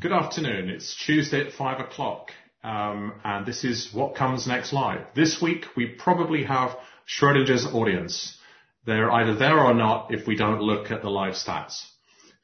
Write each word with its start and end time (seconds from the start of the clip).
Good 0.00 0.12
afternoon. 0.12 0.68
It's 0.68 0.94
Tuesday 0.94 1.44
at 1.44 1.52
five 1.52 1.80
o'clock, 1.80 2.30
um, 2.62 3.14
and 3.24 3.44
this 3.44 3.64
is 3.64 3.92
What 3.92 4.14
Comes 4.14 4.46
Next 4.46 4.72
Live. 4.72 5.00
This 5.16 5.42
week 5.42 5.64
we 5.76 5.86
probably 5.86 6.44
have 6.44 6.76
Schrodinger's 7.08 7.66
audience. 7.66 8.38
They're 8.86 9.10
either 9.10 9.34
there 9.34 9.58
or 9.58 9.74
not 9.74 10.14
if 10.14 10.24
we 10.24 10.36
don't 10.36 10.60
look 10.60 10.92
at 10.92 11.02
the 11.02 11.10
live 11.10 11.34
stats, 11.34 11.84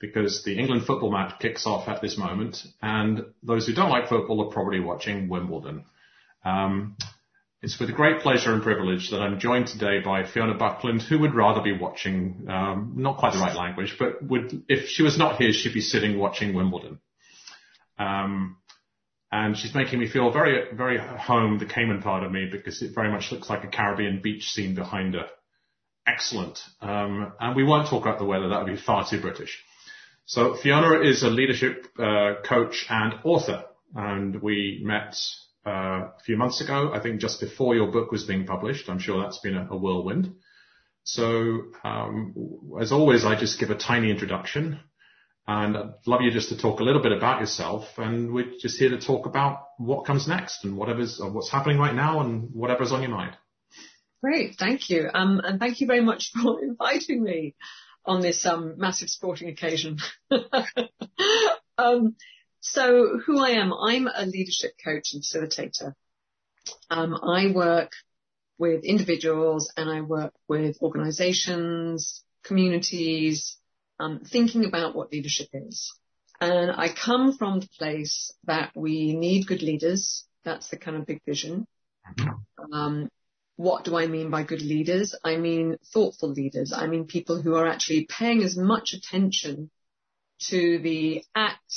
because 0.01 0.43
the 0.43 0.59
England 0.59 0.85
football 0.85 1.13
match 1.13 1.39
kicks 1.39 1.65
off 1.65 1.87
at 1.87 2.03
this 2.03 2.19
moment, 2.19 2.61
and 2.83 3.23
those 3.45 3.69
who 3.69 3.73
don't 3.73 3.91
like 3.91 4.09
football 4.09 4.45
are 4.49 4.53
probably 4.53 4.81
watching 4.81 5.29
Wimbledon. 5.29 5.85
Um, 6.45 6.97
it's 7.63 7.79
with 7.79 7.95
great 7.95 8.21
pleasure 8.21 8.53
and 8.53 8.65
privilege 8.65 9.11
that 9.13 9.21
I'm 9.21 9.39
joined 9.39 9.69
today 9.69 10.01
by 10.05 10.25
Fiona 10.27 10.55
Buckland, 10.55 11.03
who 11.03 11.21
would 11.21 11.37
rather 11.37 11.63
be 11.63 11.79
watching, 11.79 12.49
um, 12.49 12.95
not 12.97 13.19
quite 13.19 13.33
the 13.33 13.39
right 13.39 13.55
language, 13.55 13.95
but 13.97 14.21
would, 14.25 14.65
if 14.69 14.89
she 14.89 15.05
was 15.05 15.17
not 15.17 15.37
here, 15.37 15.53
she'd 15.53 15.73
be 15.73 15.81
sitting 15.81 16.19
watching 16.19 16.53
Wimbledon. 16.53 16.99
Um, 17.99 18.57
and 19.31 19.57
she's 19.57 19.75
making 19.75 19.99
me 19.99 20.09
feel 20.09 20.31
very, 20.31 20.75
very 20.75 20.99
home, 20.99 21.59
the 21.59 21.67
Cayman 21.67 22.03
part 22.03 22.23
of 22.23 22.31
me, 22.31 22.49
because 22.51 22.83
it 22.83 22.95
very 22.95 23.11
much 23.11 23.33
looks 23.33 23.51
like 23.51 23.65
a 23.65 23.69
Caribbean 23.69 24.21
beach 24.23 24.45
scene 24.45 24.75
behind 24.75 25.15
her. 25.15 25.27
Excellent. 26.07 26.61
Um, 26.81 27.33
and 27.41 27.57
we 27.57 27.65
won't 27.65 27.89
talk 27.89 28.03
about 28.03 28.19
the 28.19 28.25
weather, 28.25 28.49
that 28.49 28.63
would 28.63 28.73
be 28.73 28.81
far 28.81 29.07
too 29.09 29.21
British. 29.21 29.61
So 30.27 30.55
Fiona 30.55 31.01
is 31.01 31.23
a 31.23 31.31
leadership 31.31 31.87
uh, 31.99 32.35
coach 32.45 32.87
and 32.89 33.15
author, 33.25 33.65
and 33.95 34.41
we 34.41 34.81
met 34.85 35.17
uh, 35.67 35.71
a 35.71 36.21
few 36.25 36.37
months 36.37 36.61
ago, 36.61 36.93
I 36.95 37.01
think 37.01 37.21
just 37.21 37.41
before 37.41 37.75
your 37.75 37.91
book 37.91 38.13
was 38.13 38.25
being 38.25 38.47
published. 38.47 38.89
I'm 38.89 38.99
sure 38.99 39.23
that's 39.23 39.41
been 39.41 39.57
a, 39.57 39.67
a 39.71 39.77
whirlwind. 39.77 40.35
So, 41.03 41.63
um, 41.83 42.35
as 42.81 42.93
always, 42.93 43.25
I 43.25 43.39
just 43.39 43.59
give 43.59 43.71
a 43.71 43.75
tiny 43.75 44.11
introduction 44.11 44.81
and 45.47 45.77
I'd 45.77 45.93
love 46.07 46.23
you 46.23 46.31
just 46.31 46.49
to 46.49 46.57
talk 46.57 46.81
a 46.81 46.85
little 46.85 47.03
bit 47.03 47.13
about 47.13 47.41
yourself. 47.41 47.85
And 47.99 48.33
we're 48.33 48.53
just 48.61 48.79
here 48.79 48.91
to 48.91 48.99
talk 48.99 49.27
about 49.27 49.59
what 49.77 50.07
comes 50.07 50.27
next 50.27 50.65
and 50.65 50.77
whatever's, 50.77 51.21
what's 51.21 51.51
happening 51.51 51.79
right 51.79 51.95
now 51.95 52.21
and 52.21 52.49
whatever's 52.53 52.93
on 52.93 53.03
your 53.03 53.11
mind. 53.11 53.37
Great. 54.23 54.55
Thank 54.59 54.89
you. 54.89 55.11
Um, 55.13 55.41
and 55.45 55.61
thank 55.61 55.83
you 55.83 55.87
very 55.87 56.01
much 56.01 56.33
for 56.33 56.63
inviting 56.63 57.23
me 57.23 57.55
on 58.07 58.23
this, 58.23 58.47
um, 58.47 58.75
massive 58.79 59.11
sporting 59.11 59.49
occasion. 59.49 59.99
um, 61.79 62.17
so 62.61 63.19
who 63.27 63.39
I 63.39 63.51
am, 63.51 63.75
I'm 63.75 64.07
a 64.07 64.25
leadership 64.25 64.73
coach 64.83 65.13
and 65.13 65.23
facilitator. 65.23 65.93
Um, 66.89 67.15
I 67.23 67.53
work 67.53 67.93
with 68.57 68.85
individuals 68.85 69.71
and 69.77 69.91
I 69.91 70.01
work 70.01 70.33
with 70.49 70.79
organizations, 70.81 72.23
communities, 72.43 73.59
um, 73.99 74.21
thinking 74.21 74.65
about 74.65 74.95
what 74.95 75.13
leadership 75.13 75.49
is. 75.53 75.93
And 76.41 76.71
I 76.71 76.89
come 76.93 77.37
from 77.37 77.61
the 77.61 77.69
place 77.79 78.33
that 78.45 78.73
we 78.75 79.15
need 79.15 79.47
good 79.47 79.63
leaders. 79.63 80.25
That's 80.45 80.69
the 80.69 80.77
kind 80.77 80.97
of 80.97 81.07
big 81.07 81.23
vision. 81.25 81.67
Um, 82.73 83.09
what 83.57 83.85
do 83.85 83.97
I 83.97 84.07
mean 84.09 84.31
by 84.31 84.43
good 84.43 84.63
leaders? 84.63 85.15
I 85.25 85.37
mean 85.37 85.77
thoughtful 85.93 86.31
leaders. 86.31 86.73
I 86.75 86.87
mean 86.87 87.07
people 87.07 87.41
who 87.41 87.55
are 87.55 87.67
actually 87.67 88.07
paying 88.07 88.43
as 88.43 88.57
much 88.57 88.95
attention 88.95 89.71
to 90.49 90.79
the 90.81 91.23
act, 91.35 91.75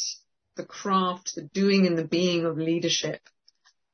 the 0.55 0.65
craft, 0.65 1.35
the 1.35 1.43
doing 1.53 1.85
and 1.85 1.97
the 1.97 2.07
being 2.07 2.45
of 2.45 2.57
leadership 2.57 3.21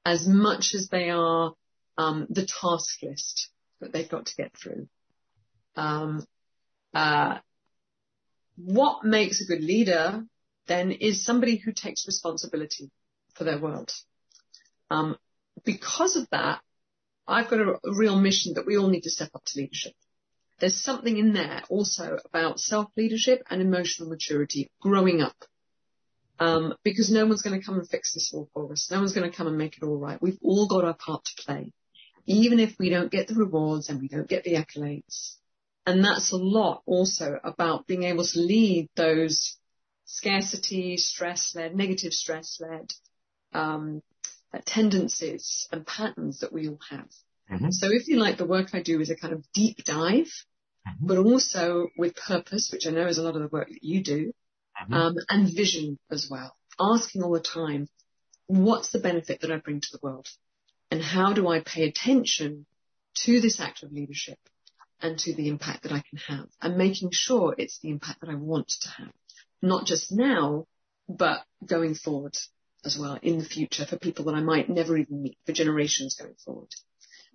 as 0.06 0.28
much 0.28 0.74
as 0.74 0.90
they 0.90 1.10
are 1.10 1.54
um, 1.98 2.28
the 2.30 2.46
task 2.46 3.02
list 3.04 3.50
that 3.80 3.94
they've 3.94 4.10
got 4.10 4.28
to 4.28 4.36
get 4.36 4.52
through. 4.58 4.88
Um, 5.76 6.26
uh, 6.94 7.40
what 8.56 9.04
makes 9.04 9.42
a 9.42 9.46
good 9.46 9.64
leader 9.64 10.24
then 10.68 10.92
is 10.92 11.26
somebody 11.26 11.58
who 11.58 11.72
takes 11.72 12.08
responsibility 12.08 12.90
for 13.34 13.44
their 13.44 13.60
world. 13.60 13.92
Um, 14.90 15.18
because 15.66 16.16
of 16.16 16.28
that, 16.32 16.62
I've 17.28 17.50
got 17.50 17.60
a, 17.60 17.80
a 17.86 17.96
real 17.96 18.20
mission 18.20 18.54
that 18.56 18.66
we 18.66 18.78
all 18.78 18.90
need 18.90 19.04
to 19.04 19.10
step 19.10 19.30
up 19.34 19.44
to 19.46 19.60
leadership. 19.60 19.94
There's 20.60 20.82
something 20.82 21.18
in 21.18 21.34
there 21.34 21.64
also 21.70 22.20
about 22.26 22.60
self-leadership 22.60 23.44
and 23.50 23.62
emotional 23.62 24.10
maturity, 24.10 24.70
growing 24.82 25.22
up. 25.22 25.36
Um, 26.40 26.76
because 26.84 27.12
no 27.12 27.26
one's 27.26 27.42
going 27.42 27.60
to 27.60 27.66
come 27.66 27.78
and 27.78 27.88
fix 27.88 28.14
this 28.14 28.32
all 28.34 28.50
for 28.54 28.72
us. 28.72 28.90
No 28.92 29.00
one's 29.00 29.14
going 29.14 29.30
to 29.30 29.36
come 29.36 29.48
and 29.48 29.58
make 29.58 29.78
it 29.78 29.84
all 29.84 29.98
right. 29.98 30.22
We've 30.22 30.40
all 30.42 30.68
got 30.68 30.84
our 30.84 30.94
part 30.94 31.26
to 31.26 31.44
play. 31.44 31.72
Even 32.26 32.60
if 32.60 32.76
we 32.80 32.90
don't 32.90 33.12
get 33.12 33.28
the 33.28 33.36
rewards 33.36 33.90
and 33.90 34.02
we 34.02 34.08
don't 34.08 34.28
get 34.28 34.44
the 34.44 34.54
accolades, 34.56 35.36
and 35.86 36.04
that's 36.04 36.32
a 36.32 36.38
lot 36.38 36.82
also 36.86 37.40
about 37.44 37.88
being 37.88 38.04
able 38.04 38.26
to 38.26 38.40
lead 38.40 38.90
those 38.96 39.58
scarcity, 40.06 40.98
stress-led, 40.98 41.76
negative 41.76 42.14
stress-led 42.14 42.92
um, 43.54 44.02
tendencies 44.66 45.68
and 45.72 45.86
patterns 45.86 46.40
that 46.40 46.54
we 46.54 46.68
all 46.68 46.80
have. 46.90 47.10
Mm-hmm. 47.52 47.72
So 47.72 47.88
if 47.92 48.08
you 48.08 48.18
like, 48.18 48.38
the 48.38 48.46
work 48.46 48.70
I 48.74 48.82
do 48.82 49.02
is 49.02 49.10
a 49.10 49.16
kind 49.16 49.34
of 49.34 49.44
deep 49.54 49.84
dive, 49.84 50.32
mm-hmm. 50.88 51.08
but 51.08 51.18
also 51.18 51.88
with 51.98 52.16
purpose, 52.16 52.70
which 52.72 52.88
I 52.88 52.92
know 52.92 53.08
is 53.08 53.18
a 53.18 53.24
lot 53.24 53.36
of 53.36 53.42
the 53.42 53.48
work 53.48 53.70
that 53.70 53.84
you 53.84 54.04
do, 54.04 54.34
mm-hmm. 54.82 54.94
um, 54.94 55.16
and 55.30 55.54
vision 55.54 56.00
as 56.10 56.28
well. 56.30 56.56
Asking 56.80 57.24
all 57.24 57.32
the 57.32 57.40
time, 57.40 57.88
what's 58.48 58.92
the 58.92 59.00
benefit 59.00 59.42
that 59.42 59.52
I 59.52 59.58
bring 59.58 59.82
to 59.82 59.88
the 59.92 60.00
world? 60.02 60.28
And 60.90 61.02
how 61.02 61.34
do 61.34 61.48
I 61.48 61.60
pay 61.60 61.88
attention 61.88 62.66
to 63.26 63.42
this 63.42 63.60
act 63.60 63.84
of 63.84 63.92
leadership? 63.92 64.38
And 65.04 65.20
to 65.20 65.36
the 65.36 65.50
impact 65.50 65.84
that 65.84 65.92
I 65.92 66.02
can 66.10 66.18
have 66.30 66.48
and 66.62 66.78
making 66.78 67.10
sure 67.12 67.54
it's 67.58 67.78
the 67.80 67.90
impact 67.90 68.22
that 68.22 68.30
I 68.30 68.36
want 68.36 68.70
to 68.70 68.90
have, 68.90 69.14
not 69.62 69.86
just 69.86 70.12
now, 70.12 70.66
but 71.10 71.44
going 71.66 71.94
forward 71.94 72.38
as 72.86 72.98
well 72.98 73.20
in 73.22 73.38
the 73.38 73.46
future 73.46 73.86
for 73.86 73.98
people 73.98 74.26
that 74.26 74.36
I 74.36 74.42
might 74.42 74.70
never 74.70 74.98
even 74.98 75.22
meet 75.22 75.38
for 75.46 75.52
generations 75.52 76.16
going 76.16 76.36
forward. 76.46 76.70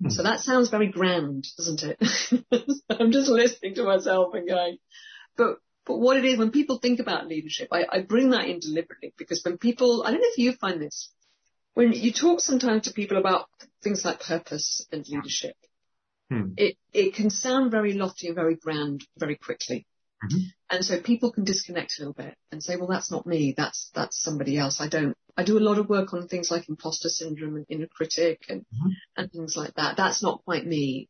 Mm. 0.03 0.11
So 0.11 0.23
that 0.23 0.41
sounds 0.41 0.71
very 0.71 0.89
grand, 0.89 1.47
doesn't 1.59 1.83
it? 1.83 1.99
I'm 2.91 3.13
just 3.13 3.29
listening 3.29 3.75
to 3.75 3.85
myself 3.85 4.33
and 4.33 4.49
going, 4.49 4.79
but, 5.37 5.59
but 5.87 5.99
what 5.99 6.17
it 6.17 6.25
is 6.25 6.39
when 6.39 6.51
people 6.51 6.79
think 6.79 7.01
about 7.01 7.29
leadership, 7.29 7.69
I, 7.71 7.85
I 7.91 8.01
bring 8.01 8.31
that 8.31 8.47
in 8.47 8.61
deliberately 8.61 9.13
because 9.19 9.43
when 9.45 9.59
people, 9.59 10.05
I 10.05 10.11
don't 10.11 10.21
know 10.21 10.29
if 10.29 10.39
you 10.39 10.53
find 10.53 10.81
this, 10.81 11.11
when 11.75 11.93
you 11.93 12.13
talk 12.13 12.41
sometimes 12.41 12.85
to 12.85 12.95
people 12.95 13.19
about 13.19 13.49
things 13.83 14.05
like 14.05 14.21
purpose 14.21 14.87
and 14.91 15.07
leadership, 15.09 15.55
Hmm. 16.31 16.53
It, 16.57 16.77
it 16.93 17.15
can 17.15 17.31
sound 17.31 17.71
very 17.71 17.95
lofty 17.95 18.27
and 18.27 18.37
very 18.37 18.57
grand 18.57 19.05
very 19.17 19.37
quickly. 19.37 19.87
Mm-hmm. 20.25 20.39
And 20.71 20.85
so 20.85 21.01
people 21.01 21.33
can 21.33 21.45
disconnect 21.45 21.95
a 21.99 22.03
little 22.03 22.13
bit 22.13 22.35
and 22.51 22.63
say, 22.63 22.77
well, 22.77 22.89
that's 22.89 23.11
not 23.11 23.27
me. 23.27 23.55
That's, 23.57 23.91
that's 23.95 24.21
somebody 24.21 24.59
else. 24.59 24.81
I 24.81 24.89
don't, 24.89 25.17
I 25.37 25.45
do 25.45 25.57
a 25.57 25.61
lot 25.61 25.79
of 25.79 25.89
work 25.89 26.13
on 26.13 26.27
things 26.27 26.51
like 26.51 26.69
imposter 26.69 27.09
syndrome 27.09 27.57
and 27.57 27.67
inner 27.69 27.87
critic 27.87 28.43
and, 28.49 28.63
mm-hmm. 28.63 28.91
and 29.17 29.33
things 29.33 29.57
like 29.57 29.75
that. 29.75 29.97
That's 29.97 30.23
not 30.23 30.45
quite 30.45 30.67
me. 30.67 31.09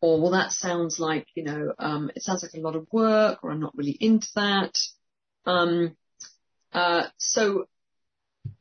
Or, 0.00 0.20
well, 0.20 0.32
that 0.32 0.52
sounds 0.52 0.98
like, 1.00 1.26
you 1.34 1.44
know, 1.44 1.72
um, 1.78 2.10
it 2.14 2.22
sounds 2.22 2.42
like 2.42 2.54
a 2.54 2.60
lot 2.60 2.76
of 2.76 2.86
work 2.92 3.42
or 3.42 3.50
I'm 3.50 3.60
not 3.60 3.76
really 3.76 3.96
into 3.98 4.28
that. 4.34 4.76
Um, 5.46 5.96
uh, 6.72 7.06
so 7.16 7.66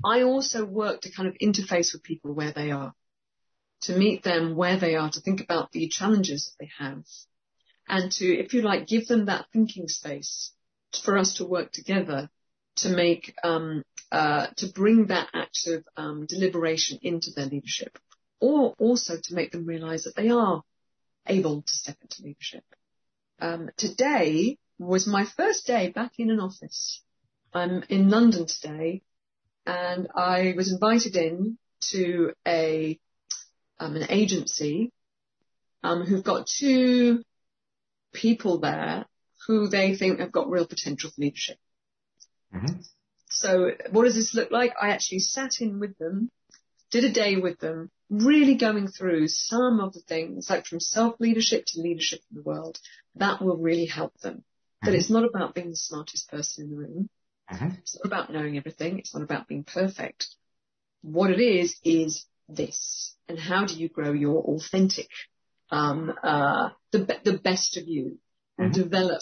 I 0.06 0.24
also 0.24 0.63
work 0.63 1.01
to 1.01 1.12
kind 1.12 1.28
of 1.28 1.35
interface 1.41 1.94
with 1.94 2.03
people 2.03 2.34
where 2.34 2.51
they 2.51 2.72
are 2.72 2.94
to 3.82 3.96
meet 3.96 4.24
them 4.24 4.56
where 4.56 4.78
they 4.78 4.96
are, 4.96 5.10
to 5.10 5.22
think 5.22 5.42
about 5.42 5.72
the 5.72 5.88
challenges 5.88 6.46
that 6.46 6.66
they 6.66 6.72
have, 6.78 7.04
and 7.88 8.12
to, 8.14 8.26
if 8.26 8.54
you 8.54 8.62
like, 8.62 8.88
give 8.88 9.08
them 9.08 9.26
that 9.26 9.46
thinking 9.54 9.88
space 9.88 10.52
for 11.04 11.18
us 11.18 11.36
to 11.36 11.46
work 11.46 11.72
together 11.72 12.30
to 12.78 12.90
make, 12.90 13.34
um, 13.44 13.84
uh, 14.12 14.48
to 14.58 14.68
bring 14.68 15.08
that 15.08 15.30
act 15.34 15.68
of 15.68 15.84
um, 15.96 16.26
deliberation 16.28 17.00
into 17.02 17.32
their 17.32 17.46
leadership, 17.46 17.98
or 18.40 18.74
also 18.80 19.16
to 19.22 19.34
make 19.34 19.52
them 19.52 19.66
realise 19.66 20.04
that 20.04 20.16
they 20.16 20.30
are 20.30 20.64
able 21.28 21.62
to 21.62 21.74
step 21.74 21.98
into 22.02 22.24
leadership. 22.24 22.64
Um, 23.40 23.70
today 23.78 24.58
was 24.80 25.08
my 25.08 25.26
first 25.26 25.68
day 25.68 25.90
back 25.90 26.14
in 26.18 26.30
an 26.30 26.40
office. 26.40 27.02
I'm 27.54 27.84
in 27.90 28.10
London 28.10 28.46
today, 28.46 29.02
and 29.66 30.07
I 30.16 30.54
was 30.56 30.72
invited 30.72 31.16
in 31.16 31.57
to 31.92 32.34
a 32.48 33.00
um, 33.79 33.95
an 33.95 34.07
agency 34.09 34.91
um, 35.83 36.03
who've 36.03 36.24
got 36.24 36.47
two 36.47 37.24
people 38.13 38.59
there 38.59 39.06
who 39.45 39.68
they 39.68 39.95
think 39.95 40.19
have 40.19 40.31
got 40.31 40.50
real 40.50 40.65
potential 40.65 41.09
for 41.09 41.21
leadership. 41.21 41.57
Mm-hmm. 42.53 42.81
So 43.29 43.71
what 43.91 44.06
does 44.06 44.15
this 44.15 44.33
look 44.33 44.51
like? 44.51 44.74
I 44.81 44.89
actually 44.89 45.19
sat 45.19 45.62
in 45.62 45.79
with 45.79 45.97
them, 45.97 46.31
did 46.91 47.03
a 47.03 47.12
day 47.12 47.35
with 47.35 47.59
them, 47.59 47.91
really 48.09 48.56
going 48.56 48.88
through 48.88 49.27
some 49.27 49.79
of 49.79 49.94
the 49.94 50.00
things, 50.00 50.50
like 50.50 50.65
from 50.65 50.79
self-leadership 50.79 51.65
to 51.68 51.81
leadership 51.81 52.21
in 52.31 52.38
the 52.38 52.44
world, 52.44 52.79
that 53.15 53.41
will 53.41 53.57
really 53.57 53.85
help 53.85 54.18
them. 54.19 54.35
Mm-hmm. 54.35 54.85
That 54.85 54.95
it's 54.95 55.09
not 55.09 55.25
about 55.25 55.53
being 55.53 55.69
the 55.69 55.75
smartest 55.75 56.29
person 56.29 56.65
in 56.65 56.69
the 56.71 56.77
room. 56.77 57.09
Mm-hmm. 57.51 57.69
It's 57.81 57.95
not 57.95 58.06
about 58.06 58.31
knowing 58.31 58.57
everything. 58.57 59.00
It's 59.00 59.13
not 59.13 59.24
about 59.24 59.47
being 59.47 59.63
perfect. 59.63 60.27
What 61.01 61.31
it 61.31 61.39
is, 61.39 61.77
is 61.83 62.25
this 62.48 63.16
and 63.28 63.40
how 63.40 63.66
do 63.66 63.76
you 63.76 63.90
grow 63.90 64.14
your 64.14 64.42
authentic, 64.44 65.10
um, 65.70 66.14
uh, 66.24 66.70
the, 66.92 67.20
the 67.24 67.38
best 67.38 67.78
of 67.78 67.88
you 67.88 68.20
and 68.58 68.72
mm-hmm. 68.72 68.84
develop 68.84 69.22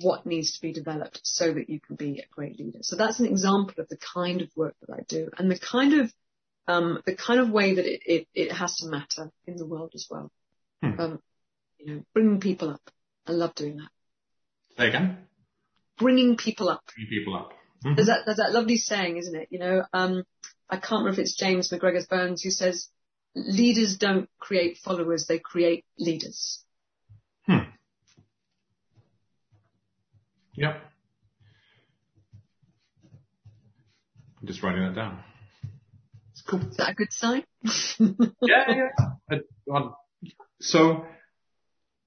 what 0.00 0.26
needs 0.26 0.52
to 0.52 0.60
be 0.60 0.72
developed 0.72 1.20
so 1.22 1.52
that 1.52 1.70
you 1.70 1.80
can 1.80 1.96
be 1.96 2.18
a 2.18 2.34
great 2.34 2.58
leader. 2.58 2.78
So 2.82 2.96
that's 2.96 3.20
an 3.20 3.26
example 3.26 3.74
of 3.78 3.88
the 3.88 3.98
kind 4.14 4.42
of 4.42 4.50
work 4.56 4.74
that 4.80 4.92
I 4.92 5.02
do 5.08 5.30
and 5.38 5.50
the 5.50 5.58
kind 5.58 6.00
of 6.00 6.12
um, 6.68 7.00
the 7.06 7.14
kind 7.14 7.40
of 7.40 7.50
way 7.50 7.74
that 7.74 7.86
it, 7.86 8.00
it, 8.06 8.28
it, 8.34 8.52
has 8.52 8.74
to 8.78 8.88
matter 8.88 9.30
in 9.46 9.56
the 9.56 9.66
world 9.66 9.92
as 9.94 10.08
well. 10.10 10.32
Hmm. 10.82 11.00
Um, 11.00 11.22
you 11.78 11.86
know, 11.86 12.02
bringing 12.12 12.40
people 12.40 12.70
up. 12.70 12.80
I 13.24 13.32
love 13.32 13.54
doing 13.54 13.76
that. 13.76 13.88
Say 14.76 14.88
again? 14.88 15.18
Bringing 15.96 16.36
people 16.36 16.68
up. 16.68 16.82
Bringing 16.92 17.10
people 17.10 17.36
up. 17.36 17.52
Mm-hmm. 17.84 17.94
There's 17.94 18.08
that, 18.08 18.20
there's 18.26 18.38
that 18.38 18.52
lovely 18.52 18.78
saying, 18.78 19.16
isn't 19.16 19.36
it? 19.36 19.48
You 19.50 19.60
know, 19.60 19.84
um, 19.92 20.24
I 20.68 20.76
can't 20.76 21.04
remember 21.04 21.10
if 21.10 21.18
it's 21.18 21.36
James 21.36 21.70
MacGregor 21.70 22.02
Burns 22.08 22.42
who 22.42 22.50
says, 22.50 22.88
leaders 23.34 23.96
don't 23.98 24.28
create 24.38 24.78
followers, 24.78 25.26
they 25.26 25.38
create 25.38 25.84
leaders. 25.98 26.62
Hmm. 27.46 27.70
Yep. 30.54 30.82
I'm 34.40 34.46
just 34.46 34.62
writing 34.62 34.82
that 34.82 34.94
down. 34.94 35.18
It's 36.32 36.42
cool. 36.42 36.60
Is 36.60 36.76
that 36.76 36.90
a 36.90 36.94
good 36.94 37.12
sign? 37.12 37.44
yeah, 38.42 38.90
yeah. 39.30 39.38
Uh, 39.70 39.90
so, 40.60 41.04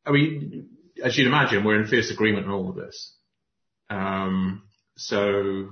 I 0.06 0.12
mean, 0.12 0.70
as 1.04 1.18
you'd 1.18 1.28
imagine, 1.28 1.64
we're 1.64 1.82
in 1.82 1.88
fierce 1.88 2.12
agreement 2.12 2.46
on 2.46 2.52
all 2.52 2.70
of 2.70 2.76
this. 2.76 3.16
Um, 3.90 4.64
so, 4.98 5.70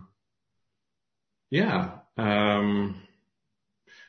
yeah. 1.50 2.00
Um, 2.18 3.02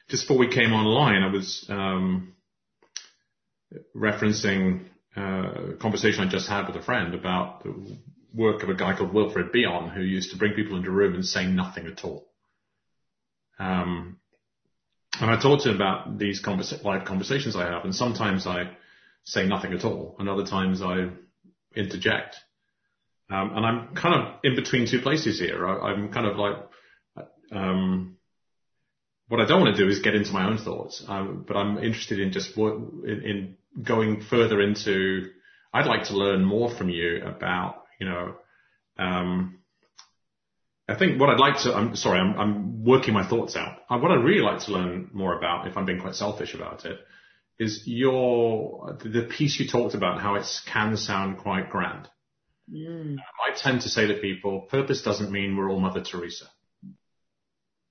just 0.08 0.25
before 0.25 0.38
we 0.38 0.49
came 0.49 0.72
online, 0.72 1.22
I 1.22 1.31
was 1.31 1.66
um, 1.69 2.34
referencing 3.94 4.87
uh, 5.16 5.72
a 5.72 5.76
conversation 5.78 6.25
I 6.26 6.31
just 6.31 6.49
had 6.49 6.66
with 6.66 6.76
a 6.76 6.82
friend 6.82 7.14
about 7.14 7.62
the 7.64 7.99
work 8.34 8.62
of 8.62 8.69
a 8.69 8.75
guy 8.75 8.96
called 8.96 9.12
Wilfred 9.12 9.52
Bion, 9.52 9.90
who 9.90 10.00
used 10.02 10.31
to 10.31 10.38
bring 10.38 10.55
people 10.55 10.76
into 10.76 10.88
a 10.90 10.93
room 10.93 11.14
and 11.14 11.25
say 11.25 11.46
nothing 11.46 11.87
at 11.87 12.05
all. 12.05 12.26
Um, 13.58 14.19
and 15.20 15.31
I 15.31 15.40
talked 15.40 15.64
to 15.64 15.70
him 15.70 15.76
about 15.76 16.19
these 16.19 16.46
live 16.46 17.05
conversations 17.05 17.56
I 17.56 17.66
have, 17.66 17.84
and 17.84 17.94
sometimes 17.94 18.46
I 18.46 18.70
say 19.25 19.46
nothing 19.46 19.72
at 19.72 19.84
all, 19.84 20.16
and 20.19 20.28
other 20.28 20.46
times 20.46 20.81
I 20.81 21.08
interject. 21.75 22.37
Um, 23.31 23.56
and 23.56 23.66
I'm 23.66 23.94
kind 23.94 24.14
of 24.14 24.34
in 24.43 24.55
between 24.55 24.87
two 24.87 25.00
places 25.00 25.38
here. 25.38 25.66
I, 25.66 25.93
am 25.93 26.10
kind 26.12 26.26
of 26.26 26.37
like, 26.37 26.56
um, 27.52 28.16
what 29.28 29.40
I 29.40 29.46
don't 29.46 29.60
want 29.60 29.76
to 29.76 29.82
do 29.82 29.88
is 29.88 30.00
get 30.00 30.14
into 30.14 30.32
my 30.32 30.46
own 30.46 30.58
thoughts, 30.58 31.04
um, 31.06 31.44
but 31.46 31.56
I'm 31.56 31.78
interested 31.78 32.18
in 32.20 32.32
just 32.32 32.56
what, 32.56 32.74
in, 32.74 33.22
in, 33.24 33.56
going 33.82 34.22
further 34.22 34.60
into. 34.60 35.30
I'd 35.72 35.86
like 35.86 36.04
to 36.04 36.16
learn 36.16 36.44
more 36.44 36.70
from 36.74 36.88
you 36.88 37.22
about, 37.24 37.84
you 38.00 38.08
know, 38.08 38.34
um, 38.98 39.58
I 40.88 40.96
think 40.96 41.20
what 41.20 41.28
I'd 41.28 41.38
like 41.38 41.62
to, 41.64 41.74
I'm 41.74 41.94
sorry, 41.94 42.18
I'm, 42.18 42.38
I'm 42.38 42.84
working 42.84 43.12
my 43.12 43.28
thoughts 43.28 43.54
out. 43.54 43.80
Uh, 43.90 43.98
what 43.98 44.10
I'd 44.10 44.24
really 44.24 44.40
like 44.40 44.60
to 44.60 44.72
learn 44.72 45.10
more 45.12 45.36
about, 45.36 45.68
if 45.68 45.76
I'm 45.76 45.84
being 45.84 46.00
quite 46.00 46.14
selfish 46.14 46.54
about 46.54 46.86
it, 46.86 46.98
is 47.58 47.82
your, 47.84 48.96
the 49.02 49.28
piece 49.28 49.60
you 49.60 49.68
talked 49.68 49.94
about, 49.94 50.20
how 50.20 50.36
it 50.36 50.46
can 50.66 50.96
sound 50.96 51.38
quite 51.38 51.68
grand. 51.68 52.08
Mm. 52.72 53.16
I 53.18 53.54
tend 53.54 53.82
to 53.82 53.88
say 53.90 54.06
to 54.06 54.14
people, 54.14 54.62
purpose 54.62 55.02
doesn't 55.02 55.30
mean 55.30 55.56
we're 55.56 55.70
all 55.70 55.80
Mother 55.80 56.02
Teresa. 56.02 56.46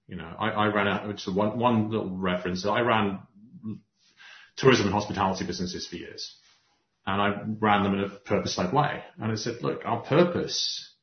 You 0.08 0.16
know, 0.16 0.34
I, 0.40 0.50
I 0.50 0.68
ran 0.68 0.88
out, 0.88 1.08
which 1.08 1.28
is 1.28 1.34
one, 1.34 1.60
one 1.60 1.90
little 1.90 2.10
reference. 2.10 2.66
I 2.66 2.82
ran 2.82 3.20
tourism 4.56 4.86
and 4.86 4.94
hospitality 4.94 5.46
businesses 5.46 5.86
for 5.88 5.98
years. 5.98 6.36
And 7.06 7.22
I 7.22 7.42
ran 7.60 7.84
them 7.84 7.94
in 7.94 8.04
a 8.04 8.10
purpose-led 8.10 8.74
way. 8.74 9.04
And 9.20 9.32
I 9.32 9.36
said, 9.36 9.62
look, 9.62 9.82
our 9.86 10.02
purpose 10.02 10.94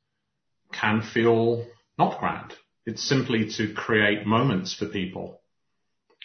can 0.73 1.03
feel 1.03 1.67
not 1.99 2.19
grand. 2.19 2.55
It's 2.85 3.03
simply 3.03 3.51
to 3.57 3.73
create 3.73 4.27
moments 4.27 4.75
for 4.75 4.87
people. 4.87 5.41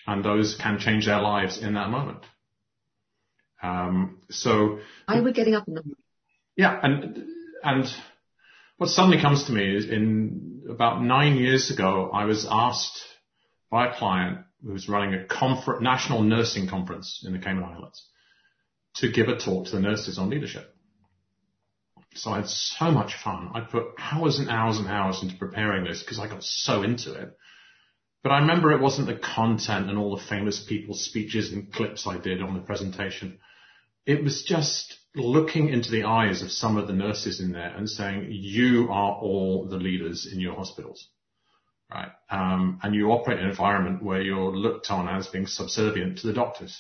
And 0.06 0.24
those 0.24 0.56
can 0.56 0.80
change 0.80 1.06
their 1.06 1.22
lives 1.22 1.62
in 1.62 1.76
that 1.76 1.90
moment. 1.90 2.26
Um, 3.62 4.22
so. 4.30 4.80
Why 5.06 5.20
are 5.20 5.24
we 5.24 5.32
getting 5.32 5.56
up 5.56 5.68
in 5.68 5.76
the 5.76 5.84
morning? 5.84 6.04
Yeah. 6.58 6.80
And, 6.82 7.26
and 7.64 7.86
what 8.80 8.90
suddenly 8.90 9.22
comes 9.22 9.44
to 9.44 9.52
me 9.52 9.76
is 9.76 9.90
in 9.90 10.64
about 10.70 11.04
nine 11.04 11.36
years 11.36 11.70
ago, 11.70 12.10
I 12.14 12.24
was 12.24 12.48
asked 12.50 12.98
by 13.70 13.88
a 13.88 13.96
client 13.96 14.40
who 14.64 14.72
was 14.72 14.88
running 14.88 15.14
a 15.14 15.26
confer- 15.26 15.82
national 15.82 16.24
nursing 16.24 16.70
conference 16.70 17.22
in 17.26 17.34
the 17.34 17.40
Cayman 17.40 17.66
Islands 17.66 18.08
to 18.96 19.12
give 19.12 19.28
a 19.28 19.38
talk 19.38 19.66
to 19.66 19.72
the 19.74 19.82
nurses 19.82 20.18
on 20.18 20.30
leadership. 20.30 20.74
So 22.16 22.32
I 22.32 22.38
had 22.38 22.48
so 22.48 22.90
much 22.90 23.16
fun. 23.22 23.50
I 23.54 23.62
put 23.62 23.84
hours 24.00 24.40
and 24.40 24.50
hours 24.50 24.78
and 24.78 24.88
hours 24.88 25.22
into 25.22 25.36
preparing 25.36 25.84
this 25.84 26.02
because 26.02 26.18
I 26.18 26.30
got 26.30 26.44
so 26.44 26.82
into 26.82 27.14
it. 27.14 27.36
But 28.24 28.32
I 28.32 28.40
remember 28.40 28.72
it 28.72 28.82
wasn't 28.82 29.08
the 29.08 29.20
content 29.20 29.90
and 29.90 29.98
all 29.98 30.16
the 30.16 30.24
famous 30.24 30.64
people's 30.64 31.04
speeches 31.04 31.52
and 31.52 31.72
clips 31.72 32.08
I 32.08 32.18
did 32.18 32.42
on 32.42 32.54
the 32.54 32.62
presentation. 32.62 33.40
It 34.06 34.24
was 34.24 34.44
just 34.44 34.99
looking 35.16 35.70
into 35.70 35.90
the 35.90 36.04
eyes 36.04 36.42
of 36.42 36.52
some 36.52 36.78
of 36.78 36.88
the 36.88 36.94
nurses 36.94 37.40
in 37.40 37.52
there 37.52 37.76
and 37.76 37.90
saying, 37.90 38.28
you 38.30 38.90
are 38.92 39.14
all 39.14 39.66
the 39.66 39.78
leaders 39.78 40.28
in 40.32 40.40
your 40.40 40.56
hospitals, 40.56 41.08
right? 41.92 42.12
Um, 42.30 42.80
and 42.84 42.94
you 42.94 43.12
operate 43.12 43.40
in 43.40 43.46
an 43.46 43.50
environment 43.50 44.04
where 44.04 44.22
you're 44.22 44.56
looked 44.56 44.92
on 44.92 45.08
as 45.08 45.28
being 45.28 45.48
subservient 45.48 46.20
to 46.20 46.28
the 46.28 46.34
doctors. 46.34 46.80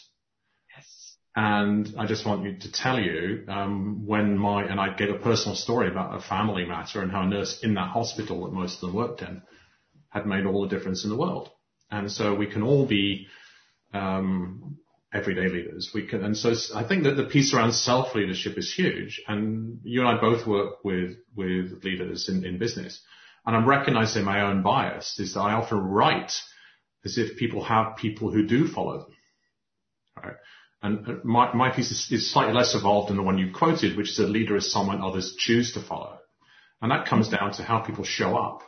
Yes. 0.75 1.15
And 1.35 1.95
I 1.97 2.05
just 2.05 2.25
want 2.25 2.43
you 2.43 2.57
to 2.59 2.71
tell 2.71 2.99
you, 2.99 3.45
um, 3.47 4.05
when 4.05 4.37
my, 4.37 4.63
and 4.63 4.79
I 4.79 4.93
gave 4.93 5.09
a 5.09 5.17
personal 5.17 5.55
story 5.55 5.89
about 5.89 6.15
a 6.15 6.21
family 6.21 6.65
matter 6.65 7.01
and 7.01 7.11
how 7.11 7.23
a 7.23 7.27
nurse 7.27 7.59
in 7.63 7.73
that 7.73 7.89
hospital 7.89 8.45
that 8.45 8.53
most 8.53 8.75
of 8.75 8.81
them 8.81 8.93
worked 8.93 9.21
in 9.23 9.41
had 10.09 10.27
made 10.27 10.45
all 10.45 10.61
the 10.61 10.75
difference 10.75 11.03
in 11.03 11.09
the 11.09 11.17
world. 11.17 11.49
And 11.89 12.11
so 12.11 12.35
we 12.35 12.45
can 12.45 12.61
all 12.61 12.85
be, 12.85 13.25
um, 13.93 14.77
everyday 15.13 15.47
leaders. 15.47 15.91
We 15.93 16.05
can, 16.05 16.23
and 16.23 16.37
so 16.37 16.53
I 16.75 16.83
think 16.83 17.03
that 17.03 17.15
the 17.15 17.25
piece 17.25 17.53
around 17.53 17.73
self 17.73 18.15
leadership 18.15 18.57
is 18.57 18.73
huge. 18.73 19.21
And 19.27 19.79
you 19.83 20.01
and 20.01 20.09
I 20.09 20.21
both 20.21 20.45
work 20.45 20.83
with, 20.83 21.17
with 21.35 21.83
leaders 21.83 22.29
in, 22.29 22.45
in 22.45 22.57
business. 22.57 23.01
And 23.45 23.55
I'm 23.55 23.67
recognizing 23.67 24.25
my 24.25 24.41
own 24.41 24.61
bias 24.61 25.19
is 25.19 25.33
that 25.33 25.41
I 25.41 25.53
often 25.53 25.79
write 25.79 26.33
as 27.05 27.17
if 27.17 27.37
people 27.37 27.63
have 27.63 27.95
people 27.95 28.31
who 28.31 28.45
do 28.45 28.67
follow 28.67 28.99
them. 28.99 29.15
Right? 30.23 30.35
And 30.81 31.07
uh, 31.07 31.13
my, 31.23 31.53
my 31.53 31.71
piece 31.71 31.91
is, 31.91 32.07
is 32.11 32.31
slightly 32.31 32.53
less 32.53 32.75
evolved 32.75 33.09
than 33.09 33.17
the 33.17 33.23
one 33.23 33.37
you 33.37 33.51
quoted, 33.53 33.97
which 33.97 34.11
is 34.11 34.19
a 34.19 34.27
leader 34.27 34.55
is 34.55 34.71
someone 34.71 35.01
others 35.01 35.35
choose 35.37 35.73
to 35.73 35.81
follow. 35.81 36.19
And 36.81 36.91
that 36.91 37.07
comes 37.07 37.29
down 37.29 37.53
to 37.53 37.63
how 37.63 37.79
people 37.79 38.05
show 38.05 38.37
up. 38.37 38.61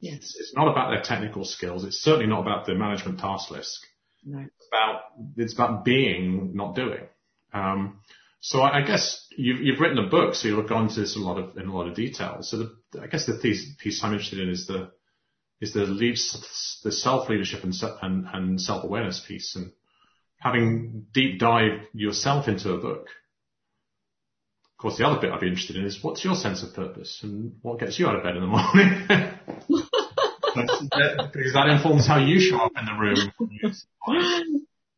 Yes. 0.00 0.34
It's 0.38 0.54
not 0.54 0.68
about 0.68 0.90
their 0.90 1.02
technical 1.02 1.44
skills. 1.44 1.84
It's 1.84 2.00
certainly 2.00 2.26
not 2.26 2.40
about 2.40 2.66
the 2.66 2.74
management 2.74 3.18
task 3.18 3.50
list. 3.50 3.86
It's 4.26 4.68
about, 4.68 5.02
it's 5.36 5.54
about 5.54 5.84
being, 5.84 6.52
not 6.54 6.74
doing. 6.74 7.04
Um, 7.52 8.00
so 8.40 8.60
I, 8.60 8.78
I 8.78 8.86
guess 8.86 9.26
you've, 9.36 9.60
you've 9.60 9.80
written 9.80 9.98
a 9.98 10.08
book, 10.08 10.34
so 10.34 10.48
you'll 10.48 10.66
go 10.66 10.80
into 10.80 11.00
this 11.00 11.16
a 11.16 11.20
lot 11.20 11.38
of, 11.38 11.56
in 11.56 11.68
a 11.68 11.76
lot 11.76 11.88
of 11.88 11.94
detail. 11.94 12.38
So 12.42 12.58
the, 12.58 13.00
I 13.00 13.06
guess 13.06 13.26
the 13.26 13.38
piece 13.78 14.02
I'm 14.02 14.12
interested 14.12 14.40
in 14.40 14.50
is 14.50 14.66
the, 14.66 14.90
is 15.60 15.72
the 15.72 15.84
lead, 15.84 16.18
the 16.84 16.92
self 16.92 17.28
leadership 17.28 17.64
and, 17.64 17.74
and, 18.02 18.26
and 18.32 18.60
self 18.60 18.84
awareness 18.84 19.24
piece 19.26 19.56
and 19.56 19.72
having 20.38 21.06
deep 21.12 21.38
dive 21.38 21.80
yourself 21.92 22.48
into 22.48 22.72
a 22.72 22.78
book. 22.78 23.08
Of 24.74 24.82
course, 24.82 24.98
the 24.98 25.06
other 25.06 25.20
bit 25.20 25.32
I'd 25.32 25.40
be 25.40 25.48
interested 25.48 25.76
in 25.76 25.86
is 25.86 26.04
what's 26.04 26.22
your 26.22 26.34
sense 26.34 26.62
of 26.62 26.74
purpose 26.74 27.20
and 27.22 27.56
what 27.62 27.80
gets 27.80 27.98
you 27.98 28.06
out 28.06 28.16
of 28.16 28.22
bed 28.22 28.36
in 28.36 28.42
the 28.42 28.46
morning? 28.46 29.85
because 30.56 31.52
that 31.54 31.68
informs 31.68 32.06
how 32.06 32.18
you 32.18 32.40
show 32.40 32.58
up 32.58 32.72
in 32.78 32.84
the 32.84 32.92
room. 32.92 33.32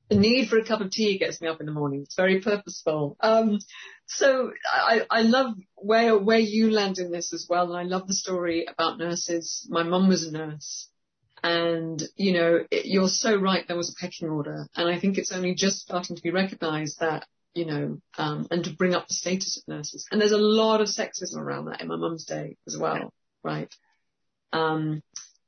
the 0.09 0.17
need 0.17 0.49
for 0.49 0.59
a 0.59 0.65
cup 0.65 0.81
of 0.81 0.91
tea 0.91 1.19
gets 1.19 1.41
me 1.41 1.49
up 1.49 1.61
in 1.61 1.67
the 1.67 1.73
morning. 1.73 2.03
It's 2.03 2.17
very 2.17 2.41
purposeful. 2.41 3.17
Um, 3.21 3.59
so 4.07 4.53
I, 4.73 5.03
I 5.11 5.23
love 5.23 5.55
where 5.77 6.17
where 6.17 6.39
you 6.39 6.71
land 6.71 6.99
in 6.99 7.11
this 7.11 7.33
as 7.33 7.47
well, 7.49 7.73
and 7.73 7.79
I 7.79 7.83
love 7.83 8.07
the 8.07 8.15
story 8.15 8.67
about 8.67 8.99
nurses. 8.99 9.67
My 9.69 9.83
mum 9.83 10.09
was 10.09 10.27
a 10.27 10.33
nurse, 10.33 10.89
and 11.43 12.03
you 12.17 12.33
know 12.33 12.65
it, 12.71 12.87
you're 12.87 13.09
so 13.09 13.37
right. 13.37 13.67
There 13.67 13.77
was 13.77 13.91
a 13.91 14.01
pecking 14.01 14.29
order, 14.29 14.67
and 14.75 14.89
I 14.89 14.99
think 14.99 15.19
it's 15.19 15.33
only 15.33 15.55
just 15.55 15.81
starting 15.81 16.17
to 16.17 16.23
be 16.23 16.31
recognised 16.31 17.01
that 17.01 17.27
you 17.59 17.65
know, 17.65 18.01
um, 18.17 18.47
and 18.51 18.65
to 18.65 18.71
bring 18.71 18.95
up 18.95 19.09
the 19.09 19.15
status 19.15 19.59
of 19.59 19.67
nurses. 19.67 20.07
And 20.11 20.21
there's 20.21 20.33
a 20.33 20.39
lot 20.39 20.81
of 20.81 20.87
sexism 20.87 21.39
around 21.39 21.67
that 21.67 21.81
in 21.81 21.89
my 21.89 21.97
mum's 21.97 22.25
day 22.25 22.57
as 22.69 22.77
well, 22.79 23.13
right? 23.43 23.73
Um, 24.53 25.03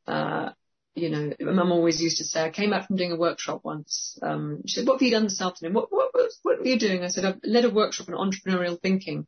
uh, 0.07 0.51
you 0.95 1.09
know, 1.09 1.33
my 1.41 1.53
mum 1.53 1.73
always 1.73 2.01
used 2.03 2.19
to 2.19 2.25
say, 2.25 2.43
I 2.43 2.51
came 2.51 2.71
back 2.71 2.87
from 2.87 2.97
doing 2.97 3.13
a 3.13 3.17
workshop 3.17 3.61
once. 3.63 4.19
Um, 4.23 4.63
she 4.67 4.75
said, 4.75 4.87
what 4.87 4.95
have 4.95 5.03
you 5.03 5.11
done 5.13 5.25
this 5.25 5.41
afternoon? 5.41 5.75
What, 5.75 5.93
what, 5.93 6.11
what, 6.13 6.31
what 6.43 6.59
were 6.59 6.67
you 6.67 6.79
doing? 6.79 7.03
I 7.03 7.09
said, 7.09 7.25
I've 7.25 7.41
led 7.45 7.65
a 7.65 7.71
workshop 7.71 8.09
on 8.09 8.15
entrepreneurial 8.15 8.81
thinking. 8.81 9.27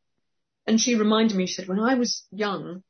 And 0.66 0.80
she 0.80 0.96
reminded 0.96 1.36
me, 1.36 1.46
she 1.46 1.54
said, 1.54 1.68
when 1.68 1.80
I 1.80 1.94
was 1.94 2.26
young, 2.30 2.82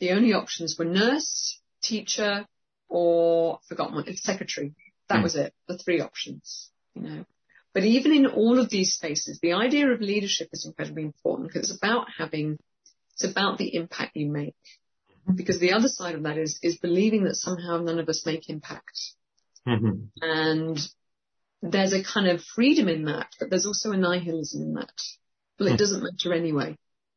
the 0.00 0.10
only 0.10 0.32
options 0.32 0.76
were 0.78 0.84
nurse, 0.84 1.60
teacher, 1.82 2.46
or 2.88 3.60
forgotten 3.68 3.94
one, 3.94 4.16
secretary. 4.16 4.74
That 5.08 5.20
mm. 5.20 5.22
was 5.22 5.36
it, 5.36 5.54
the 5.68 5.78
three 5.78 6.00
options, 6.00 6.70
you 6.94 7.02
know. 7.02 7.24
But 7.72 7.84
even 7.84 8.12
in 8.12 8.26
all 8.26 8.58
of 8.58 8.70
these 8.70 8.94
spaces, 8.94 9.38
the 9.40 9.52
idea 9.52 9.88
of 9.90 10.00
leadership 10.00 10.48
is 10.52 10.66
incredibly 10.66 11.04
important 11.04 11.48
because 11.48 11.70
it's 11.70 11.78
about 11.78 12.06
having 12.18 12.58
It's 13.12 13.24
about 13.24 13.56
the 13.56 13.74
impact 13.74 14.16
you 14.16 14.28
make. 14.28 14.54
Because 15.34 15.58
the 15.58 15.72
other 15.72 15.88
side 15.88 16.14
of 16.14 16.22
that 16.22 16.38
is, 16.38 16.58
is 16.62 16.76
believing 16.76 17.24
that 17.24 17.34
somehow 17.34 17.78
none 17.78 17.98
of 17.98 18.08
us 18.08 18.24
make 18.24 18.48
impact. 18.48 18.96
Mm-hmm. 19.66 20.04
And 20.22 20.78
there's 21.62 21.92
a 21.92 22.04
kind 22.04 22.28
of 22.28 22.42
freedom 22.42 22.88
in 22.88 23.06
that, 23.06 23.28
but 23.40 23.50
there's 23.50 23.66
also 23.66 23.90
a 23.90 23.96
nihilism 23.96 24.62
in 24.62 24.74
that. 24.74 24.92
Well, 25.58 25.68
it 25.68 25.74
mm. 25.74 25.78
doesn't 25.78 26.02
matter 26.02 26.32
anyway. 26.32 26.76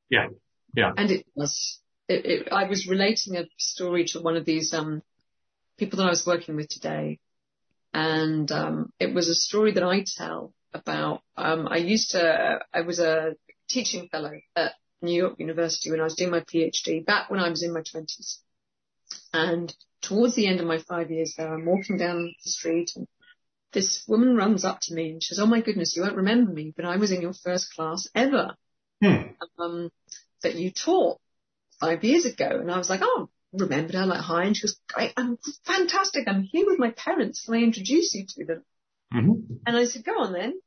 Yeah. 0.09 0.27
Yeah. 0.75 0.91
And 0.97 1.11
it 1.11 1.25
does. 1.37 1.79
It, 2.07 2.25
it, 2.25 2.47
I 2.51 2.67
was 2.67 2.87
relating 2.87 3.35
a 3.37 3.45
story 3.57 4.05
to 4.05 4.21
one 4.21 4.37
of 4.37 4.45
these, 4.45 4.73
um, 4.73 5.03
people 5.77 5.97
that 5.97 6.07
I 6.07 6.09
was 6.09 6.25
working 6.25 6.55
with 6.55 6.69
today. 6.69 7.19
And, 7.93 8.51
um, 8.51 8.91
it 8.99 9.13
was 9.13 9.29
a 9.29 9.35
story 9.35 9.73
that 9.73 9.83
I 9.83 10.03
tell 10.17 10.53
about, 10.73 11.21
um, 11.37 11.67
I 11.69 11.77
used 11.77 12.11
to, 12.11 12.59
I 12.73 12.81
was 12.81 12.99
a 12.99 13.35
teaching 13.69 14.07
fellow 14.09 14.31
at 14.55 14.73
New 15.01 15.13
York 15.13 15.39
University 15.39 15.91
when 15.91 15.99
I 15.99 16.03
was 16.03 16.15
doing 16.15 16.31
my 16.31 16.41
PhD 16.41 17.05
back 17.05 17.29
when 17.29 17.39
I 17.39 17.49
was 17.49 17.63
in 17.63 17.73
my 17.73 17.81
twenties. 17.81 18.39
And 19.33 19.73
towards 20.01 20.35
the 20.35 20.47
end 20.47 20.59
of 20.59 20.67
my 20.67 20.79
five 20.79 21.11
years 21.11 21.33
there, 21.37 21.53
I'm 21.53 21.65
walking 21.65 21.97
down 21.97 22.33
the 22.43 22.51
street 22.51 22.91
and 22.95 23.07
this 23.71 24.03
woman 24.07 24.35
runs 24.35 24.65
up 24.65 24.79
to 24.81 24.93
me 24.93 25.11
and 25.11 25.23
she 25.23 25.35
says, 25.35 25.39
Oh 25.39 25.47
my 25.47 25.61
goodness, 25.61 25.95
you 25.95 26.01
won't 26.01 26.15
remember 26.15 26.51
me, 26.51 26.73
but 26.75 26.85
I 26.85 26.97
was 26.97 27.11
in 27.11 27.21
your 27.21 27.33
first 27.33 27.73
class 27.75 28.07
ever. 28.15 28.55
Hmm. 29.01 29.31
Um, 29.57 29.89
that 30.43 30.55
you 30.55 30.71
taught 30.71 31.19
five 31.79 32.03
years 32.03 32.25
ago. 32.25 32.47
And 32.49 32.71
I 32.71 32.77
was 32.77 32.89
like, 32.89 33.01
Oh, 33.03 33.29
remembered 33.53 33.95
her 33.95 34.05
like 34.05 34.21
hi. 34.21 34.45
And 34.45 34.55
she 34.55 34.63
was 34.63 34.79
great. 34.87 35.13
I'm 35.17 35.37
fantastic. 35.65 36.27
I'm 36.27 36.43
here 36.43 36.65
with 36.65 36.79
my 36.79 36.91
parents. 36.91 37.45
Can 37.45 37.55
I 37.55 37.59
introduce 37.59 38.13
you 38.13 38.25
to 38.27 38.45
them? 38.45 38.63
Mm-hmm. 39.13 39.55
And 39.65 39.77
I 39.77 39.85
said, 39.85 40.05
go 40.05 40.19
on 40.19 40.33
then. 40.33 40.59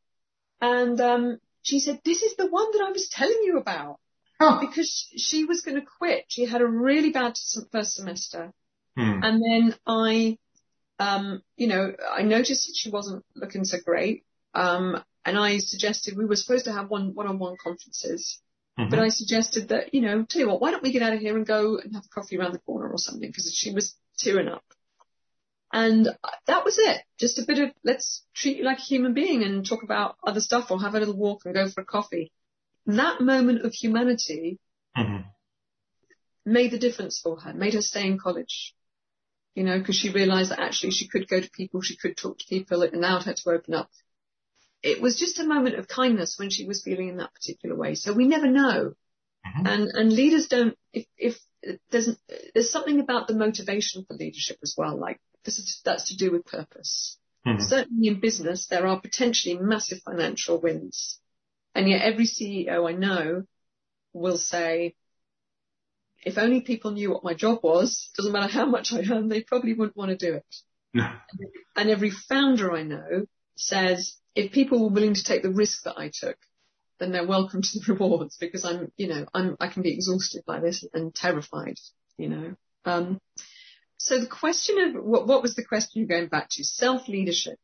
And, 0.60 1.00
um, 1.00 1.38
she 1.62 1.80
said, 1.80 2.00
this 2.04 2.22
is 2.22 2.34
the 2.36 2.46
one 2.46 2.72
that 2.72 2.84
I 2.86 2.90
was 2.90 3.08
telling 3.08 3.40
you 3.44 3.58
about. 3.58 4.00
Oh. 4.42 4.58
Because 4.60 5.08
she 5.16 5.44
was 5.44 5.62
going 5.62 5.80
to 5.80 5.86
quit. 5.98 6.24
She 6.28 6.44
had 6.44 6.60
a 6.60 6.66
really 6.66 7.10
bad 7.10 7.34
first 7.70 7.94
semester. 7.94 8.52
Hmm. 8.96 9.20
And 9.22 9.42
then 9.42 9.74
I 9.86 10.38
um, 11.02 11.42
you 11.56 11.66
know, 11.66 11.92
I 12.10 12.22
noticed 12.22 12.66
that 12.66 12.76
she 12.76 12.90
wasn't 12.90 13.24
looking 13.34 13.64
so 13.64 13.78
great. 13.84 14.24
Um, 14.54 15.02
and 15.24 15.38
I 15.38 15.58
suggested 15.58 16.16
we 16.16 16.26
were 16.26 16.36
supposed 16.36 16.66
to 16.66 16.72
have 16.72 16.90
one 16.90 17.14
one-on-one 17.14 17.56
conferences, 17.62 18.40
mm-hmm. 18.78 18.90
but 18.90 18.98
I 18.98 19.08
suggested 19.08 19.68
that, 19.68 19.94
you 19.94 20.00
know, 20.00 20.24
tell 20.24 20.40
you 20.40 20.48
what, 20.48 20.60
why 20.60 20.70
don't 20.70 20.82
we 20.82 20.92
get 20.92 21.02
out 21.02 21.14
of 21.14 21.20
here 21.20 21.36
and 21.36 21.46
go 21.46 21.78
and 21.78 21.94
have 21.94 22.04
a 22.04 22.14
coffee 22.14 22.38
around 22.38 22.52
the 22.52 22.58
corner 22.58 22.88
or 22.88 22.98
something? 22.98 23.28
Because 23.28 23.52
she 23.54 23.72
was 23.72 23.94
tearing 24.18 24.48
up. 24.48 24.64
And 25.72 26.08
that 26.46 26.64
was 26.64 26.76
it. 26.78 27.00
Just 27.18 27.38
a 27.38 27.46
bit 27.46 27.58
of 27.58 27.70
let's 27.82 28.24
treat 28.34 28.58
you 28.58 28.64
like 28.64 28.78
a 28.78 28.82
human 28.82 29.14
being 29.14 29.42
and 29.42 29.66
talk 29.66 29.82
about 29.82 30.16
other 30.24 30.40
stuff 30.40 30.70
or 30.70 30.80
have 30.80 30.94
a 30.94 30.98
little 30.98 31.16
walk 31.16 31.42
and 31.44 31.54
go 31.54 31.68
for 31.68 31.80
a 31.80 31.86
coffee. 31.86 32.30
That 32.86 33.20
moment 33.20 33.64
of 33.64 33.72
humanity 33.72 34.58
mm-hmm. 34.96 35.28
made 36.44 36.70
the 36.70 36.78
difference 36.78 37.20
for 37.22 37.38
her, 37.40 37.52
made 37.54 37.74
her 37.74 37.82
stay 37.82 38.06
in 38.06 38.18
college 38.18 38.74
you 39.54 39.64
know, 39.64 39.78
because 39.78 39.96
she 39.96 40.10
realized 40.10 40.50
that 40.50 40.60
actually 40.60 40.92
she 40.92 41.08
could 41.08 41.28
go 41.28 41.40
to 41.40 41.50
people, 41.50 41.82
she 41.82 41.96
could 41.96 42.16
talk 42.16 42.38
to 42.38 42.44
people, 42.48 42.82
it 42.82 42.94
allowed 42.94 43.24
her 43.24 43.34
to 43.34 43.50
open 43.50 43.74
up. 43.74 43.90
It 44.82 45.00
was 45.00 45.18
just 45.18 45.38
a 45.38 45.46
moment 45.46 45.76
of 45.76 45.86
kindness 45.86 46.36
when 46.38 46.50
she 46.50 46.66
was 46.66 46.82
feeling 46.82 47.08
in 47.08 47.18
that 47.18 47.34
particular 47.34 47.76
way. 47.76 47.94
So 47.94 48.12
we 48.12 48.26
never 48.26 48.48
know. 48.48 48.94
Mm-hmm. 49.46 49.66
And, 49.66 49.88
and 49.92 50.12
leaders 50.12 50.48
don't, 50.48 50.76
if, 50.92 51.06
if 51.16 51.38
there's, 51.90 52.16
there's 52.54 52.70
something 52.70 53.00
about 53.00 53.28
the 53.28 53.34
motivation 53.34 54.04
for 54.04 54.14
leadership 54.14 54.58
as 54.62 54.74
well, 54.76 54.96
like 54.96 55.20
this 55.44 55.58
is, 55.58 55.80
that's 55.84 56.08
to 56.08 56.16
do 56.16 56.32
with 56.32 56.46
purpose. 56.46 57.18
Mm-hmm. 57.46 57.62
Certainly 57.62 58.08
in 58.08 58.20
business, 58.20 58.66
there 58.68 58.86
are 58.86 59.00
potentially 59.00 59.56
massive 59.58 60.00
financial 60.04 60.60
wins. 60.60 61.18
And 61.74 61.88
yet 61.88 62.02
every 62.02 62.26
CEO 62.26 62.88
I 62.88 62.92
know 62.92 63.44
will 64.12 64.36
say, 64.36 64.94
if 66.24 66.38
only 66.38 66.60
people 66.60 66.92
knew 66.92 67.10
what 67.10 67.24
my 67.24 67.34
job 67.34 67.60
was, 67.62 68.10
doesn't 68.16 68.32
matter 68.32 68.52
how 68.52 68.66
much 68.66 68.92
I 68.92 69.02
earn, 69.10 69.28
they 69.28 69.42
probably 69.42 69.74
wouldn't 69.74 69.96
want 69.96 70.10
to 70.10 70.16
do 70.16 70.34
it. 70.34 70.56
No. 70.94 71.10
And 71.74 71.90
every 71.90 72.10
founder 72.10 72.72
I 72.72 72.82
know 72.82 73.26
says, 73.56 74.16
if 74.34 74.52
people 74.52 74.82
were 74.82 74.94
willing 74.94 75.14
to 75.14 75.24
take 75.24 75.42
the 75.42 75.50
risk 75.50 75.84
that 75.84 75.98
I 75.98 76.10
took, 76.12 76.36
then 76.98 77.12
they're 77.12 77.26
welcome 77.26 77.62
to 77.62 77.78
the 77.78 77.92
rewards 77.92 78.36
because 78.38 78.64
I'm, 78.64 78.92
you 78.96 79.08
know, 79.08 79.26
I'm, 79.34 79.56
I 79.58 79.68
can 79.68 79.82
be 79.82 79.92
exhausted 79.92 80.44
by 80.46 80.60
this 80.60 80.84
and 80.92 81.14
terrified, 81.14 81.78
you 82.16 82.28
know. 82.28 82.54
Um, 82.84 83.20
so 83.96 84.18
the 84.20 84.26
question 84.26 84.78
of 84.78 85.04
what, 85.04 85.26
what 85.26 85.42
was 85.42 85.54
the 85.54 85.64
question 85.64 86.00
you're 86.00 86.08
going 86.08 86.28
back 86.28 86.48
to? 86.50 86.64
Self 86.64 87.08
leadership. 87.08 87.58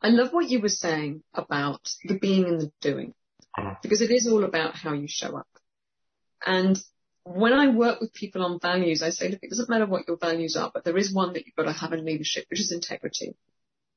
I 0.00 0.08
love 0.08 0.32
what 0.32 0.48
you 0.48 0.60
were 0.60 0.68
saying 0.68 1.22
about 1.34 1.88
the 2.04 2.18
being 2.18 2.44
and 2.44 2.60
the 2.60 2.72
doing 2.80 3.14
uh-huh. 3.56 3.74
because 3.82 4.00
it 4.00 4.10
is 4.10 4.28
all 4.28 4.44
about 4.44 4.74
how 4.74 4.92
you 4.92 5.08
show 5.08 5.36
up. 5.36 5.48
And 6.44 6.78
when 7.24 7.52
I 7.52 7.68
work 7.68 8.00
with 8.00 8.14
people 8.14 8.44
on 8.44 8.60
values, 8.60 9.02
I 9.02 9.10
say, 9.10 9.28
look, 9.28 9.40
it 9.42 9.50
doesn't 9.50 9.68
matter 9.68 9.86
what 9.86 10.06
your 10.06 10.16
values 10.16 10.56
are, 10.56 10.70
but 10.72 10.84
there 10.84 10.96
is 10.96 11.12
one 11.12 11.32
that 11.32 11.46
you've 11.46 11.56
got 11.56 11.64
to 11.64 11.72
have 11.72 11.92
in 11.92 12.04
leadership, 12.04 12.46
which 12.48 12.60
is 12.60 12.72
integrity. 12.72 13.34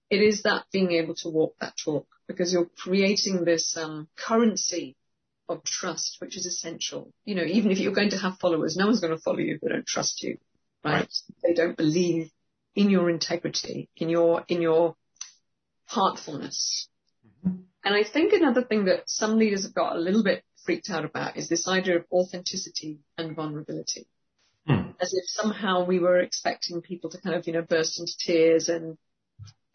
It 0.10 0.22
is 0.22 0.44
that 0.44 0.66
being 0.74 0.92
able 0.92 1.16
to 1.16 1.30
walk 1.30 1.56
that 1.62 1.76
talk 1.78 2.08
because 2.28 2.52
you're 2.52 2.70
creating 2.78 3.46
this 3.46 3.78
um, 3.78 4.10
currency 4.18 4.98
of 5.48 5.64
trust, 5.64 6.18
which 6.20 6.36
is 6.36 6.46
essential. 6.46 7.14
You 7.24 7.36
know, 7.36 7.44
even 7.44 7.72
if 7.72 7.80
you're 7.80 7.94
going 7.94 8.10
to 8.10 8.18
have 8.18 8.40
followers, 8.40 8.76
no 8.76 8.88
one's 8.88 9.00
going 9.00 9.16
to 9.16 9.22
follow 9.22 9.40
you 9.40 9.56
if 9.56 9.62
they 9.62 9.70
don't 9.70 9.86
trust 9.86 10.24
you, 10.24 10.38
right? 10.84 10.94
right. 10.94 11.14
They 11.44 11.54
don't 11.54 11.78
believe 11.78 12.32
in 12.76 12.90
your 12.90 13.10
integrity, 13.10 13.90
in 13.96 14.10
your 14.10 14.44
in 14.48 14.62
your 14.62 14.96
heartfulness. 15.92 16.88
Mm-hmm. 17.26 17.62
And 17.84 17.96
I 17.96 18.04
think 18.04 18.34
another 18.34 18.64
thing 18.64 18.86
that 18.86 19.04
some 19.08 19.38
leaders 19.38 19.64
have 19.64 19.74
got 19.74 19.96
a 19.96 20.00
little 20.00 20.24
bit 20.24 20.44
freaked 20.66 20.90
out 20.90 21.06
about 21.06 21.38
is 21.38 21.50
this 21.50 21.68
idea 21.68 21.98
of 21.98 22.06
authenticity 22.12 23.00
and 23.18 23.36
vulnerability. 23.36 24.08
Hmm. 24.68 24.92
As 25.00 25.14
if 25.14 25.24
somehow 25.28 25.86
we 25.86 26.00
were 26.00 26.20
expecting 26.20 26.82
people 26.82 27.10
to 27.10 27.20
kind 27.20 27.36
of, 27.36 27.48
you 27.48 27.54
know, 27.54 27.64
burst 27.64 28.00
into 28.00 28.14
tears 28.20 28.70
and, 28.70 28.98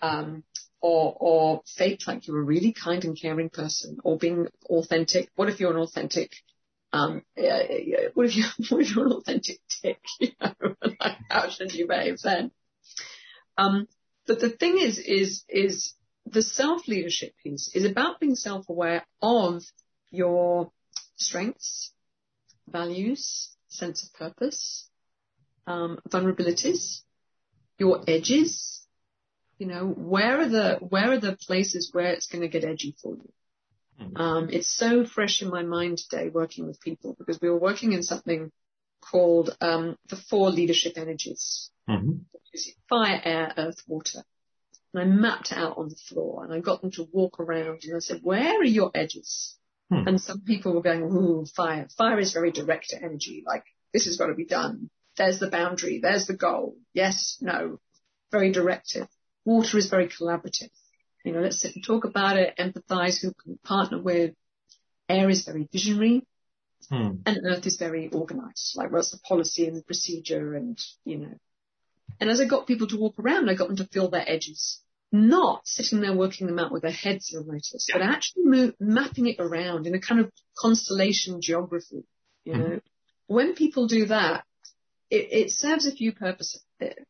um, 0.01 0.45
or, 0.81 1.17
or 1.19 1.63
fake 1.77 2.03
like 2.07 2.27
you're 2.27 2.39
a 2.39 2.45
really 2.45 2.73
kind 2.73 3.05
and 3.05 3.21
caring 3.21 3.51
person 3.51 3.99
or 4.05 4.17
being 4.17 4.47
authentic. 4.71 5.29
What 5.35 5.49
if 5.49 5.59
you're 5.59 5.73
an 5.73 5.83
authentic, 5.83 6.33
um, 6.93 7.23
what 8.15 8.27
if 8.27 8.37
you, 8.37 8.45
what 8.69 8.81
if 8.81 8.95
you're 8.95 9.07
an 9.07 9.13
authentic 9.13 9.59
tick, 9.83 10.01
you 10.21 10.29
know, 10.41 10.77
like 11.01 11.19
how 11.29 11.49
should 11.49 11.75
you 11.75 11.89
behave 11.89 12.21
then? 12.23 12.53
Um, 13.59 13.89
but 14.27 14.41
the 14.41 14.51
thing 14.51 14.79
is, 14.79 14.99
is, 14.99 15.45
is 15.49 15.96
the 16.27 16.43
self-leadership 16.43 17.35
piece 17.43 17.71
is 17.75 17.85
about 17.85 18.21
being 18.21 18.35
self-aware 18.35 19.07
of 19.23 19.63
your 20.11 20.73
strengths, 21.17 21.93
values, 22.69 23.51
sense 23.69 24.03
of 24.03 24.13
purpose, 24.15 24.89
um, 25.67 25.99
vulnerabilities, 26.09 27.01
your 27.79 28.03
edges. 28.09 28.83
You 29.59 29.67
know, 29.67 29.87
where 29.87 30.41
are 30.41 30.49
the 30.49 30.79
where 30.81 31.13
are 31.13 31.21
the 31.21 31.37
places 31.37 31.91
where 31.93 32.13
it's 32.13 32.27
going 32.27 32.43
to 32.43 32.49
get 32.49 32.65
edgy 32.65 32.95
for 33.03 33.15
you? 33.15 33.33
Mm-hmm. 34.01 34.17
Um, 34.21 34.49
it's 34.51 34.71
so 34.77 35.07
fresh 35.07 35.41
in 35.41 35.49
my 35.49 35.63
mind 35.63 35.99
today 35.99 36.29
working 36.29 36.67
with 36.67 36.81
people 36.81 37.17
because 37.19 37.41
we 37.41 37.49
were 37.49 37.59
working 37.59 37.93
in 37.93 38.03
something 38.03 38.53
called 39.01 39.57
um, 39.63 39.97
the 40.11 40.17
four 40.17 40.51
leadership 40.51 40.99
energies: 40.99 41.71
mm-hmm. 41.89 42.19
fire, 42.89 43.21
air, 43.25 43.55
earth, 43.57 43.83
water. 43.87 44.25
And 44.97 45.13
I 45.13 45.15
mapped 45.15 45.53
out 45.53 45.77
on 45.77 45.91
the 45.91 45.97
floor 46.09 46.43
and 46.43 46.55
I 46.55 46.61
got 46.61 46.81
them 46.81 46.91
to 46.93 47.07
walk 47.13 47.39
around 47.39 47.83
and 47.85 47.95
I 47.95 47.99
said, 47.99 48.21
where 48.23 48.59
are 48.59 48.65
your 48.65 48.91
edges? 48.95 49.55
Hmm. 49.91 50.09
And 50.09 50.19
some 50.19 50.41
people 50.41 50.73
were 50.73 50.81
going, 50.81 51.03
ooh, 51.03 51.45
fire. 51.55 51.87
Fire 51.99 52.19
is 52.19 52.33
very 52.33 52.51
direct 52.51 52.95
energy. 52.99 53.45
Like, 53.47 53.65
this 53.93 54.07
has 54.07 54.17
got 54.17 54.29
to 54.29 54.35
be 54.35 54.47
done. 54.47 54.89
There's 55.19 55.39
the 55.39 55.51
boundary. 55.51 56.01
There's 56.03 56.27
the 56.27 56.35
goal. 56.35 56.77
Yes, 56.95 57.37
no. 57.43 57.79
Very 58.33 58.53
directive. 58.53 59.07
Water 59.45 59.77
is 59.77 59.91
very 59.91 60.09
collaborative. 60.09 60.71
You 61.27 61.33
know, 61.33 61.41
let's 61.41 61.61
sit 61.61 61.75
and 61.75 61.85
talk 61.85 62.07
about 62.07 62.39
it, 62.39 62.57
empathize, 62.59 63.21
who 63.21 63.35
can 63.35 63.59
partner 63.63 64.01
with. 64.01 64.35
Air 65.11 65.29
is 65.29 65.45
very 65.45 65.69
visionary. 65.71 66.27
Hmm. 66.89 67.17
And 67.27 67.41
earth 67.45 67.67
is 67.67 67.77
very 67.77 68.09
organized. 68.09 68.77
Like, 68.77 68.93
what's 68.93 69.11
the 69.11 69.19
policy 69.19 69.67
and 69.67 69.77
the 69.77 69.83
procedure 69.83 70.55
and, 70.55 70.83
you 71.05 71.19
know. 71.19 71.35
And 72.19 72.31
as 72.31 72.41
I 72.41 72.47
got 72.47 72.67
people 72.67 72.87
to 72.87 72.97
walk 72.97 73.19
around, 73.19 73.51
I 73.51 73.55
got 73.55 73.69
them 73.69 73.77
to 73.77 73.85
feel 73.85 74.09
their 74.09 74.25
edges 74.27 74.81
not 75.17 75.67
sitting 75.67 76.01
there 76.01 76.15
working 76.15 76.47
them 76.47 76.59
out 76.59 76.73
with 76.73 76.83
their 76.83 76.91
heads, 76.91 77.31
you'll 77.31 77.45
notice, 77.45 77.87
yeah. 77.89 77.99
but 77.99 78.03
actually 78.03 78.45
move, 78.45 78.75
mapping 78.79 79.27
it 79.27 79.37
around 79.39 79.87
in 79.87 79.95
a 79.95 80.01
kind 80.01 80.21
of 80.21 80.31
constellation 80.57 81.41
geography. 81.41 82.05
You 82.45 82.53
mm-hmm. 82.53 82.63
know, 82.63 82.81
when 83.27 83.55
people 83.55 83.87
do 83.87 84.07
that, 84.07 84.45
it, 85.11 85.29
it 85.31 85.51
serves 85.51 85.87
a 85.87 85.93
few 85.93 86.13
purposes. 86.13 86.63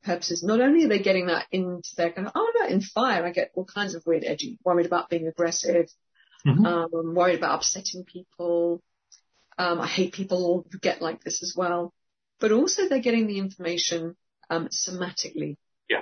Purposes. 0.05 0.45
Not 0.45 0.61
only 0.61 0.85
are 0.85 0.89
they 0.89 1.01
getting 1.01 1.27
that 1.27 1.47
into 1.51 1.89
their 1.97 2.13
kind 2.13 2.29
of, 2.29 2.33
oh, 2.37 2.53
no, 2.61 2.69
in 2.69 2.81
fire, 2.81 3.27
I 3.27 3.31
get 3.33 3.51
all 3.55 3.65
kinds 3.65 3.97
of 3.97 4.07
weird 4.07 4.23
edgy, 4.25 4.59
worried 4.65 4.87
about 4.87 5.11
being 5.11 5.27
aggressive, 5.27 5.89
mm-hmm. 6.47 6.65
um, 6.65 7.15
worried 7.15 7.39
about 7.39 7.57
upsetting 7.57 8.05
people. 8.05 8.81
Um, 9.59 9.81
I 9.81 9.89
hate 9.89 10.13
people 10.13 10.65
who 10.71 10.79
get 10.79 11.03
like 11.03 11.25
this 11.25 11.43
as 11.43 11.55
well. 11.57 11.93
But 12.39 12.53
also 12.53 12.89
they're 12.89 13.01
getting 13.01 13.27
the 13.27 13.39
information 13.39 14.15
um, 14.51 14.69
somatically. 14.69 15.57
Yeah 15.89 16.01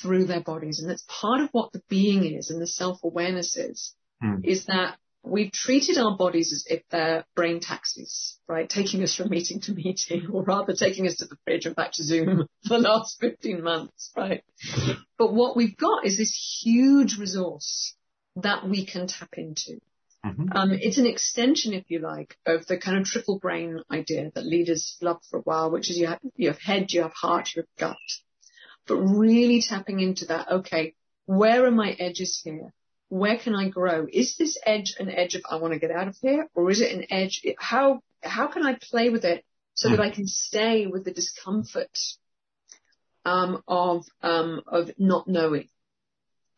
through 0.00 0.24
their 0.24 0.40
bodies. 0.40 0.80
And 0.80 0.88
that's 0.88 1.04
part 1.08 1.40
of 1.40 1.48
what 1.52 1.72
the 1.72 1.82
being 1.88 2.24
is 2.24 2.50
and 2.50 2.60
the 2.60 2.66
self-awareness 2.66 3.56
is, 3.56 3.94
mm. 4.22 4.44
is 4.44 4.66
that 4.66 4.96
we've 5.22 5.52
treated 5.52 5.98
our 5.98 6.16
bodies 6.16 6.52
as 6.52 6.64
if 6.68 6.82
they're 6.90 7.24
brain 7.34 7.60
taxis, 7.60 8.38
right? 8.48 8.68
Taking 8.68 9.02
us 9.02 9.14
from 9.14 9.30
meeting 9.30 9.60
to 9.62 9.72
meeting, 9.72 10.28
or 10.32 10.42
rather 10.42 10.74
taking 10.74 11.06
us 11.06 11.16
to 11.16 11.26
the 11.26 11.36
fridge 11.44 11.66
and 11.66 11.76
back 11.76 11.92
to 11.92 12.02
Zoom 12.02 12.48
for 12.66 12.76
the 12.76 12.78
last 12.78 13.18
15 13.20 13.62
months, 13.62 14.10
right? 14.16 14.42
but 15.18 15.32
what 15.32 15.56
we've 15.56 15.76
got 15.76 16.04
is 16.04 16.18
this 16.18 16.60
huge 16.62 17.18
resource 17.18 17.94
that 18.36 18.68
we 18.68 18.84
can 18.84 19.06
tap 19.06 19.30
into. 19.34 19.80
Mm-hmm. 20.24 20.52
Um, 20.52 20.72
it's 20.72 20.98
an 20.98 21.06
extension, 21.06 21.72
if 21.72 21.84
you 21.88 21.98
like, 21.98 22.36
of 22.46 22.66
the 22.66 22.78
kind 22.78 22.98
of 22.98 23.04
triple 23.04 23.38
brain 23.38 23.80
idea 23.90 24.30
that 24.34 24.46
leaders 24.46 24.96
love 25.00 25.20
for 25.28 25.40
a 25.40 25.42
while, 25.42 25.70
which 25.70 25.90
is 25.90 25.98
you 25.98 26.06
have, 26.06 26.20
you 26.36 26.48
have 26.48 26.60
head, 26.60 26.92
you 26.92 27.02
have 27.02 27.12
heart, 27.12 27.50
you 27.54 27.62
have 27.62 27.78
gut. 27.78 27.96
But 28.86 28.96
really 28.96 29.62
tapping 29.62 30.00
into 30.00 30.26
that, 30.26 30.50
okay, 30.50 30.94
where 31.26 31.64
are 31.66 31.70
my 31.70 31.90
edges 31.92 32.40
here? 32.42 32.72
Where 33.08 33.38
can 33.38 33.54
I 33.54 33.68
grow? 33.68 34.06
Is 34.10 34.36
this 34.36 34.58
edge 34.64 34.94
an 34.98 35.10
edge 35.10 35.34
of 35.34 35.42
I 35.48 35.56
want 35.56 35.74
to 35.74 35.78
get 35.78 35.90
out 35.90 36.08
of 36.08 36.16
here? 36.20 36.48
Or 36.54 36.70
is 36.70 36.80
it 36.80 36.92
an 36.92 37.06
edge? 37.10 37.42
How, 37.58 38.00
how 38.22 38.48
can 38.48 38.66
I 38.66 38.78
play 38.90 39.10
with 39.10 39.24
it 39.24 39.44
so 39.74 39.90
that 39.90 39.96
hmm. 39.96 40.02
I 40.02 40.10
can 40.10 40.26
stay 40.26 40.86
with 40.86 41.04
the 41.04 41.12
discomfort, 41.12 41.98
um, 43.24 43.62
of, 43.68 44.04
um, 44.22 44.62
of 44.66 44.90
not 44.98 45.28
knowing 45.28 45.68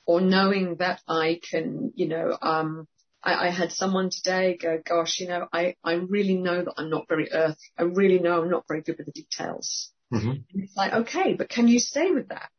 or 0.07 0.21
knowing 0.21 0.77
that 0.77 1.01
I 1.09 1.41
can, 1.51 1.93
you 1.95 2.09
know, 2.09 2.37
um, 2.41 2.87
I, 3.23 3.49
I, 3.49 3.51
had 3.51 3.73
someone 3.73 4.11
today 4.11 4.57
go, 4.61 4.79
gosh, 4.85 5.19
you 5.19 5.29
know, 5.29 5.49
I, 5.53 5.77
I 5.83 5.95
really 5.95 6.37
know 6.37 6.63
that 6.63 6.75
I'm 6.77 6.91
not 6.91 7.09
very 7.09 7.33
earth. 7.33 7.59
I 7.79 7.85
really 7.85 8.19
know 8.19 8.43
I'm 8.43 8.51
not 8.51 8.69
very 8.69 8.83
good 8.83 8.99
with 8.99 9.07
the 9.07 9.13
details. 9.13 9.91
Mm-hmm. 10.15 10.61
It's 10.61 10.77
like, 10.77 10.93
okay, 10.93 11.35
but 11.35 11.49
can 11.49 11.69
you 11.69 11.79
stay 11.79 12.11
with 12.11 12.29
that? 12.29 12.51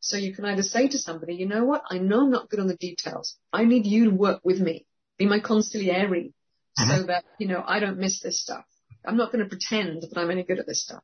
So 0.00 0.16
you 0.16 0.34
can 0.34 0.44
either 0.44 0.62
say 0.62 0.88
to 0.88 0.98
somebody, 0.98 1.34
you 1.34 1.46
know 1.46 1.64
what, 1.64 1.82
I 1.90 1.98
know 1.98 2.20
I'm 2.20 2.30
not 2.30 2.48
good 2.48 2.60
on 2.60 2.68
the 2.68 2.76
details. 2.76 3.36
I 3.52 3.64
need 3.64 3.86
you 3.86 4.04
to 4.06 4.16
work 4.16 4.40
with 4.44 4.60
me, 4.60 4.86
be 5.18 5.26
my 5.26 5.40
consigliere 5.40 6.08
mm-hmm. 6.08 6.90
so 6.90 7.02
that, 7.04 7.24
you 7.38 7.48
know, 7.48 7.62
I 7.66 7.80
don't 7.80 7.98
miss 7.98 8.20
this 8.20 8.40
stuff. 8.40 8.64
I'm 9.04 9.16
not 9.16 9.32
going 9.32 9.42
to 9.42 9.48
pretend 9.48 10.02
that 10.02 10.16
I'm 10.16 10.30
any 10.30 10.42
good 10.42 10.58
at 10.58 10.66
this 10.66 10.82
stuff. 10.82 11.02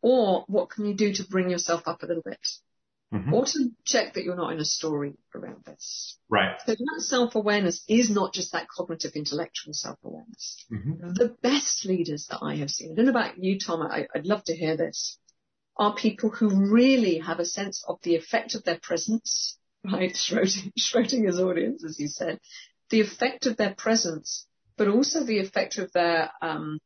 Or 0.00 0.44
what 0.48 0.70
can 0.70 0.86
you 0.86 0.94
do 0.94 1.12
to 1.14 1.24
bring 1.24 1.50
yourself 1.50 1.82
up 1.86 2.02
a 2.02 2.06
little 2.06 2.22
bit? 2.24 2.40
Mm-hmm. 3.12 3.34
Or 3.34 3.44
to 3.44 3.70
check 3.84 4.14
that 4.14 4.24
you're 4.24 4.36
not 4.36 4.52
in 4.52 4.58
a 4.58 4.64
story 4.64 5.14
around 5.34 5.64
this. 5.66 6.18
Right. 6.30 6.56
So 6.64 6.72
that 6.72 7.00
self-awareness 7.00 7.84
is 7.86 8.08
not 8.08 8.32
just 8.32 8.52
that 8.52 8.68
cognitive 8.68 9.12
intellectual 9.14 9.74
self-awareness. 9.74 10.64
Mm-hmm. 10.72 11.12
The 11.14 11.36
best 11.42 11.84
leaders 11.84 12.26
that 12.30 12.38
I 12.40 12.56
have 12.56 12.70
seen, 12.70 12.92
I 12.92 12.94
don't 12.94 13.04
know 13.04 13.10
about 13.10 13.36
you, 13.36 13.58
Tom, 13.58 13.82
I, 13.82 14.06
I'd 14.14 14.26
love 14.26 14.44
to 14.44 14.56
hear 14.56 14.78
this, 14.78 15.18
are 15.76 15.94
people 15.94 16.30
who 16.30 16.72
really 16.72 17.18
have 17.18 17.38
a 17.38 17.44
sense 17.44 17.84
of 17.86 17.98
the 18.02 18.16
effect 18.16 18.54
of 18.54 18.64
their 18.64 18.78
presence, 18.82 19.58
right? 19.84 20.12
Schrodinger's 20.16 21.38
audience, 21.38 21.84
as 21.84 22.00
you 22.00 22.08
said, 22.08 22.40
the 22.88 23.02
effect 23.02 23.44
of 23.44 23.58
their 23.58 23.74
presence, 23.74 24.46
but 24.78 24.88
also 24.88 25.22
the 25.22 25.40
effect 25.40 25.76
of 25.76 25.92
their, 25.92 26.30
um, 26.40 26.78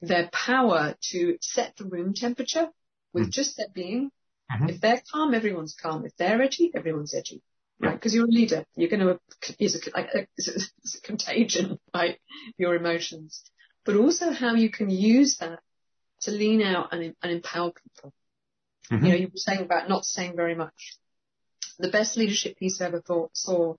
their 0.00 0.28
power 0.32 0.94
to 1.10 1.38
set 1.40 1.76
the 1.76 1.84
room 1.84 2.14
temperature 2.14 2.68
with 3.12 3.28
mm. 3.28 3.30
just 3.30 3.56
their 3.56 3.68
being 3.72 4.10
Mm-hmm. 4.52 4.68
If 4.68 4.80
they're 4.80 5.02
calm, 5.12 5.34
everyone's 5.34 5.74
calm. 5.80 6.04
If 6.04 6.16
they're 6.16 6.42
edgy, 6.42 6.70
everyone's 6.74 7.14
edgy. 7.14 7.42
Right? 7.80 7.94
Because 7.94 8.14
you're 8.14 8.26
a 8.26 8.28
leader. 8.28 8.64
You're 8.76 8.90
going 8.90 9.00
to 9.00 9.18
use 9.58 9.74
a, 9.74 9.98
a, 9.98 10.02
a 10.22 11.00
contagion, 11.02 11.78
right? 11.94 12.18
Your 12.56 12.74
emotions. 12.74 13.42
But 13.84 13.96
also 13.96 14.30
how 14.30 14.54
you 14.54 14.70
can 14.70 14.90
use 14.90 15.38
that 15.38 15.58
to 16.22 16.30
lean 16.30 16.62
out 16.62 16.92
and, 16.92 17.14
and 17.22 17.32
empower 17.32 17.72
people. 17.72 18.12
Mm-hmm. 18.90 19.04
You 19.04 19.10
know, 19.10 19.18
you 19.18 19.26
were 19.26 19.32
saying 19.34 19.62
about 19.62 19.88
not 19.88 20.04
saying 20.04 20.36
very 20.36 20.54
much. 20.54 20.98
The 21.78 21.88
best 21.88 22.16
leadership 22.16 22.56
piece 22.56 22.80
I 22.80 22.86
ever 22.86 23.00
thought, 23.00 23.30
saw 23.34 23.74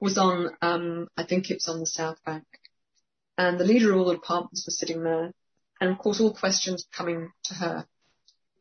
was 0.00 0.18
on, 0.18 0.50
um, 0.62 1.08
I 1.16 1.24
think 1.24 1.50
it 1.50 1.54
was 1.54 1.68
on 1.68 1.80
the 1.80 1.86
South 1.86 2.18
Bank. 2.24 2.44
And 3.36 3.58
the 3.58 3.64
leader 3.64 3.92
of 3.92 3.98
all 3.98 4.06
the 4.06 4.14
departments 4.14 4.64
was 4.66 4.78
sitting 4.78 5.04
there. 5.04 5.32
And 5.80 5.90
of 5.90 5.98
course, 5.98 6.20
all 6.20 6.34
questions 6.34 6.88
coming 6.92 7.30
to 7.44 7.54
her 7.54 7.86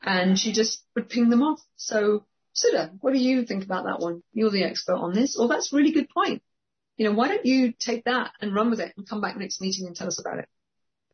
and 0.02 0.38
she 0.38 0.52
just 0.52 0.84
would 0.96 1.10
ping 1.10 1.30
them 1.30 1.44
off. 1.44 1.60
So, 1.76 2.26
Sudha, 2.54 2.92
what 3.02 3.14
do 3.14 3.20
you 3.20 3.46
think 3.46 3.64
about 3.64 3.86
that 3.86 4.00
one? 4.00 4.24
You're 4.34 4.52
the 4.52 4.64
expert 4.64 4.96
on 4.96 5.14
this. 5.14 5.38
Oh, 5.40 5.48
that's 5.48 5.72
a 5.72 5.76
really 5.76 5.92
good 5.92 6.10
point. 6.10 6.42
You 6.98 7.06
know, 7.06 7.16
why 7.16 7.28
don't 7.28 7.46
you 7.46 7.74
take 7.78 8.06
that 8.06 8.32
and 8.42 8.56
run 8.56 8.70
with 8.70 8.80
it 8.80 8.94
and 8.98 9.08
come 9.08 9.22
back 9.22 9.38
next 9.38 9.62
meeting 9.62 9.86
and 9.86 9.96
tell 9.96 10.08
us 10.08 10.20
about 10.20 10.40
it? 10.40 10.50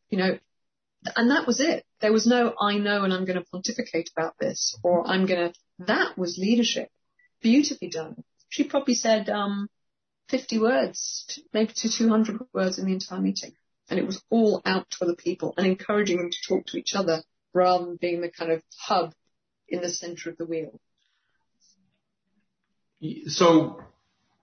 You 0.10 0.18
know, 0.18 0.40
and 1.16 1.32
that 1.32 1.46
was 1.46 1.60
it. 1.60 1.86
There 2.00 2.14
was 2.14 2.26
no, 2.26 2.54
I 2.60 2.78
know 2.78 3.04
and 3.04 3.14
I'm 3.14 3.26
going 3.26 3.40
to 3.40 3.46
pontificate 3.52 4.10
about 4.16 4.36
this 4.40 4.78
or 4.84 5.06
I'm 5.06 5.26
going 5.26 5.52
to, 5.52 5.54
that 5.80 6.18
was 6.18 6.38
leadership. 6.38 6.90
Beautifully 7.42 7.90
done. 7.90 8.24
She 8.48 8.64
probably 8.64 8.94
said, 8.94 9.30
um, 9.30 9.70
50 10.30 10.60
words, 10.60 11.40
maybe 11.54 11.74
to 11.76 11.90
200 11.90 12.42
words 12.54 12.80
in 12.80 12.86
the 12.86 12.94
entire 12.94 13.20
meeting. 13.20 13.54
And 13.90 14.00
it 14.00 14.06
was 14.06 14.24
all 14.30 14.62
out 14.66 14.90
to 14.92 15.04
other 15.04 15.16
people 15.16 15.54
and 15.58 15.68
encouraging 15.68 16.18
them 16.18 16.32
to 16.32 16.38
talk 16.48 16.68
to 16.68 16.78
each 16.78 16.96
other 16.96 17.24
rather 17.54 17.86
than 17.86 17.98
being 17.98 18.22
the 18.22 18.30
kind 18.30 18.52
of 18.52 18.62
hub 18.78 19.14
in 19.68 19.82
the 19.82 19.90
center 19.90 20.30
of 20.30 20.38
the 20.38 20.46
wheel. 20.46 20.80
So, 23.28 23.82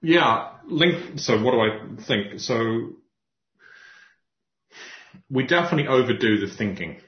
yeah, 0.03 0.53
link. 0.67 1.19
So 1.19 1.43
what 1.43 1.53
do 1.53 1.61
I 1.61 2.05
think? 2.07 2.41
So 2.41 2.91
we 5.31 5.47
definitely 5.47 5.89
overdo 5.89 6.47
the 6.47 6.53
thinking. 6.53 7.01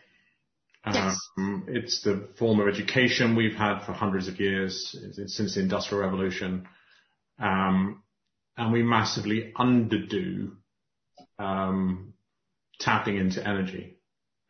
Yes. 0.86 1.16
Um, 1.38 1.66
it's 1.68 2.02
the 2.02 2.28
form 2.38 2.58
of 2.58 2.68
education 2.68 3.36
we've 3.36 3.54
had 3.54 3.84
for 3.84 3.92
hundreds 3.92 4.26
of 4.26 4.40
years 4.40 4.96
since 5.26 5.54
the 5.54 5.60
Industrial 5.60 6.02
Revolution. 6.02 6.66
Um, 7.38 8.02
and 8.56 8.72
we 8.72 8.82
massively 8.82 9.52
underdo 9.56 10.52
um, 11.38 12.14
tapping 12.80 13.16
into 13.16 13.46
energy 13.46 13.96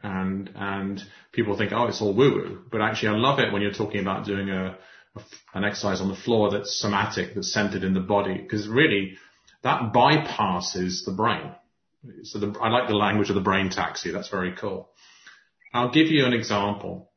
and 0.03 0.51
and 0.55 1.03
people 1.33 1.57
think, 1.57 1.73
oh, 1.73 1.87
it's 1.87 2.03
all 2.03 2.15
woo 2.15 2.35
woo, 2.35 2.59
but 2.71 2.81
actually, 2.81 3.09
I 3.09 3.19
love 3.19 3.39
it 3.39 3.53
when 3.53 3.63
you're 3.63 3.73
talking 3.73 4.01
about 4.01 4.27
doing 4.27 4.51
a, 4.51 4.77
a 5.17 5.21
an 5.55 5.65
exercise 5.65 6.01
on 6.01 6.09
the 6.09 6.17
floor 6.17 6.51
that's 6.51 6.79
somatic, 6.81 7.35
that's 7.35 7.53
centered 7.53 7.85
in 7.85 7.95
the 7.95 8.01
body, 8.01 8.39
because 8.39 8.69
really 8.69 9.15
that 9.63 9.93
bypasses 9.93 11.05
the 11.05 11.13
brain. 11.13 11.53
So 12.25 12.41
the, 12.41 12.59
I 12.61 12.69
like 12.69 12.89
the 12.89 12.97
language 12.97 13.29
of 13.29 13.37
the 13.37 13.41
brain 13.41 13.71
taxi. 13.71 14.11
That's 14.11 14.29
very 14.29 14.53
cool. 14.53 14.91
I'll 15.73 15.93
give 15.93 16.09
you 16.09 16.27
an 16.27 16.33
example. 16.33 17.11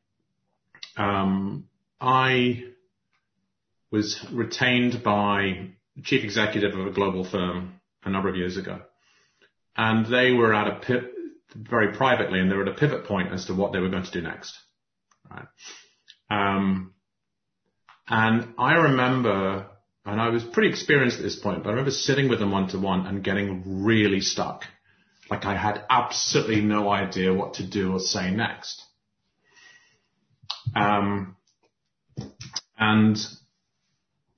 Um, 0.95 1.67
I 1.99 2.65
was 3.91 4.23
retained 4.31 5.01
by 5.03 5.69
chief 6.03 6.23
executive 6.23 6.77
of 6.77 6.85
a 6.85 6.91
global 6.91 7.23
firm 7.23 7.79
a 8.03 8.09
number 8.09 8.29
of 8.29 8.35
years 8.35 8.57
ago, 8.57 8.81
and 9.75 10.05
they 10.05 10.31
were 10.31 10.53
at 10.53 10.67
a 10.67 10.79
pit, 10.79 11.14
very 11.53 11.95
privately, 11.95 12.39
and 12.39 12.49
they 12.49 12.55
were 12.55 12.63
at 12.63 12.69
a 12.69 12.73
pivot 12.73 13.05
point 13.05 13.31
as 13.31 13.45
to 13.45 13.53
what 13.53 13.73
they 13.73 13.79
were 13.79 13.89
going 13.89 14.03
to 14.03 14.11
do 14.11 14.21
next. 14.21 14.57
Right. 15.29 15.47
Um, 16.29 16.93
and 18.07 18.53
I 18.57 18.73
remember, 18.73 19.67
and 20.05 20.21
I 20.21 20.29
was 20.29 20.43
pretty 20.43 20.69
experienced 20.69 21.17
at 21.17 21.23
this 21.23 21.37
point, 21.37 21.63
but 21.63 21.69
I 21.69 21.71
remember 21.71 21.91
sitting 21.91 22.29
with 22.29 22.39
them 22.39 22.51
one 22.51 22.67
to 22.69 22.79
one 22.79 23.07
and 23.07 23.23
getting 23.23 23.83
really 23.83 24.21
stuck. 24.21 24.63
Like 25.29 25.45
I 25.45 25.55
had 25.55 25.83
absolutely 25.89 26.61
no 26.61 26.89
idea 26.89 27.33
what 27.33 27.55
to 27.55 27.67
do 27.67 27.93
or 27.93 27.99
say 27.99 28.29
next. 28.29 28.83
Um, 30.75 31.35
and 32.77 33.17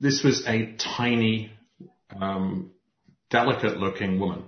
this 0.00 0.22
was 0.22 0.46
a 0.46 0.76
tiny, 0.76 1.52
um, 2.18 2.70
delicate 3.28 3.78
looking 3.78 4.18
woman, 4.18 4.44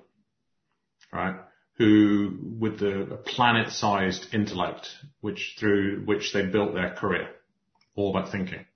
right? 1.13 1.37
Who, 1.81 2.37
with 2.59 2.79
the 2.79 3.19
planet-sized 3.25 4.35
intellect, 4.35 4.87
which 5.23 5.57
through 5.59 6.03
which 6.05 6.35
they 6.35 6.45
built 6.45 6.75
their 6.75 6.91
career, 6.91 7.31
all 7.97 8.11
about 8.15 8.31
thinking. 8.31 8.67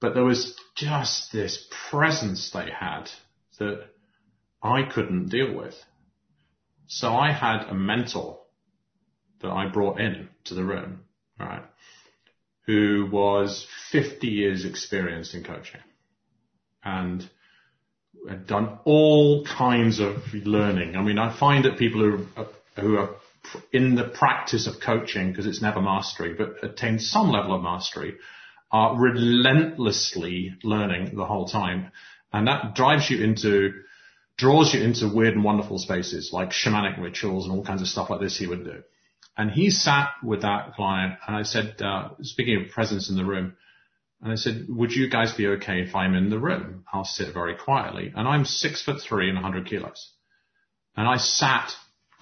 But 0.00 0.14
there 0.14 0.24
was 0.24 0.58
just 0.76 1.32
this 1.32 1.68
presence 1.90 2.48
they 2.52 2.70
had 2.70 3.10
that 3.58 3.84
I 4.62 4.84
couldn't 4.84 5.28
deal 5.28 5.54
with. 5.54 5.74
So 6.86 7.14
I 7.14 7.32
had 7.32 7.66
a 7.68 7.74
mentor 7.74 8.38
that 9.42 9.50
I 9.50 9.68
brought 9.68 10.00
in 10.00 10.30
to 10.44 10.54
the 10.54 10.64
room, 10.64 11.00
right, 11.38 11.64
who 12.64 13.10
was 13.12 13.66
50 13.92 14.26
years 14.26 14.64
experienced 14.64 15.34
in 15.34 15.44
coaching. 15.44 15.82
And 16.82 17.28
had 18.28 18.46
done 18.46 18.78
all 18.84 19.44
kinds 19.44 20.00
of 20.00 20.16
learning. 20.32 20.96
I 20.96 21.02
mean, 21.02 21.18
I 21.18 21.36
find 21.38 21.64
that 21.64 21.78
people 21.78 22.00
who 22.00 22.26
are, 22.36 22.46
who 22.82 22.96
are 22.98 23.10
in 23.72 23.94
the 23.94 24.04
practice 24.04 24.66
of 24.66 24.80
coaching, 24.80 25.30
because 25.30 25.46
it's 25.46 25.62
never 25.62 25.80
mastery, 25.80 26.34
but 26.34 26.62
attain 26.62 26.98
some 26.98 27.30
level 27.30 27.54
of 27.54 27.62
mastery, 27.62 28.16
are 28.70 28.98
relentlessly 28.98 30.54
learning 30.62 31.14
the 31.14 31.24
whole 31.24 31.46
time. 31.46 31.92
And 32.32 32.48
that 32.48 32.74
drives 32.74 33.08
you 33.08 33.22
into, 33.22 33.72
draws 34.36 34.74
you 34.74 34.82
into 34.82 35.08
weird 35.08 35.34
and 35.34 35.44
wonderful 35.44 35.78
spaces 35.78 36.30
like 36.32 36.50
shamanic 36.50 37.00
rituals 37.00 37.46
and 37.46 37.56
all 37.56 37.64
kinds 37.64 37.82
of 37.82 37.88
stuff 37.88 38.10
like 38.10 38.20
this 38.20 38.36
he 38.36 38.46
would 38.46 38.64
do. 38.64 38.82
And 39.36 39.50
he 39.50 39.70
sat 39.70 40.08
with 40.24 40.42
that 40.42 40.74
client 40.74 41.18
and 41.26 41.36
I 41.36 41.42
said, 41.42 41.80
uh, 41.80 42.10
speaking 42.22 42.62
of 42.62 42.70
presence 42.70 43.10
in 43.10 43.16
the 43.16 43.24
room, 43.24 43.56
And 44.22 44.32
I 44.32 44.36
said, 44.36 44.66
would 44.68 44.92
you 44.92 45.08
guys 45.08 45.32
be 45.32 45.46
okay 45.46 45.82
if 45.82 45.94
I'm 45.94 46.14
in 46.14 46.30
the 46.30 46.38
room? 46.38 46.84
I'll 46.92 47.04
sit 47.04 47.34
very 47.34 47.54
quietly. 47.54 48.12
And 48.14 48.26
I'm 48.26 48.44
six 48.44 48.82
foot 48.82 49.00
three 49.00 49.28
and 49.28 49.36
100 49.36 49.66
kilos. 49.66 50.12
And 50.96 51.06
I 51.06 51.18
sat 51.18 51.72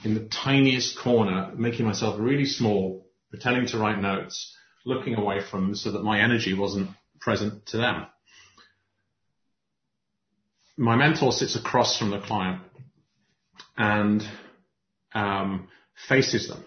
in 0.02 0.14
the 0.14 0.28
tiniest 0.28 0.98
corner, 0.98 1.52
making 1.56 1.86
myself 1.86 2.16
really 2.18 2.44
small, 2.44 3.06
pretending 3.30 3.66
to 3.68 3.78
write 3.78 4.00
notes, 4.00 4.54
looking 4.84 5.14
away 5.14 5.40
from 5.40 5.66
them 5.66 5.74
so 5.74 5.92
that 5.92 6.02
my 6.02 6.20
energy 6.20 6.52
wasn't 6.54 6.90
present 7.20 7.66
to 7.66 7.76
them. 7.76 8.06
My 10.76 10.96
mentor 10.96 11.30
sits 11.30 11.54
across 11.54 11.96
from 11.96 12.10
the 12.10 12.20
client 12.20 12.60
and 13.76 14.22
um, 15.14 15.68
faces 16.08 16.48
them 16.48 16.64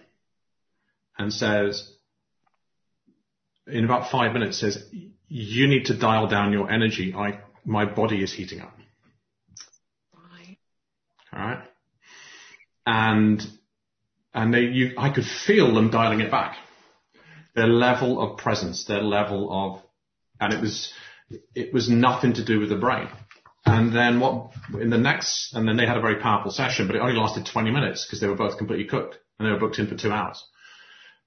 and 1.18 1.32
says, 1.32 1.92
in 3.66 3.84
about 3.84 4.10
five 4.10 4.32
minutes, 4.32 4.58
says, 4.58 4.82
you 5.28 5.68
need 5.68 5.86
to 5.86 5.96
dial 5.96 6.26
down 6.26 6.52
your 6.52 6.70
energy. 6.70 7.14
I, 7.14 7.40
my 7.64 7.84
body 7.84 8.22
is 8.22 8.32
heating 8.32 8.60
up. 8.60 8.74
Right. 10.14 10.58
All 11.32 11.40
right. 11.40 11.64
And, 12.86 13.46
and 14.32 14.54
they, 14.54 14.62
you, 14.62 14.94
I 14.96 15.10
could 15.10 15.26
feel 15.26 15.74
them 15.74 15.90
dialing 15.90 16.20
it 16.20 16.30
back. 16.30 16.56
Their 17.54 17.66
level 17.66 18.20
of 18.20 18.38
presence, 18.38 18.84
their 18.84 19.02
level 19.02 19.48
of, 19.52 19.82
and 20.40 20.54
it 20.54 20.60
was, 20.60 20.92
it 21.54 21.74
was 21.74 21.90
nothing 21.90 22.34
to 22.34 22.44
do 22.44 22.60
with 22.60 22.68
the 22.68 22.76
brain. 22.76 23.08
And 23.66 23.94
then 23.94 24.20
what, 24.20 24.52
in 24.80 24.88
the 24.88 24.98
next, 24.98 25.52
and 25.54 25.68
then 25.68 25.76
they 25.76 25.84
had 25.84 25.98
a 25.98 26.00
very 26.00 26.16
powerful 26.16 26.50
session, 26.50 26.86
but 26.86 26.96
it 26.96 27.00
only 27.00 27.16
lasted 27.16 27.44
20 27.44 27.70
minutes 27.70 28.06
because 28.06 28.20
they 28.20 28.28
were 28.28 28.36
both 28.36 28.56
completely 28.56 28.86
cooked 28.86 29.18
and 29.38 29.46
they 29.46 29.52
were 29.52 29.58
booked 29.58 29.78
in 29.78 29.88
for 29.88 29.96
two 29.96 30.12
hours. 30.12 30.42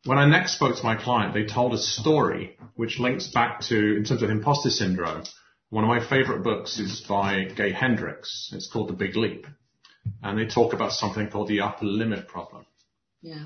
When 0.06 0.18
I 0.18 0.26
next 0.26 0.56
spoke 0.56 0.76
to 0.76 0.84
my 0.84 0.96
client, 0.96 1.34
they 1.34 1.46
told 1.46 1.74
a 1.74 1.78
story 1.78 2.58
which 2.76 3.00
links 3.00 3.28
back 3.28 3.62
to, 3.70 3.98
in 3.98 4.04
terms 4.04 4.24
of 4.24 4.32
imposter 4.32 4.72
syndrome, 4.72 5.26
one 5.70 5.84
of 5.84 5.90
my 5.90 6.00
favorite 6.04 6.44
books 6.44 6.80
is 6.80 7.02
by 7.02 7.46
Gay 7.46 7.72
Hendricks. 7.72 8.50
It's 8.52 8.68
called 8.68 8.90
The 8.90 8.94
Big 8.94 9.16
Leap. 9.16 9.46
And 10.24 10.40
they 10.40 10.48
talk 10.48 10.74
about 10.74 10.94
something 10.94 11.30
called 11.30 11.50
the 11.50 11.62
upper 11.62 11.86
limit 11.86 12.28
problem. 12.28 12.66
Yeah. 13.22 13.46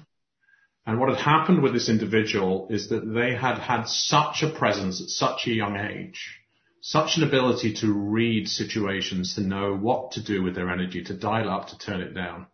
And 0.85 0.97
what 0.97 1.09
had 1.09 1.19
happened 1.19 1.61
with 1.61 1.73
this 1.73 1.89
individual 1.89 2.67
is 2.69 2.87
that 2.87 3.05
they 3.05 3.35
had 3.35 3.57
had 3.57 3.87
such 3.87 4.41
a 4.41 4.49
presence 4.49 5.01
at 5.01 5.09
such 5.09 5.47
a 5.47 5.53
young 5.53 5.75
age, 5.75 6.39
such 6.79 7.17
an 7.17 7.23
ability 7.23 7.73
to 7.81 7.91
read 7.91 8.47
situations, 8.47 9.35
to 9.35 9.41
know 9.41 9.75
what 9.75 10.11
to 10.11 10.23
do 10.23 10.41
with 10.41 10.55
their 10.55 10.69
energy, 10.69 11.03
to 11.03 11.13
dial 11.13 11.49
up, 11.49 11.67
to 11.67 11.77
turn 11.77 11.99
it 11.99 12.13
down 12.13 12.47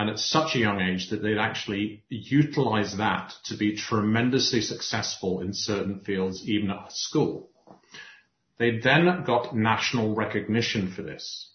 and 0.00 0.08
at 0.08 0.18
such 0.18 0.54
a 0.54 0.58
young 0.58 0.80
age 0.80 1.10
that 1.10 1.22
they'd 1.22 1.36
actually 1.36 2.02
utilize 2.08 2.96
that 2.96 3.34
to 3.44 3.54
be 3.54 3.76
tremendously 3.76 4.62
successful 4.62 5.42
in 5.42 5.52
certain 5.52 6.00
fields, 6.00 6.42
even 6.48 6.70
at 6.70 6.90
school. 6.90 7.50
They 8.56 8.78
then 8.78 9.24
got 9.26 9.54
national 9.54 10.14
recognition 10.14 10.90
for 10.90 11.02
this. 11.02 11.52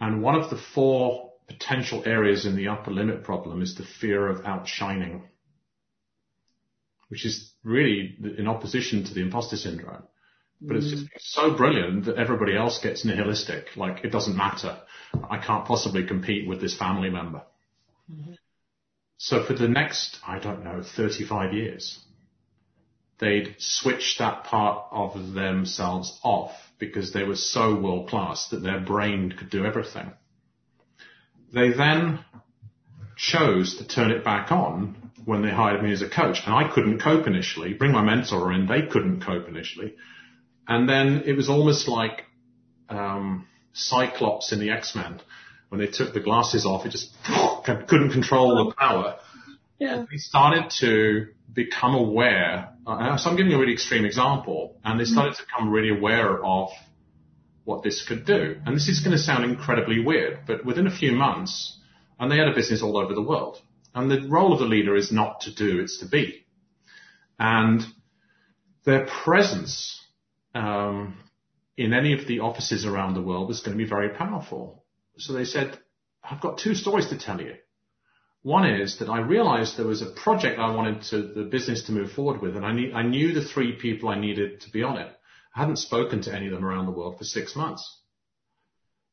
And 0.00 0.22
one 0.22 0.34
of 0.34 0.48
the 0.48 0.56
four 0.56 1.32
potential 1.46 2.04
areas 2.06 2.46
in 2.46 2.56
the 2.56 2.68
upper 2.68 2.90
limit 2.90 3.22
problem 3.22 3.60
is 3.60 3.74
the 3.74 3.84
fear 4.00 4.26
of 4.26 4.46
outshining, 4.46 5.24
which 7.08 7.26
is 7.26 7.52
really 7.62 8.16
in 8.38 8.48
opposition 8.48 9.04
to 9.04 9.12
the 9.12 9.20
imposter 9.20 9.58
syndrome. 9.58 10.04
But 10.60 10.76
it's 10.76 10.90
just 10.90 11.06
so 11.18 11.56
brilliant 11.56 12.06
that 12.06 12.16
everybody 12.16 12.56
else 12.56 12.80
gets 12.82 13.04
nihilistic. 13.04 13.76
Like 13.76 14.04
it 14.04 14.10
doesn't 14.10 14.36
matter. 14.36 14.78
I 15.30 15.38
can't 15.38 15.64
possibly 15.64 16.06
compete 16.06 16.48
with 16.48 16.60
this 16.60 16.76
family 16.76 17.10
member. 17.10 17.42
Mm-hmm. 18.10 18.32
So 19.18 19.44
for 19.44 19.54
the 19.54 19.68
next, 19.68 20.18
I 20.26 20.38
don't 20.38 20.64
know, 20.64 20.82
35 20.82 21.52
years, 21.52 21.98
they'd 23.18 23.56
switch 23.58 24.16
that 24.18 24.44
part 24.44 24.86
of 24.90 25.34
themselves 25.34 26.18
off 26.22 26.52
because 26.78 27.12
they 27.12 27.24
were 27.24 27.36
so 27.36 27.74
world 27.74 28.08
class 28.08 28.48
that 28.48 28.62
their 28.62 28.80
brain 28.80 29.32
could 29.36 29.50
do 29.50 29.64
everything. 29.64 30.12
They 31.52 31.70
then 31.70 32.24
chose 33.16 33.78
to 33.78 33.86
turn 33.86 34.12
it 34.12 34.24
back 34.24 34.52
on 34.52 35.10
when 35.24 35.42
they 35.42 35.50
hired 35.50 35.82
me 35.82 35.92
as 35.92 36.02
a 36.02 36.08
coach 36.08 36.38
and 36.46 36.54
I 36.54 36.72
couldn't 36.72 37.00
cope 37.00 37.26
initially. 37.26 37.74
Bring 37.74 37.92
my 37.92 38.02
mentor 38.02 38.52
in, 38.52 38.66
they 38.66 38.82
couldn't 38.82 39.24
cope 39.24 39.48
initially. 39.48 39.94
And 40.68 40.88
then 40.88 41.22
it 41.24 41.32
was 41.32 41.48
almost 41.48 41.88
like 41.88 42.24
um, 42.90 43.48
Cyclops 43.72 44.52
in 44.52 44.60
the 44.60 44.70
X-Men 44.70 45.20
when 45.70 45.80
they 45.80 45.86
took 45.86 46.12
the 46.12 46.20
glasses 46.20 46.66
off. 46.66 46.84
It 46.84 46.90
just 46.90 47.10
couldn't 47.64 48.12
control 48.12 48.66
the 48.66 48.74
power. 48.74 49.16
Yeah. 49.78 50.04
They 50.10 50.18
started 50.18 50.70
to 50.80 51.28
become 51.52 51.94
aware. 51.94 52.74
Uh, 52.86 53.16
so 53.16 53.30
I'm 53.30 53.36
giving 53.36 53.50
you 53.50 53.56
a 53.56 53.60
really 53.60 53.72
extreme 53.72 54.04
example, 54.04 54.78
and 54.84 55.00
they 55.00 55.04
started 55.04 55.36
to 55.36 55.42
become 55.44 55.70
really 55.70 55.90
aware 55.90 56.44
of 56.44 56.68
what 57.64 57.82
this 57.82 58.06
could 58.06 58.24
do. 58.24 58.56
And 58.66 58.76
this 58.76 58.88
is 58.88 59.00
going 59.00 59.16
to 59.16 59.22
sound 59.22 59.44
incredibly 59.44 60.00
weird, 60.04 60.40
but 60.46 60.64
within 60.64 60.86
a 60.86 60.94
few 60.94 61.12
months, 61.12 61.78
and 62.18 62.30
they 62.30 62.36
had 62.36 62.48
a 62.48 62.54
business 62.54 62.82
all 62.82 62.96
over 62.96 63.14
the 63.14 63.22
world. 63.22 63.60
And 63.94 64.10
the 64.10 64.28
role 64.28 64.52
of 64.52 64.58
the 64.58 64.64
leader 64.64 64.96
is 64.96 65.12
not 65.12 65.42
to 65.42 65.54
do, 65.54 65.80
it's 65.80 65.98
to 65.98 66.06
be. 66.06 66.44
And 67.38 67.82
their 68.84 69.06
presence 69.06 70.04
um, 70.54 71.18
in 71.76 71.92
any 71.92 72.12
of 72.12 72.26
the 72.26 72.40
offices 72.40 72.84
around 72.84 73.14
the 73.14 73.22
world 73.22 73.50
is 73.50 73.60
going 73.60 73.76
to 73.76 73.82
be 73.82 73.88
very 73.88 74.10
powerful. 74.10 74.84
So 75.16 75.32
they 75.32 75.44
said, 75.44 75.78
I've 76.22 76.40
got 76.40 76.58
two 76.58 76.74
stories 76.74 77.08
to 77.08 77.18
tell 77.18 77.40
you. 77.40 77.54
One 78.42 78.66
is 78.66 78.98
that 78.98 79.08
I 79.08 79.20
realized 79.20 79.76
there 79.76 79.86
was 79.86 80.02
a 80.02 80.10
project 80.10 80.58
I 80.58 80.74
wanted 80.74 81.02
to, 81.10 81.22
the 81.22 81.42
business 81.42 81.84
to 81.84 81.92
move 81.92 82.12
forward 82.12 82.40
with, 82.40 82.56
and 82.56 82.64
I, 82.64 82.98
I 82.98 83.02
knew 83.02 83.32
the 83.32 83.44
three 83.44 83.72
people 83.72 84.08
I 84.08 84.18
needed 84.18 84.60
to 84.62 84.70
be 84.70 84.82
on 84.82 84.96
it. 84.96 85.08
I 85.54 85.60
hadn't 85.60 85.76
spoken 85.76 86.22
to 86.22 86.34
any 86.34 86.46
of 86.46 86.52
them 86.52 86.64
around 86.64 86.86
the 86.86 86.92
world 86.92 87.18
for 87.18 87.24
six 87.24 87.56
months. 87.56 88.00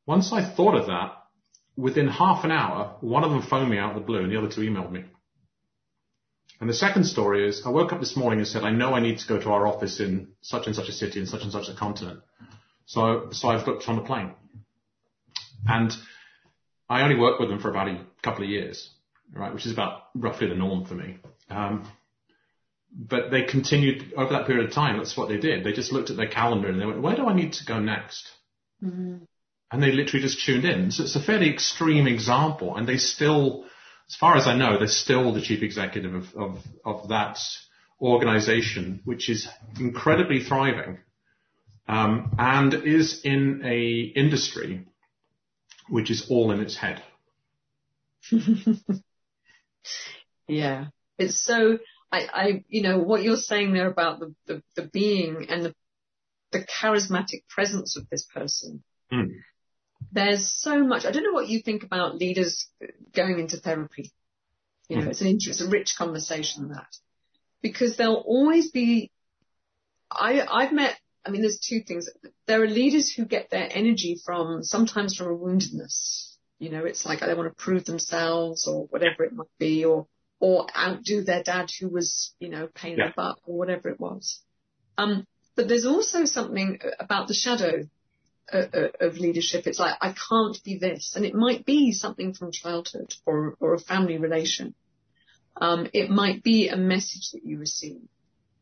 Once 0.06 0.32
I 0.32 0.44
thought 0.44 0.76
of 0.76 0.86
that, 0.86 1.12
within 1.76 2.08
half 2.08 2.44
an 2.44 2.52
hour, 2.52 2.96
one 3.00 3.24
of 3.24 3.30
them 3.30 3.42
phoned 3.42 3.70
me 3.70 3.78
out 3.78 3.96
of 3.96 4.00
the 4.00 4.06
blue 4.06 4.22
and 4.22 4.32
the 4.32 4.38
other 4.38 4.48
two 4.48 4.60
emailed 4.60 4.92
me. 4.92 5.04
And 6.60 6.68
the 6.68 6.74
second 6.74 7.04
story 7.04 7.46
is 7.46 7.62
I 7.66 7.70
woke 7.70 7.92
up 7.92 8.00
this 8.00 8.16
morning 8.16 8.38
and 8.38 8.48
said, 8.48 8.62
I 8.62 8.70
know 8.70 8.94
I 8.94 9.00
need 9.00 9.18
to 9.18 9.28
go 9.28 9.40
to 9.40 9.50
our 9.50 9.66
office 9.66 10.00
in 10.00 10.28
such 10.40 10.66
and 10.66 10.74
such 10.74 10.88
a 10.88 10.92
city 10.92 11.20
in 11.20 11.26
such 11.26 11.42
and 11.42 11.52
such 11.52 11.68
a 11.68 11.74
continent. 11.74 12.20
So, 12.86 13.28
so 13.32 13.48
I've 13.48 13.66
booked 13.66 13.88
on 13.88 13.98
a 13.98 14.02
plane. 14.02 14.32
And 15.68 15.92
I 16.88 17.02
only 17.02 17.16
worked 17.16 17.40
with 17.40 17.50
them 17.50 17.60
for 17.60 17.70
about 17.70 17.88
a 17.88 18.00
couple 18.22 18.44
of 18.44 18.50
years, 18.50 18.88
right, 19.34 19.52
which 19.52 19.66
is 19.66 19.72
about 19.72 20.04
roughly 20.14 20.48
the 20.48 20.54
norm 20.54 20.84
for 20.86 20.94
me. 20.94 21.18
Um, 21.50 21.90
but 22.92 23.30
they 23.30 23.42
continued 23.42 24.14
over 24.16 24.32
that 24.32 24.46
period 24.46 24.66
of 24.66 24.72
time. 24.72 24.96
That's 24.96 25.16
what 25.16 25.28
they 25.28 25.36
did. 25.38 25.64
They 25.64 25.72
just 25.72 25.92
looked 25.92 26.10
at 26.10 26.16
their 26.16 26.28
calendar 26.28 26.68
and 26.68 26.80
they 26.80 26.86
went, 26.86 27.02
where 27.02 27.16
do 27.16 27.26
I 27.26 27.34
need 27.34 27.52
to 27.54 27.64
go 27.64 27.78
next? 27.78 28.26
Mm-hmm. 28.82 29.16
And 29.72 29.82
they 29.82 29.92
literally 29.92 30.22
just 30.22 30.44
tuned 30.44 30.64
in. 30.64 30.90
So 30.92 31.02
it's 31.02 31.16
a 31.16 31.22
fairly 31.22 31.52
extreme 31.52 32.06
example 32.06 32.76
and 32.76 32.88
they 32.88 32.96
still, 32.96 33.64
as 34.08 34.14
far 34.16 34.36
as 34.36 34.46
I 34.46 34.56
know, 34.56 34.78
they're 34.78 34.86
still 34.86 35.32
the 35.32 35.40
chief 35.40 35.62
executive 35.62 36.14
of, 36.14 36.34
of, 36.36 36.58
of 36.84 37.08
that 37.08 37.38
organization, 38.00 39.00
which 39.04 39.28
is 39.28 39.48
incredibly 39.80 40.44
thriving, 40.44 40.98
um, 41.88 42.34
and 42.38 42.72
is 42.74 43.22
in 43.24 43.62
a 43.64 44.12
industry 44.16 44.86
which 45.88 46.10
is 46.10 46.28
all 46.30 46.50
in 46.52 46.60
its 46.60 46.76
head. 46.76 47.02
yeah, 50.48 50.86
it's 51.18 51.42
so. 51.42 51.78
I, 52.10 52.28
I, 52.32 52.64
you 52.68 52.82
know, 52.82 52.98
what 52.98 53.22
you're 53.22 53.36
saying 53.36 53.72
there 53.72 53.88
about 53.88 54.20
the, 54.20 54.34
the, 54.46 54.62
the 54.76 54.82
being 54.82 55.46
and 55.48 55.64
the, 55.64 55.74
the 56.52 56.64
charismatic 56.64 57.48
presence 57.48 57.96
of 57.96 58.08
this 58.08 58.24
person. 58.32 58.84
Mm 59.12 59.30
there's 60.12 60.52
so 60.60 60.84
much. 60.84 61.04
I 61.04 61.10
don't 61.10 61.24
know 61.24 61.32
what 61.32 61.48
you 61.48 61.60
think 61.62 61.82
about 61.82 62.16
leaders 62.16 62.66
going 63.14 63.38
into 63.38 63.56
therapy. 63.56 64.12
You 64.88 64.96
know, 64.96 65.02
mm. 65.02 65.08
it's 65.08 65.20
an 65.20 65.26
interesting, 65.26 65.66
a 65.66 65.70
rich 65.70 65.94
conversation 65.96 66.68
that 66.68 66.86
because 67.62 67.96
there'll 67.96 68.16
always 68.26 68.70
be. 68.70 69.10
I 70.10 70.40
I've 70.40 70.72
met. 70.72 70.96
I 71.24 71.30
mean, 71.30 71.42
there's 71.42 71.58
two 71.58 71.80
things. 71.80 72.08
There 72.46 72.62
are 72.62 72.68
leaders 72.68 73.12
who 73.12 73.24
get 73.24 73.50
their 73.50 73.68
energy 73.70 74.20
from 74.24 74.62
sometimes 74.62 75.16
from 75.16 75.26
a 75.26 75.36
woundedness. 75.36 76.36
You 76.58 76.70
know, 76.70 76.84
it's 76.84 77.04
like 77.04 77.20
they 77.20 77.34
want 77.34 77.48
to 77.50 77.62
prove 77.62 77.84
themselves 77.84 78.66
or 78.66 78.86
whatever 78.86 79.24
it 79.24 79.32
might 79.32 79.46
be, 79.58 79.84
or 79.84 80.06
or 80.38 80.66
outdo 80.76 81.22
their 81.22 81.42
dad 81.42 81.70
who 81.80 81.88
was, 81.88 82.32
you 82.38 82.48
know, 82.48 82.68
paying 82.74 82.98
yeah. 82.98 83.06
their 83.06 83.14
butt 83.16 83.38
or 83.46 83.56
whatever 83.58 83.88
it 83.88 83.98
was. 83.98 84.40
Um, 84.98 85.26
but 85.54 85.68
there's 85.68 85.86
also 85.86 86.24
something 86.24 86.78
about 86.98 87.28
the 87.28 87.34
shadow 87.34 87.88
of 88.52 89.18
leadership. 89.18 89.66
It's 89.66 89.78
like, 89.78 89.96
I 90.00 90.14
can't 90.28 90.62
be 90.64 90.78
this. 90.78 91.14
And 91.16 91.24
it 91.24 91.34
might 91.34 91.64
be 91.64 91.92
something 91.92 92.34
from 92.34 92.52
childhood 92.52 93.14
or, 93.24 93.56
or 93.60 93.74
a 93.74 93.80
family 93.80 94.18
relation. 94.18 94.74
Um, 95.56 95.88
it 95.92 96.10
might 96.10 96.42
be 96.42 96.68
a 96.68 96.76
message 96.76 97.30
that 97.32 97.44
you 97.44 97.58
receive. 97.58 98.02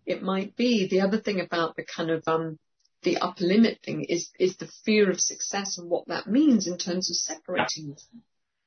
It 0.07 0.23
might 0.23 0.57
be 0.57 0.87
the 0.88 1.01
other 1.01 1.18
thing 1.18 1.40
about 1.40 1.77
the 1.77 1.85
kind 1.85 2.11
of, 2.11 2.23
um, 2.27 2.59
the 3.03 3.18
upper 3.18 3.44
limit 3.44 3.81
thing 3.85 4.05
is, 4.05 4.31
is 4.38 4.57
the 4.57 4.70
fear 4.85 5.11
of 5.11 5.20
success 5.20 5.79
and 5.79 5.90
what 5.90 6.09
that 6.09 6.27
means 6.27 6.66
in 6.66 6.79
terms 6.79 7.11
of 7.11 7.16
separating 7.16 7.97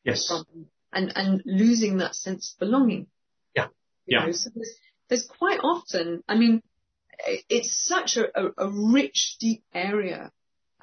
yes. 0.04 0.28
from 0.28 0.46
and, 0.94 1.12
and 1.16 1.42
losing 1.46 1.98
that 1.98 2.16
sense 2.16 2.54
of 2.54 2.60
belonging. 2.60 3.08
Yeah. 3.56 3.68
Yeah. 4.06 4.26
Know? 4.26 4.32
So 4.32 4.50
there's, 4.54 4.76
there's 5.10 5.26
quite 5.26 5.60
often, 5.60 6.24
I 6.28 6.36
mean, 6.36 6.62
it's 7.50 7.86
such 7.86 8.18
a, 8.18 8.26
a, 8.40 8.68
a, 8.68 8.70
rich, 8.70 9.38
deep 9.40 9.64
area. 9.74 10.32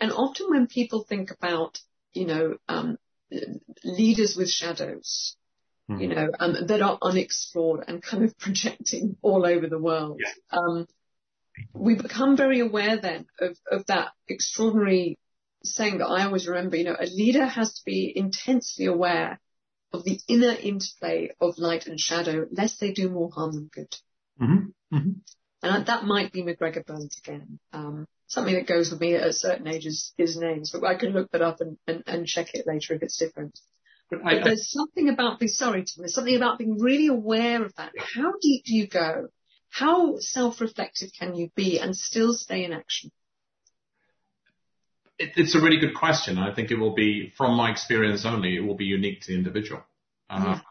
And 0.01 0.13
often 0.13 0.51
when 0.51 0.67
people 0.67 1.05
think 1.09 1.31
about, 1.31 1.79
you 2.13 2.27
know, 2.27 2.57
um, 2.69 2.99
leaders 3.85 4.37
with 4.37 4.51
shadows, 4.51 5.37
mm-hmm. 5.91 6.01
you 6.01 6.09
know, 6.09 6.31
um, 6.39 6.67
that 6.67 6.83
are 6.83 6.99
unexplored 7.01 7.85
and 7.87 8.03
kind 8.03 8.25
of 8.25 8.37
projecting 8.39 9.17
all 9.23 9.47
over 9.47 9.69
the 9.69 9.79
world, 9.79 10.21
yeah. 10.21 10.59
um, 10.59 10.87
we 11.73 11.95
become 11.95 12.37
very 12.37 12.61
aware 12.61 12.97
then 12.97 13.27
of, 13.39 13.57
of 13.71 13.87
that 13.87 14.09
extraordinary 14.29 15.19
saying 15.63 15.99
that 15.99 16.07
I 16.07 16.25
always 16.25 16.47
remember, 16.47 16.77
you 16.77 16.85
know, 16.85 16.97
a 16.99 17.07
leader 17.07 17.47
has 17.47 17.75
to 17.75 17.81
be 17.85 18.13
intensely 18.15 18.87
aware 18.87 19.41
of 19.93 20.05
the 20.05 20.19
inner 20.29 20.53
interplay 20.53 21.31
of 21.41 21.59
light 21.59 21.87
and 21.87 21.99
shadow, 21.99 22.47
lest 22.51 22.81
they 22.81 22.93
do 22.93 23.09
more 23.09 23.31
harm 23.31 23.53
than 23.53 23.71
good. 23.73 23.95
Mm-hmm. 24.41 24.97
Mm-hmm. 24.97 25.11
And 25.63 25.87
that 25.87 26.05
might 26.05 26.33
be 26.33 26.43
MacGregor 26.43 26.83
Burns 26.83 27.19
again. 27.25 27.59
Um, 27.73 28.07
something 28.35 28.55
that 28.55 28.67
goes 28.67 28.91
with 28.91 29.01
me 29.01 29.15
at 29.15 29.27
a 29.27 29.33
certain 29.33 29.67
age 29.67 29.87
is, 29.87 30.13
is 30.19 30.37
names, 30.37 30.71
but 30.71 30.85
I 30.85 30.97
can 30.97 31.13
look 31.13 31.31
that 31.31 31.43
up 31.43 31.61
and, 31.61 31.79
and, 31.87 32.03
and 32.07 32.27
check 32.27 32.55
it 32.55 32.67
later 32.67 32.95
if 32.95 33.03
it's 33.03 33.17
different. 33.17 33.59
But, 34.11 34.21
I, 34.25 34.35
but 34.35 34.45
there's 34.45 34.71
something 34.71 35.09
about 35.09 35.39
being, 35.39 35.49
sorry, 35.49 35.81
Tom, 35.83 36.03
there's 36.03 36.15
something 36.15 36.37
about 36.37 36.59
being 36.59 36.79
really 36.79 37.07
aware 37.07 37.65
of 37.65 37.75
that. 37.77 37.93
How 37.97 38.33
deep 38.41 38.65
do 38.65 38.75
you 38.75 38.87
go? 38.87 39.29
How 39.71 40.19
self-reflective 40.19 41.11
can 41.19 41.35
you 41.35 41.51
be 41.57 41.81
and 41.81 41.97
still 41.97 42.35
stay 42.35 42.65
in 42.65 42.73
action? 42.73 43.11
it, 45.19 45.33
it's 45.37 45.55
a 45.55 45.61
really 45.61 45.79
good 45.79 45.95
question. 45.95 46.39
I 46.39 46.55
think 46.55 46.71
it 46.71 46.79
will 46.79 46.95
be, 46.95 47.33
from 47.37 47.55
my 47.57 47.71
experience 47.71 48.25
only, 48.25 48.57
it 48.57 48.61
will 48.61 48.77
be 48.77 48.85
unique 48.85 49.23
to 49.23 49.33
the 49.33 49.39
individual. 49.39 49.83
Um, 50.31 50.63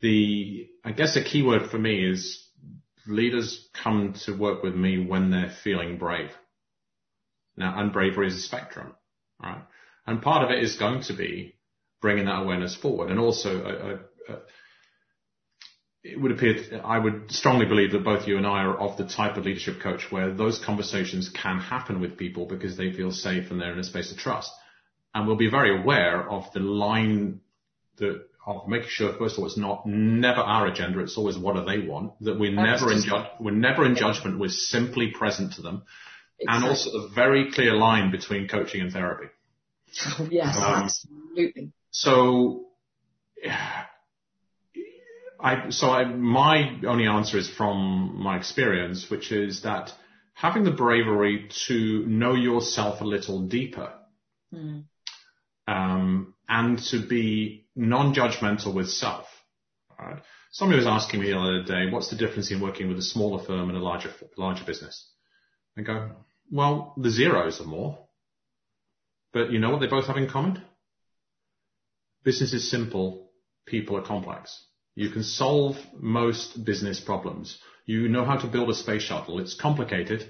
the, 0.00 0.68
I 0.84 0.92
guess 0.92 1.16
a 1.16 1.22
key 1.22 1.42
word 1.42 1.70
for 1.70 1.78
me 1.78 2.04
is 2.04 2.46
leaders 3.06 3.68
come 3.82 4.14
to 4.24 4.32
work 4.36 4.62
with 4.62 4.74
me 4.74 5.04
when 5.04 5.30
they're 5.30 5.54
feeling 5.62 5.98
brave. 5.98 6.30
Now, 7.56 7.78
and 7.78 7.92
bravery 7.92 8.28
is 8.28 8.36
a 8.36 8.40
spectrum, 8.40 8.94
right? 9.42 9.62
And 10.06 10.22
part 10.22 10.44
of 10.44 10.50
it 10.50 10.62
is 10.62 10.76
going 10.76 11.02
to 11.04 11.12
be 11.12 11.56
bringing 12.00 12.26
that 12.26 12.42
awareness 12.42 12.74
forward. 12.74 13.10
And 13.10 13.20
also, 13.20 13.62
a, 13.62 14.32
a 14.32 14.32
uh, 14.32 14.40
it 16.04 16.20
would 16.20 16.32
appear, 16.32 16.80
I 16.84 16.98
would 16.98 17.30
strongly 17.30 17.66
believe 17.66 17.92
that 17.92 18.02
both 18.02 18.26
you 18.26 18.36
and 18.36 18.46
I 18.46 18.64
are 18.64 18.76
of 18.76 18.96
the 18.96 19.06
type 19.06 19.36
of 19.36 19.44
leadership 19.44 19.80
coach 19.80 20.10
where 20.10 20.32
those 20.32 20.58
conversations 20.58 21.28
can 21.28 21.60
happen 21.60 22.00
with 22.00 22.18
people 22.18 22.46
because 22.46 22.76
they 22.76 22.92
feel 22.92 23.12
safe 23.12 23.50
and 23.50 23.60
they're 23.60 23.72
in 23.72 23.78
a 23.78 23.84
space 23.84 24.10
of 24.10 24.18
trust. 24.18 24.50
And 25.14 25.26
we'll 25.26 25.36
be 25.36 25.50
very 25.50 25.80
aware 25.80 26.28
of 26.28 26.52
the 26.52 26.60
line 26.60 27.40
that 27.98 28.24
of 28.46 28.66
making 28.68 28.88
sure, 28.88 29.12
first 29.14 29.34
of 29.34 29.40
all, 29.40 29.46
it's 29.46 29.56
not 29.56 29.86
never 29.86 30.40
our 30.40 30.66
agenda. 30.66 31.00
It's 31.00 31.16
always 31.16 31.38
what 31.38 31.54
do 31.56 31.64
they 31.64 31.86
want. 31.86 32.12
That 32.20 32.38
we're 32.38 32.52
never 32.52 32.92
in 32.92 33.02
ju- 33.02 33.24
we're 33.40 33.52
never 33.52 33.84
in 33.84 33.94
judgment. 33.94 34.38
We're 34.38 34.48
simply 34.48 35.12
present 35.12 35.54
to 35.54 35.62
them, 35.62 35.82
exactly. 36.38 36.46
and 36.48 36.64
also 36.64 36.90
the 36.90 37.08
very 37.14 37.52
clear 37.52 37.74
line 37.74 38.10
between 38.10 38.48
coaching 38.48 38.80
and 38.80 38.92
therapy. 38.92 39.26
Oh, 40.18 40.28
yes, 40.30 40.56
um, 40.56 40.84
absolutely. 40.84 41.72
So 41.90 42.66
I, 45.42 45.70
so 45.70 45.90
I, 45.90 46.04
my 46.04 46.78
only 46.86 47.06
answer 47.06 47.36
is 47.36 47.48
from 47.50 48.22
my 48.22 48.36
experience, 48.36 49.10
which 49.10 49.32
is 49.32 49.62
that 49.62 49.92
having 50.34 50.62
the 50.62 50.70
bravery 50.70 51.48
to 51.66 52.06
know 52.06 52.34
yourself 52.34 53.00
a 53.00 53.04
little 53.04 53.40
deeper, 53.40 53.92
mm. 54.54 54.84
Um, 55.66 56.34
and 56.48 56.78
to 56.90 57.06
be 57.06 57.66
non-judgmental 57.74 58.74
with 58.74 58.90
self. 58.90 59.26
Right? 59.98 60.22
Somebody 60.50 60.78
was 60.78 60.86
asking 60.86 61.20
me 61.20 61.30
the 61.30 61.38
other 61.38 61.62
day, 61.62 61.90
what's 61.90 62.10
the 62.10 62.16
difference 62.16 62.50
in 62.50 62.60
working 62.60 62.88
with 62.88 62.98
a 62.98 63.02
smaller 63.02 63.42
firm 63.42 63.68
and 63.68 63.78
a 63.78 63.82
larger, 63.82 64.10
larger 64.36 64.64
business? 64.64 65.08
I 65.78 65.82
go, 65.82 66.10
well, 66.50 66.94
the 66.98 67.10
zeros 67.10 67.60
are 67.60 67.66
more, 67.66 67.98
but 69.32 69.50
you 69.50 69.58
know 69.58 69.70
what 69.70 69.80
they 69.80 69.86
both 69.86 70.06
have 70.06 70.18
in 70.18 70.28
common? 70.28 70.62
Business 72.24 72.52
is 72.52 72.70
simple, 72.70 73.30
people 73.66 73.96
are 73.96 74.02
complex. 74.02 74.64
You 74.94 75.08
can 75.10 75.22
solve 75.22 75.76
most 75.98 76.64
business 76.64 77.00
problems. 77.00 77.58
You 77.86 78.08
know 78.08 78.24
how 78.24 78.36
to 78.36 78.46
build 78.46 78.68
a 78.68 78.74
space 78.74 79.02
shuttle. 79.02 79.40
It's 79.40 79.54
complicated, 79.54 80.28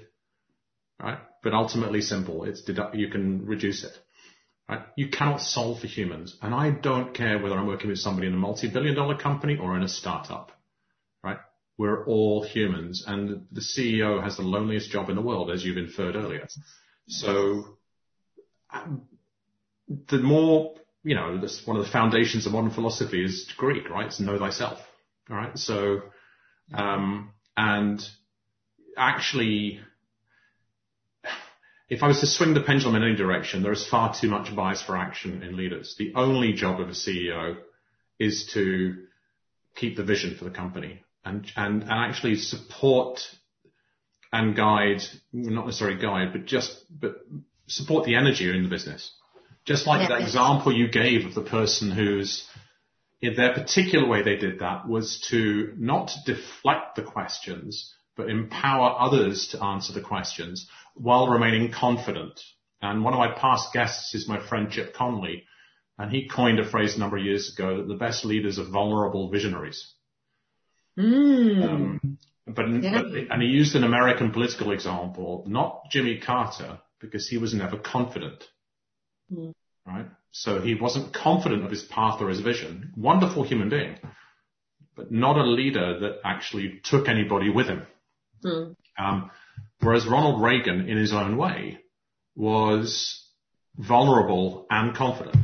right? 0.99 1.19
But 1.43 1.53
ultimately 1.53 2.01
simple. 2.01 2.45
It's 2.45 2.63
dedu- 2.63 2.97
you 2.97 3.09
can 3.09 3.45
reduce 3.45 3.83
it. 3.83 3.91
Right? 4.69 4.81
You 4.95 5.09
cannot 5.09 5.41
solve 5.41 5.81
for 5.81 5.87
humans. 5.87 6.37
And 6.41 6.53
I 6.53 6.71
don't 6.71 7.13
care 7.13 7.37
whether 7.41 7.57
I'm 7.57 7.67
working 7.67 7.89
with 7.89 7.99
somebody 7.99 8.27
in 8.27 8.33
a 8.33 8.37
multi-billion 8.37 8.95
dollar 8.95 9.17
company 9.17 9.57
or 9.57 9.75
in 9.75 9.83
a 9.83 9.89
startup, 9.89 10.51
right? 11.23 11.37
We're 11.77 12.05
all 12.05 12.43
humans 12.43 13.03
and 13.05 13.47
the 13.51 13.61
CEO 13.61 14.23
has 14.23 14.37
the 14.37 14.43
loneliest 14.43 14.89
job 14.89 15.09
in 15.09 15.15
the 15.15 15.21
world, 15.21 15.51
as 15.51 15.65
you've 15.65 15.77
inferred 15.77 16.15
earlier. 16.15 16.47
So 17.07 17.77
um, 18.71 19.03
the 20.07 20.19
more 20.19 20.75
you 21.03 21.15
know, 21.15 21.39
that's 21.39 21.65
one 21.67 21.77
of 21.77 21.85
the 21.85 21.91
foundations 21.91 22.45
of 22.45 22.53
modern 22.53 22.71
philosophy 22.71 23.23
is 23.23 23.51
Greek, 23.57 23.89
right? 23.89 24.07
It's 24.07 24.19
know 24.19 24.39
thyself. 24.39 24.79
All 25.29 25.35
right. 25.35 25.57
So, 25.57 26.01
um, 26.73 27.33
and 27.57 28.01
actually, 28.97 29.81
if 31.93 32.01
I 32.01 32.07
was 32.07 32.21
to 32.21 32.27
swing 32.27 32.55
the 32.55 32.61
pendulum 32.61 32.95
in 32.95 33.03
any 33.03 33.15
direction, 33.15 33.61
there 33.61 33.71
is 33.71 33.87
far 33.87 34.15
too 34.19 34.27
much 34.27 34.55
bias 34.55 34.81
for 34.81 34.97
action 34.97 35.43
in 35.43 35.55
leaders. 35.55 35.95
The 35.97 36.13
only 36.15 36.53
job 36.53 36.79
of 36.79 36.89
a 36.89 36.93
CEO 36.93 37.57
is 38.17 38.49
to 38.53 38.95
keep 39.75 39.95
the 39.95 40.03
vision 40.03 40.35
for 40.35 40.45
the 40.45 40.51
company 40.51 41.03
and, 41.23 41.45
and, 41.55 41.83
and 41.83 41.91
actually 41.91 42.35
support 42.37 43.19
and 44.31 44.55
guide, 44.55 45.03
not 45.31 45.65
necessarily 45.67 46.01
guide, 46.01 46.31
but 46.31 46.45
just, 46.45 46.83
but 46.89 47.17
support 47.67 48.05
the 48.05 48.15
energy 48.15 48.49
in 48.49 48.63
the 48.63 48.69
business. 48.69 49.11
Just 49.63 49.85
like 49.85 50.01
yeah. 50.09 50.17
that 50.17 50.25
example 50.25 50.73
you 50.73 50.89
gave 50.89 51.27
of 51.27 51.35
the 51.35 51.43
person 51.43 51.91
who's, 51.91 52.47
in 53.21 53.35
their 53.35 53.53
particular 53.53 54.07
way 54.07 54.23
they 54.23 54.35
did 54.35 54.59
that 54.59 54.87
was 54.87 55.23
to 55.29 55.73
not 55.77 56.11
deflect 56.25 56.95
the 56.95 57.03
questions, 57.03 57.93
but 58.17 58.29
empower 58.29 58.95
others 58.99 59.49
to 59.49 59.63
answer 59.63 59.93
the 59.93 60.01
questions 60.01 60.67
while 60.93 61.27
remaining 61.27 61.71
confident. 61.71 62.39
And 62.81 63.03
one 63.03 63.13
of 63.13 63.19
my 63.19 63.31
past 63.31 63.73
guests 63.73 64.13
is 64.13 64.27
my 64.27 64.45
friend 64.45 64.69
Chip 64.69 64.93
Conley, 64.93 65.43
and 65.97 66.11
he 66.11 66.27
coined 66.27 66.59
a 66.59 66.69
phrase 66.69 66.95
a 66.95 66.99
number 66.99 67.17
of 67.17 67.23
years 67.23 67.53
ago 67.53 67.77
that 67.77 67.87
the 67.87 67.95
best 67.95 68.25
leaders 68.25 68.59
are 68.59 68.65
vulnerable 68.65 69.29
visionaries. 69.29 69.93
Mm. 70.97 71.63
Um, 71.63 72.17
but, 72.45 72.67
yeah. 72.67 73.03
but, 73.03 73.13
and 73.31 73.41
he 73.41 73.47
used 73.47 73.75
an 73.75 73.83
American 73.83 74.31
political 74.31 74.71
example, 74.71 75.45
not 75.47 75.83
Jimmy 75.91 76.19
Carter, 76.19 76.79
because 76.99 77.27
he 77.27 77.37
was 77.37 77.53
never 77.53 77.77
confident. 77.77 78.43
Mm. 79.31 79.53
Right? 79.85 80.07
So 80.31 80.61
he 80.61 80.75
wasn't 80.75 81.13
confident 81.13 81.63
of 81.63 81.71
his 81.71 81.83
path 81.83 82.21
or 82.21 82.29
his 82.29 82.39
vision. 82.39 82.91
Wonderful 82.97 83.43
human 83.43 83.69
being, 83.69 83.97
but 84.95 85.11
not 85.11 85.37
a 85.37 85.43
leader 85.43 85.99
that 85.99 86.19
actually 86.23 86.81
took 86.83 87.07
anybody 87.07 87.49
with 87.49 87.67
him. 87.67 87.83
Mm. 88.43 88.75
Um, 88.97 89.31
whereas 89.79 90.07
Ronald 90.07 90.41
Reagan, 90.41 90.87
in 90.87 90.97
his 90.97 91.13
own 91.13 91.37
way, 91.37 91.79
was 92.35 93.23
vulnerable 93.77 94.65
and 94.69 94.95
confident. 94.95 95.35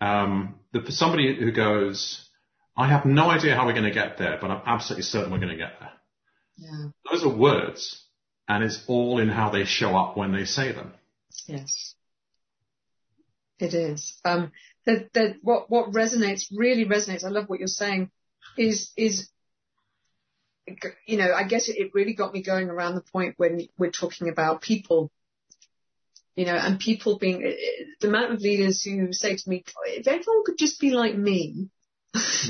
Um, 0.00 0.54
the, 0.72 0.90
somebody 0.90 1.36
who 1.38 1.52
goes, 1.52 2.28
I 2.76 2.88
have 2.88 3.04
no 3.04 3.28
idea 3.30 3.54
how 3.54 3.66
we're 3.66 3.72
going 3.72 3.84
to 3.84 3.90
get 3.90 4.18
there, 4.18 4.38
but 4.40 4.50
I'm 4.50 4.62
absolutely 4.66 5.02
certain 5.02 5.30
we're 5.30 5.38
going 5.38 5.50
to 5.50 5.56
get 5.56 5.78
there. 5.78 5.92
Yeah. 6.56 6.86
Those 7.10 7.24
are 7.24 7.36
words, 7.36 8.02
and 8.48 8.64
it's 8.64 8.82
all 8.86 9.18
in 9.18 9.28
how 9.28 9.50
they 9.50 9.64
show 9.64 9.96
up 9.96 10.16
when 10.16 10.32
they 10.32 10.44
say 10.44 10.72
them. 10.72 10.92
Yes. 11.46 11.94
It 13.58 13.74
is. 13.74 14.18
Um, 14.24 14.52
that, 14.86 15.12
that 15.12 15.36
what, 15.42 15.70
what 15.70 15.92
resonates, 15.92 16.44
really 16.50 16.86
resonates, 16.86 17.24
I 17.24 17.28
love 17.28 17.48
what 17.48 17.58
you're 17.58 17.68
saying, 17.68 18.10
is, 18.56 18.90
is, 18.96 19.28
you 21.06 21.16
know, 21.16 21.32
I 21.32 21.44
guess 21.44 21.68
it, 21.68 21.90
really 21.94 22.14
got 22.14 22.32
me 22.32 22.42
going 22.42 22.68
around 22.68 22.94
the 22.94 23.02
point 23.02 23.34
when 23.36 23.68
we're 23.78 23.90
talking 23.90 24.28
about 24.28 24.62
people, 24.62 25.10
you 26.36 26.46
know, 26.46 26.56
and 26.56 26.78
people 26.78 27.18
being, 27.18 27.40
the 28.00 28.08
amount 28.08 28.32
of 28.32 28.40
leaders 28.40 28.82
who 28.82 29.12
say 29.12 29.36
to 29.36 29.48
me, 29.48 29.64
if 29.86 30.06
everyone 30.06 30.44
could 30.44 30.58
just 30.58 30.80
be 30.80 30.90
like 30.90 31.16
me, 31.16 31.68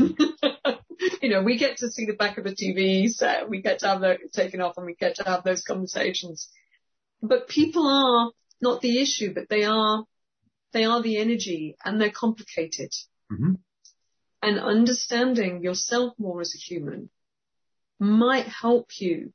you 1.22 1.28
know, 1.28 1.42
we 1.42 1.58
get 1.58 1.78
to 1.78 1.88
see 1.88 2.06
the 2.06 2.16
back 2.18 2.38
of 2.38 2.44
the 2.44 2.54
TV 2.54 3.08
set, 3.08 3.48
we 3.48 3.62
get 3.62 3.80
to 3.80 3.86
have 3.88 4.00
that 4.00 4.18
taken 4.32 4.60
off 4.60 4.76
and 4.76 4.86
we 4.86 4.94
get 4.94 5.16
to 5.16 5.24
have 5.24 5.44
those 5.44 5.62
conversations. 5.62 6.48
But 7.22 7.48
people 7.48 7.86
are 7.86 8.30
not 8.60 8.80
the 8.80 9.00
issue, 9.00 9.34
but 9.34 9.48
they 9.48 9.64
are 9.64 10.04
they 10.72 10.84
are 10.84 11.02
the 11.02 11.18
energy 11.18 11.76
and 11.84 12.00
they're 12.00 12.10
complicated. 12.10 12.92
Mm-hmm. 13.30 13.54
And 14.42 14.58
understanding 14.58 15.62
yourself 15.62 16.14
more 16.18 16.40
as 16.40 16.54
a 16.54 16.58
human 16.58 17.10
might 18.00 18.46
help 18.46 18.88
you 18.98 19.32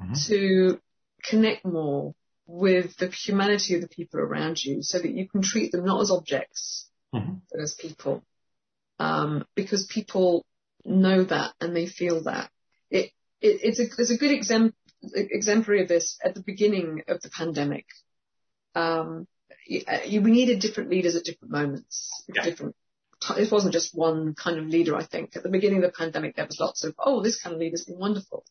mm-hmm. 0.00 0.14
to 0.26 0.80
connect 1.22 1.64
more 1.64 2.14
with 2.46 2.96
the 2.96 3.08
humanity 3.08 3.74
of 3.74 3.82
the 3.82 3.88
people 3.88 4.20
around 4.20 4.62
you 4.62 4.82
so 4.82 4.98
that 4.98 5.10
you 5.10 5.28
can 5.28 5.42
treat 5.42 5.72
them 5.72 5.84
not 5.84 6.00
as 6.00 6.10
objects, 6.10 6.88
mm-hmm. 7.14 7.34
but 7.50 7.60
as 7.60 7.74
people. 7.74 8.24
Um, 8.98 9.44
because 9.54 9.86
people 9.86 10.44
know 10.84 11.24
that 11.24 11.52
and 11.60 11.76
they 11.76 11.86
feel 11.86 12.22
that. 12.24 12.50
It, 12.90 13.10
it, 13.40 13.60
it's 13.62 13.80
a, 13.80 13.84
there's 13.96 14.10
a 14.10 14.16
good 14.16 14.30
exam, 14.30 14.72
exemplary 15.14 15.82
of 15.82 15.88
this 15.88 16.18
at 16.24 16.34
the 16.34 16.42
beginning 16.42 17.02
of 17.08 17.20
the 17.20 17.30
pandemic. 17.30 17.86
Um, 18.74 19.26
you, 19.66 20.20
we 20.22 20.30
needed 20.30 20.60
different 20.60 20.90
leaders 20.90 21.16
at 21.16 21.24
different 21.24 21.52
moments, 21.52 22.24
yeah. 22.32 22.44
different 22.44 22.76
it 23.30 23.50
wasn't 23.50 23.72
just 23.72 23.94
one 23.94 24.34
kind 24.34 24.58
of 24.58 24.66
leader, 24.66 24.96
I 24.96 25.04
think. 25.04 25.36
At 25.36 25.42
the 25.42 25.48
beginning 25.48 25.84
of 25.84 25.90
the 25.90 25.96
pandemic, 25.96 26.36
there 26.36 26.46
was 26.46 26.60
lots 26.60 26.84
of, 26.84 26.94
oh, 26.98 27.22
this 27.22 27.40
kind 27.40 27.54
of 27.54 27.60
leader's 27.60 27.84
been 27.84 27.98
wonderful. 27.98 28.44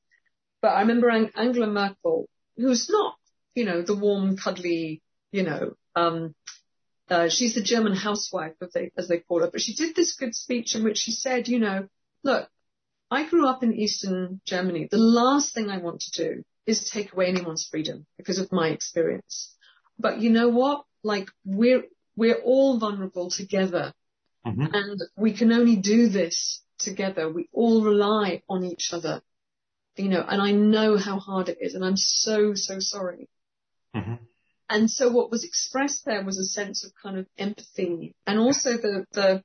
But 0.62 0.70
I 0.70 0.82
remember 0.82 1.10
Angela 1.10 1.68
Merkel, 1.68 2.28
who's 2.58 2.90
not, 2.90 3.16
you 3.54 3.66
know, 3.66 3.82
the 3.82 3.96
warm, 3.96 4.38
cuddly, 4.38 5.02
you 5.32 5.44
know, 5.44 5.74
um, 5.96 6.36
uh, 7.10 7.30
she's 7.30 7.54
the 7.54 7.62
German 7.62 7.96
housewife, 7.96 8.54
as 8.62 8.72
they, 8.74 8.92
as 8.98 9.08
they 9.08 9.20
call 9.20 9.42
her, 9.42 9.50
but 9.52 9.62
she 9.62 9.76
did 9.76 9.96
this 9.96 10.16
good 10.16 10.34
speech 10.34 10.76
in 10.76 10.84
which 10.84 10.98
she 10.98 11.12
said, 11.12 11.48
you 11.48 11.60
know, 11.60 11.88
look, 12.24 12.50
I 13.12 13.30
grew 13.30 13.48
up 13.48 13.62
in 13.64 13.74
Eastern 13.74 14.42
Germany. 14.46 14.88
The 14.90 14.98
last 14.98 15.54
thing 15.54 15.70
I 15.70 15.78
want 15.78 16.02
to 16.02 16.24
do 16.24 16.44
is 16.66 16.90
take 16.90 17.14
away 17.14 17.28
anyone's 17.28 17.68
freedom 17.70 18.08
because 18.18 18.40
of 18.40 18.52
my 18.52 18.70
experience. 18.70 19.54
But 20.00 20.20
you 20.20 20.32
know 20.32 20.50
what? 20.50 20.86
Like 21.04 21.30
we're, 21.46 21.84
we're 22.16 22.42
all 22.44 22.80
vulnerable 22.80 23.30
together 23.30 23.94
Mm-hmm. 24.46 24.66
And 24.74 25.02
we 25.18 25.34
can 25.34 25.52
only 25.52 25.76
do 25.76 26.08
this 26.08 26.62
together. 26.80 27.32
We 27.32 27.50
all 27.52 27.84
rely 27.84 28.44
on 28.50 28.64
each 28.64 28.90
other, 28.94 29.22
you 29.96 30.10
know, 30.10 30.24
and 30.28 30.42
I 30.42 30.52
know 30.52 30.98
how 30.98 31.20
hard 31.20 31.50
it 31.50 31.58
is 31.60 31.74
and 31.74 31.84
I'm 31.84 31.98
so, 31.98 32.54
so 32.54 32.80
sorry. 32.80 33.30
Mm-hmm. 33.96 34.16
And 34.70 34.90
so 34.90 35.10
what 35.10 35.32
was 35.32 35.44
expressed 35.44 36.06
there 36.06 36.24
was 36.24 36.38
a 36.38 36.44
sense 36.44 36.86
of 36.86 36.92
kind 37.02 37.18
of 37.18 37.28
empathy 37.38 38.16
and 38.26 38.40
also 38.40 38.74
the, 38.74 39.06
the, 39.14 39.44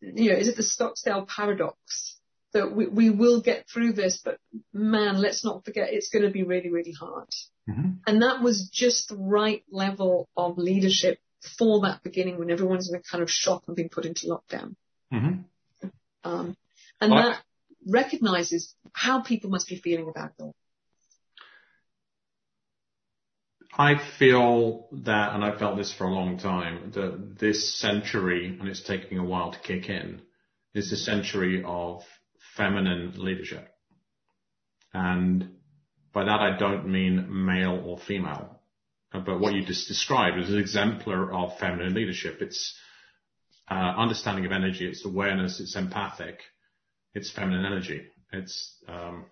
you 0.00 0.30
know, 0.30 0.36
is 0.36 0.48
it 0.48 0.56
the 0.56 0.62
Stockdale 0.62 1.26
paradox 1.26 2.16
that 2.52 2.74
we, 2.74 2.86
we 2.86 3.10
will 3.10 3.40
get 3.40 3.66
through 3.68 3.92
this, 3.92 4.20
but 4.24 4.38
man, 4.72 5.20
let's 5.20 5.44
not 5.44 5.64
forget 5.64 5.92
it's 5.92 6.10
going 6.10 6.24
to 6.24 6.30
be 6.30 6.42
really, 6.42 6.70
really 6.70 6.92
hard. 6.92 7.28
Mm-hmm. 7.68 7.90
And 8.06 8.22
that 8.22 8.42
was 8.42 8.70
just 8.72 9.08
the 9.08 9.16
right 9.16 9.62
level 9.70 10.28
of 10.36 10.58
leadership 10.58 11.18
for 11.46 11.80
that 11.82 12.02
beginning 12.02 12.38
when 12.38 12.50
everyone's 12.50 12.88
in 12.88 12.96
a 12.96 13.02
kind 13.02 13.22
of 13.22 13.30
shock 13.30 13.64
and 13.66 13.76
being 13.76 13.88
put 13.88 14.04
into 14.04 14.26
lockdown. 14.26 14.74
Mm-hmm. 15.12 15.88
Um, 16.24 16.56
and 17.00 17.12
that 17.12 17.40
recognizes 17.86 18.74
how 18.92 19.20
people 19.20 19.50
must 19.50 19.68
be 19.68 19.76
feeling 19.76 20.08
about 20.08 20.32
it 20.38 20.42
all. 20.42 20.54
I 23.78 24.00
feel 24.18 24.88
that, 25.04 25.34
and 25.34 25.44
I've 25.44 25.58
felt 25.58 25.76
this 25.76 25.92
for 25.92 26.04
a 26.04 26.14
long 26.14 26.38
time, 26.38 26.92
that 26.94 27.38
this 27.38 27.74
century, 27.78 28.56
and 28.58 28.68
it's 28.68 28.82
taking 28.82 29.18
a 29.18 29.24
while 29.24 29.52
to 29.52 29.58
kick 29.58 29.90
in, 29.90 30.22
is 30.74 30.90
the 30.90 30.96
century 30.96 31.62
of 31.64 32.02
feminine 32.56 33.14
leadership. 33.16 33.68
And 34.94 35.56
by 36.12 36.24
that 36.24 36.40
I 36.40 36.56
don't 36.58 36.88
mean 36.88 37.26
male 37.28 37.82
or 37.84 37.98
female. 37.98 38.55
But 39.12 39.40
what 39.40 39.54
you 39.54 39.64
just 39.64 39.88
described 39.88 40.38
is 40.38 40.50
an 40.50 40.58
exemplar 40.58 41.32
of 41.32 41.58
feminine 41.58 41.94
leadership. 41.94 42.38
It's 42.40 42.76
uh, 43.70 43.74
understanding 43.74 44.46
of 44.46 44.52
energy, 44.52 44.86
it's 44.86 45.04
awareness, 45.04 45.60
it's 45.60 45.76
empathic, 45.76 46.40
it's 47.14 47.30
feminine 47.30 47.64
energy. 47.64 48.02
It's 48.32 48.74
um, 48.88 49.26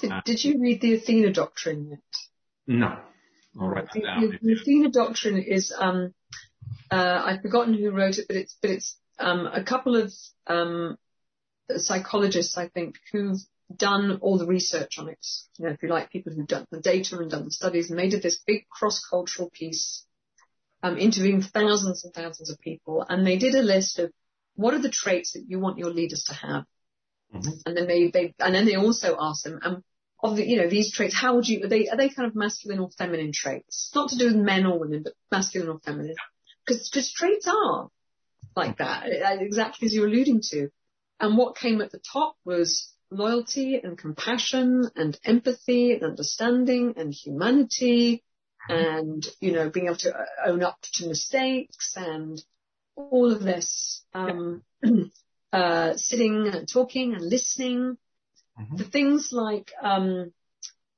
did, 0.00 0.12
uh, 0.12 0.20
did, 0.24 0.44
you 0.44 0.60
read 0.60 0.80
the 0.80 0.94
Athena 0.94 1.32
Doctrine 1.32 1.88
yet? 1.90 1.98
No. 2.66 2.98
I'll 3.60 3.68
write 3.68 3.86
that 3.92 4.02
down. 4.02 4.20
The, 4.22 4.38
the 4.40 4.60
Athena 4.60 4.90
Doctrine 4.90 5.38
is 5.38 5.74
um, 5.76 6.12
uh, 6.90 7.22
I've 7.24 7.42
forgotten 7.42 7.74
who 7.74 7.90
wrote 7.90 8.18
it, 8.18 8.26
but 8.26 8.36
it's 8.36 8.56
but 8.60 8.70
it's 8.70 8.96
um, 9.18 9.46
a 9.46 9.62
couple 9.62 9.96
of 9.96 10.12
um, 10.46 10.96
psychologists 11.76 12.58
I 12.58 12.68
think 12.68 12.96
who've 13.12 13.38
done 13.74 14.18
all 14.20 14.38
the 14.38 14.46
research 14.46 14.98
on 14.98 15.08
it. 15.08 15.26
You 15.58 15.66
know, 15.66 15.72
if 15.72 15.82
you 15.82 15.88
like, 15.88 16.10
people 16.10 16.32
who've 16.32 16.46
done 16.46 16.66
the 16.70 16.80
data 16.80 17.18
and 17.18 17.30
done 17.30 17.44
the 17.44 17.50
studies, 17.50 17.90
and 17.90 17.98
they 17.98 18.08
did 18.08 18.22
this 18.22 18.40
big 18.46 18.68
cross-cultural 18.68 19.50
piece, 19.50 20.04
um, 20.82 20.98
interviewing 20.98 21.42
thousands 21.42 22.04
and 22.04 22.12
thousands 22.12 22.50
of 22.50 22.60
people, 22.60 23.04
and 23.08 23.26
they 23.26 23.38
did 23.38 23.54
a 23.54 23.62
list 23.62 23.98
of 23.98 24.12
what 24.54 24.74
are 24.74 24.82
the 24.82 24.90
traits 24.90 25.32
that 25.32 25.44
you 25.48 25.58
want 25.58 25.78
your 25.78 25.90
leaders 25.90 26.24
to 26.24 26.34
have, 26.34 26.64
mm-hmm. 27.34 27.50
and 27.66 27.76
then 27.76 27.86
they, 27.86 28.10
they, 28.10 28.34
and 28.38 28.54
then 28.54 28.66
they 28.66 28.76
also 28.76 29.16
asked 29.18 29.44
them, 29.44 29.58
um, 29.62 29.82
of 30.22 30.36
the, 30.36 30.46
you 30.46 30.56
know, 30.56 30.68
these 30.68 30.92
traits, 30.92 31.14
how 31.14 31.34
would 31.34 31.46
you, 31.46 31.64
are 31.64 31.68
they, 31.68 31.88
are 31.88 31.96
they 31.96 32.08
kind 32.08 32.26
of 32.28 32.34
masculine 32.34 32.78
or 32.78 32.90
feminine 32.96 33.32
traits? 33.34 33.90
Not 33.94 34.08
to 34.10 34.16
do 34.16 34.26
with 34.26 34.36
men 34.36 34.64
or 34.64 34.78
women, 34.78 35.02
but 35.02 35.12
masculine 35.30 35.68
or 35.68 35.80
feminine. 35.80 36.14
Because, 36.66 36.88
because 36.88 37.12
traits 37.12 37.46
are 37.46 37.88
like 38.56 38.78
that, 38.78 39.04
exactly 39.40 39.86
as 39.86 39.92
you're 39.92 40.06
alluding 40.06 40.40
to. 40.50 40.70
And 41.20 41.36
what 41.36 41.56
came 41.56 41.82
at 41.82 41.92
the 41.92 42.00
top 42.12 42.36
was 42.44 42.90
loyalty 43.10 43.80
and 43.82 43.96
compassion 43.96 44.90
and 44.96 45.18
empathy 45.24 45.92
and 45.92 46.02
understanding 46.02 46.94
and 46.96 47.12
humanity 47.12 48.22
and, 48.68 49.26
you 49.40 49.52
know, 49.52 49.68
being 49.68 49.86
able 49.86 49.96
to 49.96 50.12
own 50.46 50.62
up 50.62 50.78
to 50.94 51.08
mistakes 51.08 51.94
and 51.96 52.42
all 52.96 53.30
of 53.30 53.42
this, 53.42 54.04
um, 54.14 54.62
uh, 55.52 55.96
sitting 55.96 56.48
and 56.48 56.68
talking 56.68 57.14
and 57.14 57.22
listening. 57.22 57.96
Mm-hmm. 58.58 58.76
The 58.76 58.84
things 58.84 59.30
like, 59.32 59.72
um, 59.82 60.32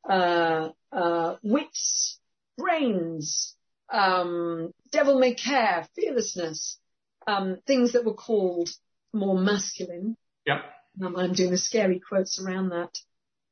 uh, 0.09 0.69
uh, 0.93 1.37
wits, 1.43 2.21
brains, 2.57 3.57
um, 3.93 4.73
devil 4.93 5.19
may 5.19 5.35
care, 5.35 5.89
fearlessness, 5.97 6.79
um, 7.27 7.59
things 7.67 7.93
that 7.93 8.05
were 8.05 8.15
called 8.15 8.71
more 9.13 9.39
masculine. 9.39 10.17
Yep 10.47 10.76
um, 11.03 11.17
I'm 11.17 11.33
doing 11.33 11.51
the 11.51 11.59
scary 11.59 12.01
quotes 12.01 12.41
around 12.41 12.71
that, 12.71 12.99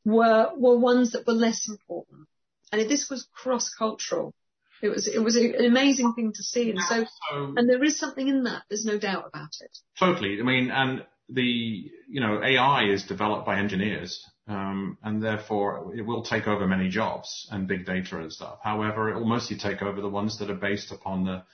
were, 0.05 0.51
were 0.57 0.79
ones 0.79 1.13
that 1.13 1.27
were 1.27 1.33
less 1.33 1.69
important. 1.69 2.29
And 2.73 2.89
this 2.89 3.09
was 3.09 3.27
cross-cultural. 3.33 4.35
It 4.83 4.89
was, 4.89 5.09
it 5.09 5.21
was 5.21 5.37
an 5.37 5.65
amazing 5.65 6.13
thing 6.15 6.33
to 6.33 6.43
see. 6.43 6.71
And 6.71 6.81
so, 6.81 7.05
so, 7.05 7.55
and 7.57 7.69
there 7.69 7.83
is 7.83 7.99
something 7.99 8.27
in 8.27 8.45
that. 8.45 8.65
There's 8.69 8.85
no 8.85 8.99
doubt 8.99 9.25
about 9.27 9.51
it. 9.61 9.71
Totally. 9.99 10.39
I 10.41 10.43
mean, 10.43 10.71
and 10.71 11.07
the, 11.29 11.91
you 12.09 12.21
know, 12.21 12.43
AI 12.43 12.91
is 12.91 13.05
developed 13.05 13.47
by 13.47 13.59
engineers. 13.59 14.23
Um, 14.47 14.99
and 15.03 15.23
therefore 15.23 15.95
it 15.97 16.03
will 16.03 16.23
take 16.23 16.47
over 16.47 16.67
many 16.67 16.91
jobs 16.91 17.49
and 17.51 17.67
big 17.67 17.87
data 17.87 18.19
and 18.19 18.31
stuff. 18.31 18.59
However, 18.63 19.09
it 19.09 19.15
will 19.15 19.25
mostly 19.25 19.57
take 19.57 19.81
over 19.81 20.03
the 20.03 20.09
ones 20.09 20.39
that 20.39 20.51
are 20.51 20.55
based 20.55 20.93
upon 20.93 21.25
the 21.25 21.45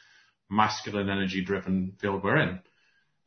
masculine 0.51 1.09
energy 1.09 1.45
driven 1.45 1.93
field 2.01 2.25
we're 2.25 2.39
in. 2.39 2.59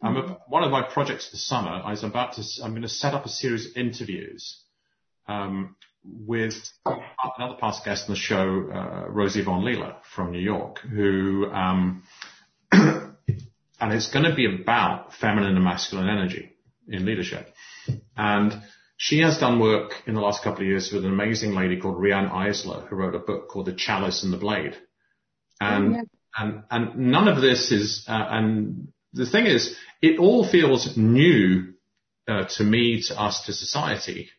I'm 0.03 0.17
a, 0.17 0.37
one 0.47 0.63
of 0.63 0.71
my 0.71 0.83
projects 0.83 1.31
this 1.31 1.47
summer. 1.47 1.69
I 1.69 1.91
was 1.91 2.03
about 2.03 2.33
to. 2.33 2.43
I'm 2.61 2.71
going 2.71 2.81
to 2.81 2.89
set 2.89 3.13
up 3.13 3.25
a 3.25 3.29
series 3.29 3.67
of 3.67 3.77
interviews 3.77 4.61
um, 5.27 5.75
with 6.03 6.55
another 6.85 7.55
past 7.59 7.85
guest 7.85 8.09
on 8.09 8.15
the 8.15 8.19
show, 8.19 8.69
uh, 8.69 9.09
Rosie 9.09 9.43
von 9.43 9.63
Leela 9.63 9.95
from 10.13 10.31
New 10.31 10.41
York, 10.41 10.79
who 10.79 11.49
um, 11.51 12.03
and 13.83 13.93
it's 13.93 14.11
going 14.11 14.25
to 14.25 14.35
be 14.35 14.45
about 14.45 15.13
feminine 15.13 15.55
and 15.55 15.63
masculine 15.63 16.09
energy 16.09 16.51
in 16.87 17.05
leadership. 17.05 17.53
And 18.17 18.61
she 18.97 19.19
has 19.19 19.37
done 19.37 19.59
work 19.59 19.93
in 20.05 20.15
the 20.15 20.21
last 20.21 20.43
couple 20.43 20.61
of 20.61 20.67
years 20.67 20.91
with 20.91 21.05
an 21.05 21.11
amazing 21.11 21.55
lady 21.55 21.79
called 21.79 21.99
Riane 21.99 22.29
Eisler, 22.29 22.87
who 22.87 22.97
wrote 22.97 23.15
a 23.15 23.19
book 23.19 23.47
called 23.47 23.67
The 23.67 23.73
Chalice 23.73 24.23
and 24.23 24.33
the 24.33 24.37
Blade. 24.37 24.75
And 25.61 25.95
oh, 25.95 25.97
yeah. 25.97 26.03
and 26.37 26.63
and 26.69 27.11
none 27.11 27.29
of 27.29 27.41
this 27.41 27.71
is 27.71 28.05
uh, 28.09 28.25
and 28.29 28.89
the 29.13 29.25
thing 29.25 29.45
is, 29.45 29.75
it 30.01 30.19
all 30.19 30.47
feels 30.47 30.97
new 30.97 31.73
uh, 32.27 32.45
to 32.57 32.63
me, 32.63 33.01
to 33.07 33.19
us, 33.19 33.45
to 33.45 33.53
society, 33.53 34.29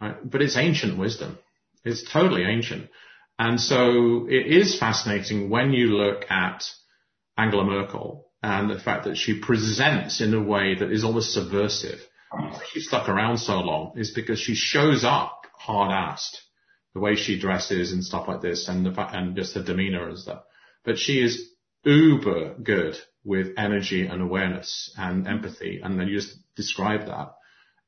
right? 0.00 0.16
but 0.28 0.42
it's 0.42 0.56
ancient 0.56 0.98
wisdom. 0.98 1.38
It's 1.84 2.10
totally 2.10 2.44
ancient. 2.44 2.90
And 3.38 3.60
so 3.60 4.26
it 4.28 4.46
is 4.46 4.78
fascinating 4.78 5.50
when 5.50 5.72
you 5.72 5.88
look 5.88 6.30
at 6.30 6.64
Angela 7.36 7.64
Merkel 7.64 8.26
and 8.42 8.70
the 8.70 8.78
fact 8.78 9.04
that 9.04 9.16
she 9.16 9.40
presents 9.40 10.20
in 10.20 10.34
a 10.34 10.42
way 10.42 10.74
that 10.78 10.92
is 10.92 11.04
almost 11.04 11.32
subversive. 11.32 12.00
She 12.72 12.80
stuck 12.80 13.08
around 13.08 13.38
so 13.38 13.60
long 13.60 13.92
is 13.96 14.10
because 14.10 14.38
she 14.38 14.54
shows 14.54 15.04
up 15.04 15.46
hard-assed, 15.56 16.36
the 16.94 17.00
way 17.00 17.14
she 17.16 17.38
dresses 17.38 17.92
and 17.92 18.04
stuff 18.04 18.28
like 18.28 18.40
this, 18.40 18.68
and 18.68 18.84
the 18.84 18.92
fact, 18.92 19.14
and 19.14 19.36
just 19.36 19.54
her 19.54 19.62
demeanor 19.62 20.08
and 20.08 20.18
stuff. 20.18 20.42
But 20.84 20.98
she 20.98 21.22
is 21.22 21.50
uber 21.84 22.54
good 22.54 22.96
with 23.24 23.54
energy 23.56 24.06
and 24.06 24.20
awareness 24.22 24.92
and 24.96 25.26
empathy, 25.26 25.80
and 25.82 25.98
then 25.98 26.08
you 26.08 26.20
just 26.20 26.36
describe 26.56 27.06
that. 27.06 27.34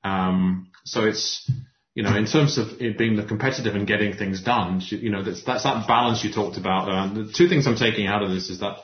Um, 0.09 0.71
so 0.85 1.05
it's, 1.05 1.51
you 1.95 2.03
know, 2.03 2.17
in 2.17 2.27
terms 2.27 2.59
of 2.59 2.81
it 2.81 2.97
being 2.97 3.17
the 3.17 3.25
competitive 3.25 3.75
and 3.75 3.87
getting 3.87 4.17
things 4.17 4.43
done, 4.43 4.81
you 4.89 5.11
know, 5.11 5.23
that's, 5.23 5.43
that's 5.45 5.65
that 5.65 5.87
balance 5.87 6.25
you 6.25 6.33
talked 6.33 6.57
about. 6.57 6.89
Uh, 6.89 7.15
the 7.15 7.33
two 7.33 7.49
things 7.49 7.67
I'm 7.67 7.77
taking 7.77 8.07
out 8.07 8.23
of 8.23 8.31
this 8.31 8.49
is 8.49 8.61
that 8.61 8.77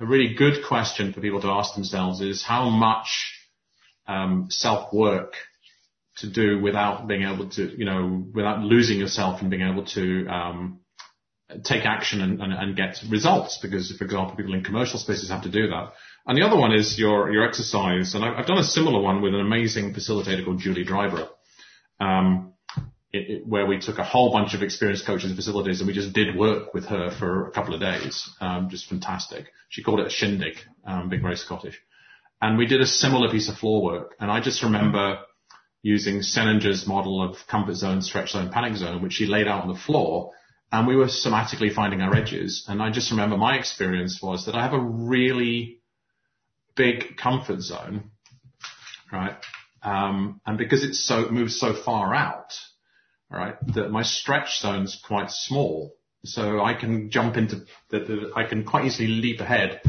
a 0.00 0.06
really 0.06 0.34
good 0.34 0.64
question 0.66 1.12
for 1.12 1.20
people 1.20 1.40
to 1.40 1.48
ask 1.48 1.74
themselves 1.74 2.20
is 2.20 2.42
how 2.42 2.68
much 2.68 3.34
um, 4.06 4.46
self 4.50 4.92
work 4.92 5.34
to 6.18 6.28
do 6.28 6.60
without 6.60 7.06
being 7.06 7.22
able 7.22 7.48
to, 7.50 7.76
you 7.76 7.84
know, 7.84 8.24
without 8.34 8.60
losing 8.60 8.98
yourself 8.98 9.40
and 9.40 9.50
being 9.50 9.62
able 9.62 9.84
to 9.84 10.26
um, 10.28 10.80
take 11.64 11.84
action 11.84 12.20
and, 12.20 12.42
and, 12.42 12.52
and, 12.52 12.76
get 12.76 13.00
results 13.10 13.58
because, 13.62 13.90
for 13.96 14.04
example, 14.04 14.36
people 14.36 14.54
in 14.54 14.62
commercial 14.62 14.98
spaces 14.98 15.30
have 15.30 15.42
to 15.42 15.50
do 15.50 15.68
that. 15.68 15.92
And 16.26 16.36
the 16.36 16.46
other 16.46 16.58
one 16.58 16.72
is 16.74 16.98
your, 16.98 17.32
your 17.32 17.46
exercise. 17.48 18.14
And 18.14 18.24
I've 18.24 18.46
done 18.46 18.58
a 18.58 18.64
similar 18.64 19.00
one 19.00 19.22
with 19.22 19.34
an 19.34 19.40
amazing 19.40 19.94
facilitator 19.94 20.44
called 20.44 20.60
Julie 20.60 20.84
Dryburgh. 20.84 21.28
Um, 22.00 22.52
it, 23.10 23.30
it, 23.30 23.46
where 23.46 23.64
we 23.64 23.80
took 23.80 23.98
a 23.98 24.04
whole 24.04 24.30
bunch 24.30 24.52
of 24.52 24.62
experienced 24.62 25.06
coaches 25.06 25.30
and 25.30 25.36
facilities 25.36 25.80
and 25.80 25.88
we 25.88 25.94
just 25.94 26.12
did 26.12 26.36
work 26.36 26.74
with 26.74 26.84
her 26.86 27.10
for 27.18 27.48
a 27.48 27.50
couple 27.52 27.72
of 27.72 27.80
days. 27.80 28.28
Um, 28.40 28.68
just 28.68 28.88
fantastic. 28.88 29.46
She 29.70 29.82
called 29.82 30.00
it 30.00 30.06
a 30.06 30.10
shindig, 30.10 30.56
um, 30.86 31.08
being 31.08 31.22
very 31.22 31.36
Scottish. 31.36 31.80
And 32.42 32.58
we 32.58 32.66
did 32.66 32.82
a 32.82 32.86
similar 32.86 33.30
piece 33.30 33.48
of 33.48 33.56
floor 33.56 33.82
work. 33.82 34.14
And 34.20 34.30
I 34.30 34.40
just 34.40 34.62
remember 34.62 35.20
using 35.82 36.20
Senninger's 36.20 36.86
model 36.86 37.22
of 37.22 37.36
comfort 37.46 37.74
zone, 37.74 38.02
stretch 38.02 38.32
zone, 38.32 38.50
panic 38.50 38.76
zone, 38.76 39.02
which 39.02 39.14
she 39.14 39.26
laid 39.26 39.48
out 39.48 39.62
on 39.62 39.68
the 39.68 39.80
floor. 39.80 40.32
And 40.70 40.86
we 40.86 40.96
were 40.96 41.06
somatically 41.06 41.72
finding 41.72 42.02
our 42.02 42.14
edges. 42.14 42.64
And 42.68 42.82
I 42.82 42.90
just 42.90 43.10
remember 43.10 43.36
my 43.36 43.56
experience 43.56 44.20
was 44.22 44.46
that 44.46 44.54
I 44.54 44.62
have 44.62 44.74
a 44.74 44.80
really 44.80 45.80
big 46.76 47.16
comfort 47.16 47.60
zone, 47.62 48.10
right? 49.10 49.36
Um, 49.82 50.40
and 50.46 50.58
because 50.58 50.84
it's 50.84 51.02
so, 51.02 51.20
it 51.20 51.32
moves 51.32 51.58
so 51.58 51.74
far 51.74 52.14
out, 52.14 52.52
right, 53.30 53.56
that 53.74 53.90
my 53.90 54.02
stretch 54.02 54.60
zone's 54.60 55.00
quite 55.06 55.30
small. 55.30 55.94
So 56.24 56.60
I 56.60 56.74
can 56.74 57.10
jump 57.10 57.36
into 57.36 57.64
the, 57.90 58.00
the, 58.00 58.32
I 58.36 58.44
can 58.44 58.64
quite 58.64 58.84
easily 58.84 59.08
leap 59.08 59.40
ahead 59.40 59.80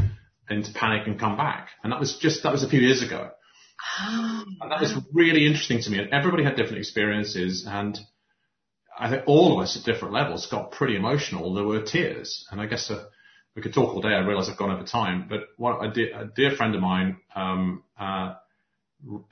into 0.48 0.72
panic 0.72 1.06
and 1.06 1.18
come 1.18 1.36
back. 1.36 1.68
And 1.82 1.92
that 1.92 2.00
was 2.00 2.16
just, 2.16 2.42
that 2.44 2.52
was 2.52 2.62
a 2.62 2.68
few 2.68 2.80
years 2.80 3.02
ago. 3.02 3.30
and 4.00 4.70
that 4.70 4.80
was 4.80 4.94
really 5.12 5.46
interesting 5.46 5.80
to 5.82 5.90
me. 5.90 5.98
And 5.98 6.12
everybody 6.12 6.44
had 6.44 6.56
different 6.56 6.78
experiences 6.78 7.66
and 7.68 7.98
I 9.00 9.08
think 9.08 9.22
all 9.26 9.56
of 9.56 9.62
us 9.62 9.78
at 9.78 9.84
different 9.84 10.12
levels 10.12 10.46
got 10.46 10.72
pretty 10.72 10.94
emotional. 10.94 11.54
There 11.54 11.64
were 11.64 11.82
tears 11.82 12.46
and 12.50 12.60
I 12.60 12.66
guess 12.66 12.90
uh, 12.90 13.02
we 13.56 13.62
could 13.62 13.72
talk 13.72 13.94
all 13.94 14.02
day. 14.02 14.10
I 14.10 14.18
realize 14.18 14.50
I've 14.50 14.58
gone 14.58 14.70
over 14.70 14.84
time, 14.84 15.26
but 15.26 15.48
what 15.56 15.82
a 15.82 15.90
dear, 15.90 16.20
a 16.20 16.26
dear 16.26 16.50
friend 16.50 16.74
of 16.74 16.82
mine, 16.82 17.16
um, 17.34 17.82
uh, 17.98 18.34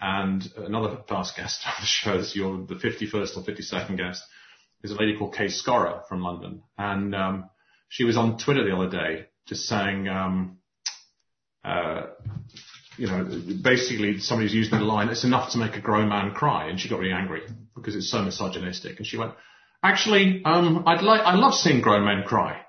and 0.01 0.43
another 0.57 0.97
past 0.97 1.37
guest 1.37 1.61
on 1.66 1.75
the 1.81 1.87
show, 1.87 2.23
you're 2.33 2.66
the 2.66 2.77
51st 2.77 3.37
or 3.37 3.43
52nd 3.43 3.99
guest, 3.99 4.23
is 4.83 4.91
a 4.91 4.95
lady 4.95 5.19
called 5.19 5.35
Kay 5.35 5.47
Scorah 5.47 6.09
from 6.09 6.23
London. 6.23 6.62
And, 6.79 7.14
um, 7.14 7.51
she 7.91 8.05
was 8.05 8.16
on 8.16 8.39
Twitter 8.39 8.64
the 8.64 8.75
other 8.75 8.91
day 8.91 9.27
just 9.47 9.66
saying, 9.66 10.09
um, 10.09 10.59
uh, 11.64 12.07
you 12.97 13.07
know, 13.07 13.25
basically 13.62 14.19
somebody's 14.19 14.55
using 14.55 14.79
the 14.79 14.85
line, 14.85 15.09
it's 15.09 15.25
enough 15.25 15.53
to 15.53 15.59
make 15.59 15.77
a 15.77 15.81
grown 15.81 16.09
man 16.09 16.33
cry. 16.33 16.69
And 16.69 16.81
she 16.81 16.89
got 16.89 17.01
really 17.01 17.12
angry 17.12 17.43
because 17.75 17.95
it's 17.97 18.11
so 18.11 18.23
misogynistic. 18.23 18.99
And 18.99 19.07
she 19.07 19.16
went, 19.16 19.33
actually, 19.83 20.43
um, 20.45 20.85
I'd 20.87 21.03
like, 21.03 21.20
I 21.22 21.35
love 21.35 21.55
seeing 21.55 21.81
grown 21.81 22.05
men 22.05 22.24
cry 22.26 22.61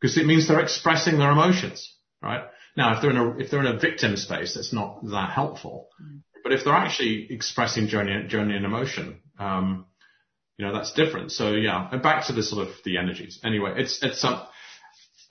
because 0.00 0.18
it 0.18 0.26
means 0.26 0.48
they're 0.48 0.60
expressing 0.60 1.18
their 1.18 1.30
emotions, 1.30 1.92
right? 2.22 2.42
Now, 2.76 2.96
if 2.96 3.02
they're 3.02 3.10
in 3.10 3.16
a, 3.16 3.38
if 3.38 3.50
they're 3.50 3.60
in 3.60 3.74
a 3.74 3.78
victim 3.78 4.16
space, 4.16 4.54
that's 4.54 4.72
not 4.72 5.04
that 5.10 5.30
helpful. 5.30 5.88
Mm. 6.02 6.22
But 6.42 6.52
if 6.52 6.64
they're 6.64 6.74
actually 6.74 7.28
expressing 7.30 7.88
genuine, 7.88 8.28
genuine 8.28 8.64
emotion, 8.64 9.20
um, 9.38 9.86
you 10.58 10.66
know, 10.66 10.74
that's 10.74 10.92
different. 10.92 11.32
So 11.32 11.52
yeah, 11.52 11.88
and 11.90 12.02
back 12.02 12.26
to 12.26 12.32
the 12.32 12.42
sort 12.42 12.68
of 12.68 12.74
the 12.84 12.98
energies. 12.98 13.40
Anyway, 13.42 13.74
it's, 13.76 14.02
it's, 14.02 14.22
um, 14.24 14.42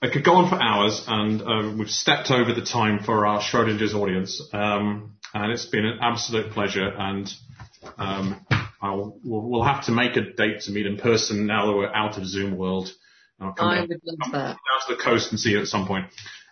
I 0.02 0.10
could 0.10 0.24
go 0.24 0.34
on 0.34 0.50
for 0.50 0.60
hours 0.60 1.04
and 1.06 1.40
uh, 1.40 1.74
we've 1.78 1.88
stepped 1.88 2.30
over 2.30 2.52
the 2.52 2.64
time 2.64 3.02
for 3.02 3.26
our 3.26 3.40
Schrodinger's 3.40 3.94
audience. 3.94 4.42
Um, 4.52 5.16
and 5.32 5.52
it's 5.52 5.66
been 5.66 5.86
an 5.86 5.98
absolute 6.02 6.52
pleasure 6.52 6.88
and, 6.88 7.32
um, 7.96 8.44
I'll, 8.84 9.18
we'll, 9.24 9.40
we'll, 9.42 9.64
have 9.64 9.86
to 9.86 9.92
make 9.92 10.16
a 10.16 10.20
date 10.20 10.60
to 10.62 10.70
meet 10.70 10.84
in 10.84 10.98
person 10.98 11.46
now 11.46 11.66
that 11.66 11.72
we're 11.76 11.92
out 11.92 12.18
of 12.18 12.26
Zoom 12.26 12.56
world. 12.56 12.90
I'll 13.40 13.52
come 13.52 13.68
I 13.68 13.76
down, 13.76 13.88
would 13.88 14.00
love 14.04 14.32
that. 14.32 14.48
down 14.48 14.56
to 14.88 14.94
the 14.94 15.02
coast 15.02 15.30
and 15.30 15.40
see 15.40 15.50
you 15.52 15.60
at 15.60 15.68
some 15.68 15.86
point. 15.86 16.06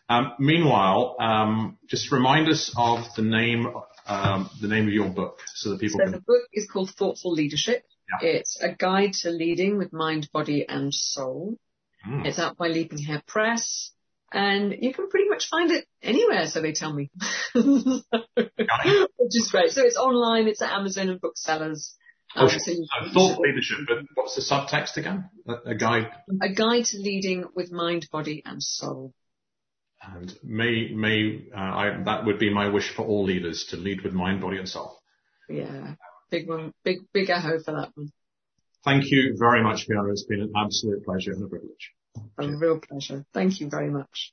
Um, 0.09 0.33
meanwhile, 0.39 1.16
um, 1.20 1.78
just 1.87 2.11
remind 2.11 2.49
us 2.49 2.72
of 2.76 3.05
the 3.16 3.22
name, 3.22 3.66
um, 4.07 4.49
the 4.61 4.68
name 4.68 4.87
of 4.87 4.95
your 4.95 5.11
book 5.11 5.41
so 5.55 5.70
that 5.70 5.80
people 5.80 5.99
so 5.99 6.05
can. 6.05 6.12
the 6.12 6.20
book 6.20 6.43
is 6.55 6.66
called 6.70 6.91
Thoughtful 6.91 7.33
Leadership. 7.33 7.85
Yeah. 8.22 8.28
It's 8.28 8.59
a 8.62 8.74
guide 8.74 9.12
to 9.22 9.30
leading 9.30 9.76
with 9.76 9.93
mind, 9.93 10.30
body 10.33 10.66
and 10.66 10.93
soul. 10.93 11.57
Mm. 12.09 12.26
It's 12.26 12.39
out 12.39 12.57
by 12.57 12.68
Leaping 12.68 12.99
Hare 12.99 13.22
Press 13.26 13.93
and 14.33 14.74
you 14.80 14.95
can 14.95 15.09
pretty 15.09 15.28
much 15.28 15.49
find 15.49 15.70
it 15.70 15.87
anywhere, 16.03 16.47
so 16.47 16.62
they 16.62 16.72
tell 16.72 16.93
me. 16.93 17.11
Which 17.55 17.66
is 18.35 19.49
great. 19.51 19.70
So 19.70 19.83
it's 19.85 19.97
online, 19.97 20.49
it's 20.49 20.62
at 20.62 20.72
Amazon 20.72 21.11
and 21.11 21.20
booksellers. 21.20 21.95
Um, 22.35 22.49
so, 22.49 22.72
thought 23.12 23.41
leadership, 23.41 23.78
but 23.87 23.99
what's 24.14 24.37
the 24.37 24.43
subtext 24.43 24.97
again? 24.97 25.28
A, 25.47 25.70
a 25.70 25.74
guide? 25.74 26.11
A 26.41 26.49
guide 26.49 26.87
to 26.87 26.99
leading 26.99 27.45
with 27.55 27.70
mind, 27.70 28.09
body 28.11 28.43
and 28.47 28.62
soul. 28.62 29.12
And 30.03 30.35
may, 30.43 30.93
may, 30.95 31.45
uh, 31.55 31.61
I, 31.61 32.03
that 32.05 32.24
would 32.24 32.39
be 32.39 32.53
my 32.53 32.68
wish 32.68 32.91
for 32.95 33.05
all 33.07 33.24
leaders 33.24 33.66
to 33.70 33.76
lead 33.76 34.03
with 34.03 34.12
mind, 34.12 34.41
body 34.41 34.59
and 34.59 34.68
soul. 34.68 34.99
Yeah. 35.49 35.95
Big 36.30 36.49
one, 36.49 36.72
big, 36.83 37.01
big 37.12 37.28
echo 37.28 37.61
for 37.61 37.72
that 37.72 37.91
one. 37.95 38.11
Thank 38.85 39.11
you 39.11 39.37
very 39.39 39.62
much, 39.62 39.87
Fiona. 39.87 40.11
It's 40.11 40.24
been 40.24 40.41
an 40.41 40.53
absolute 40.57 41.05
pleasure 41.05 41.33
and 41.33 41.45
a 41.45 41.47
privilege. 41.47 41.93
A 42.39 42.57
real 42.57 42.80
pleasure. 42.80 43.24
Thank 43.33 43.61
you 43.61 43.68
very 43.68 43.91
much. 43.91 44.33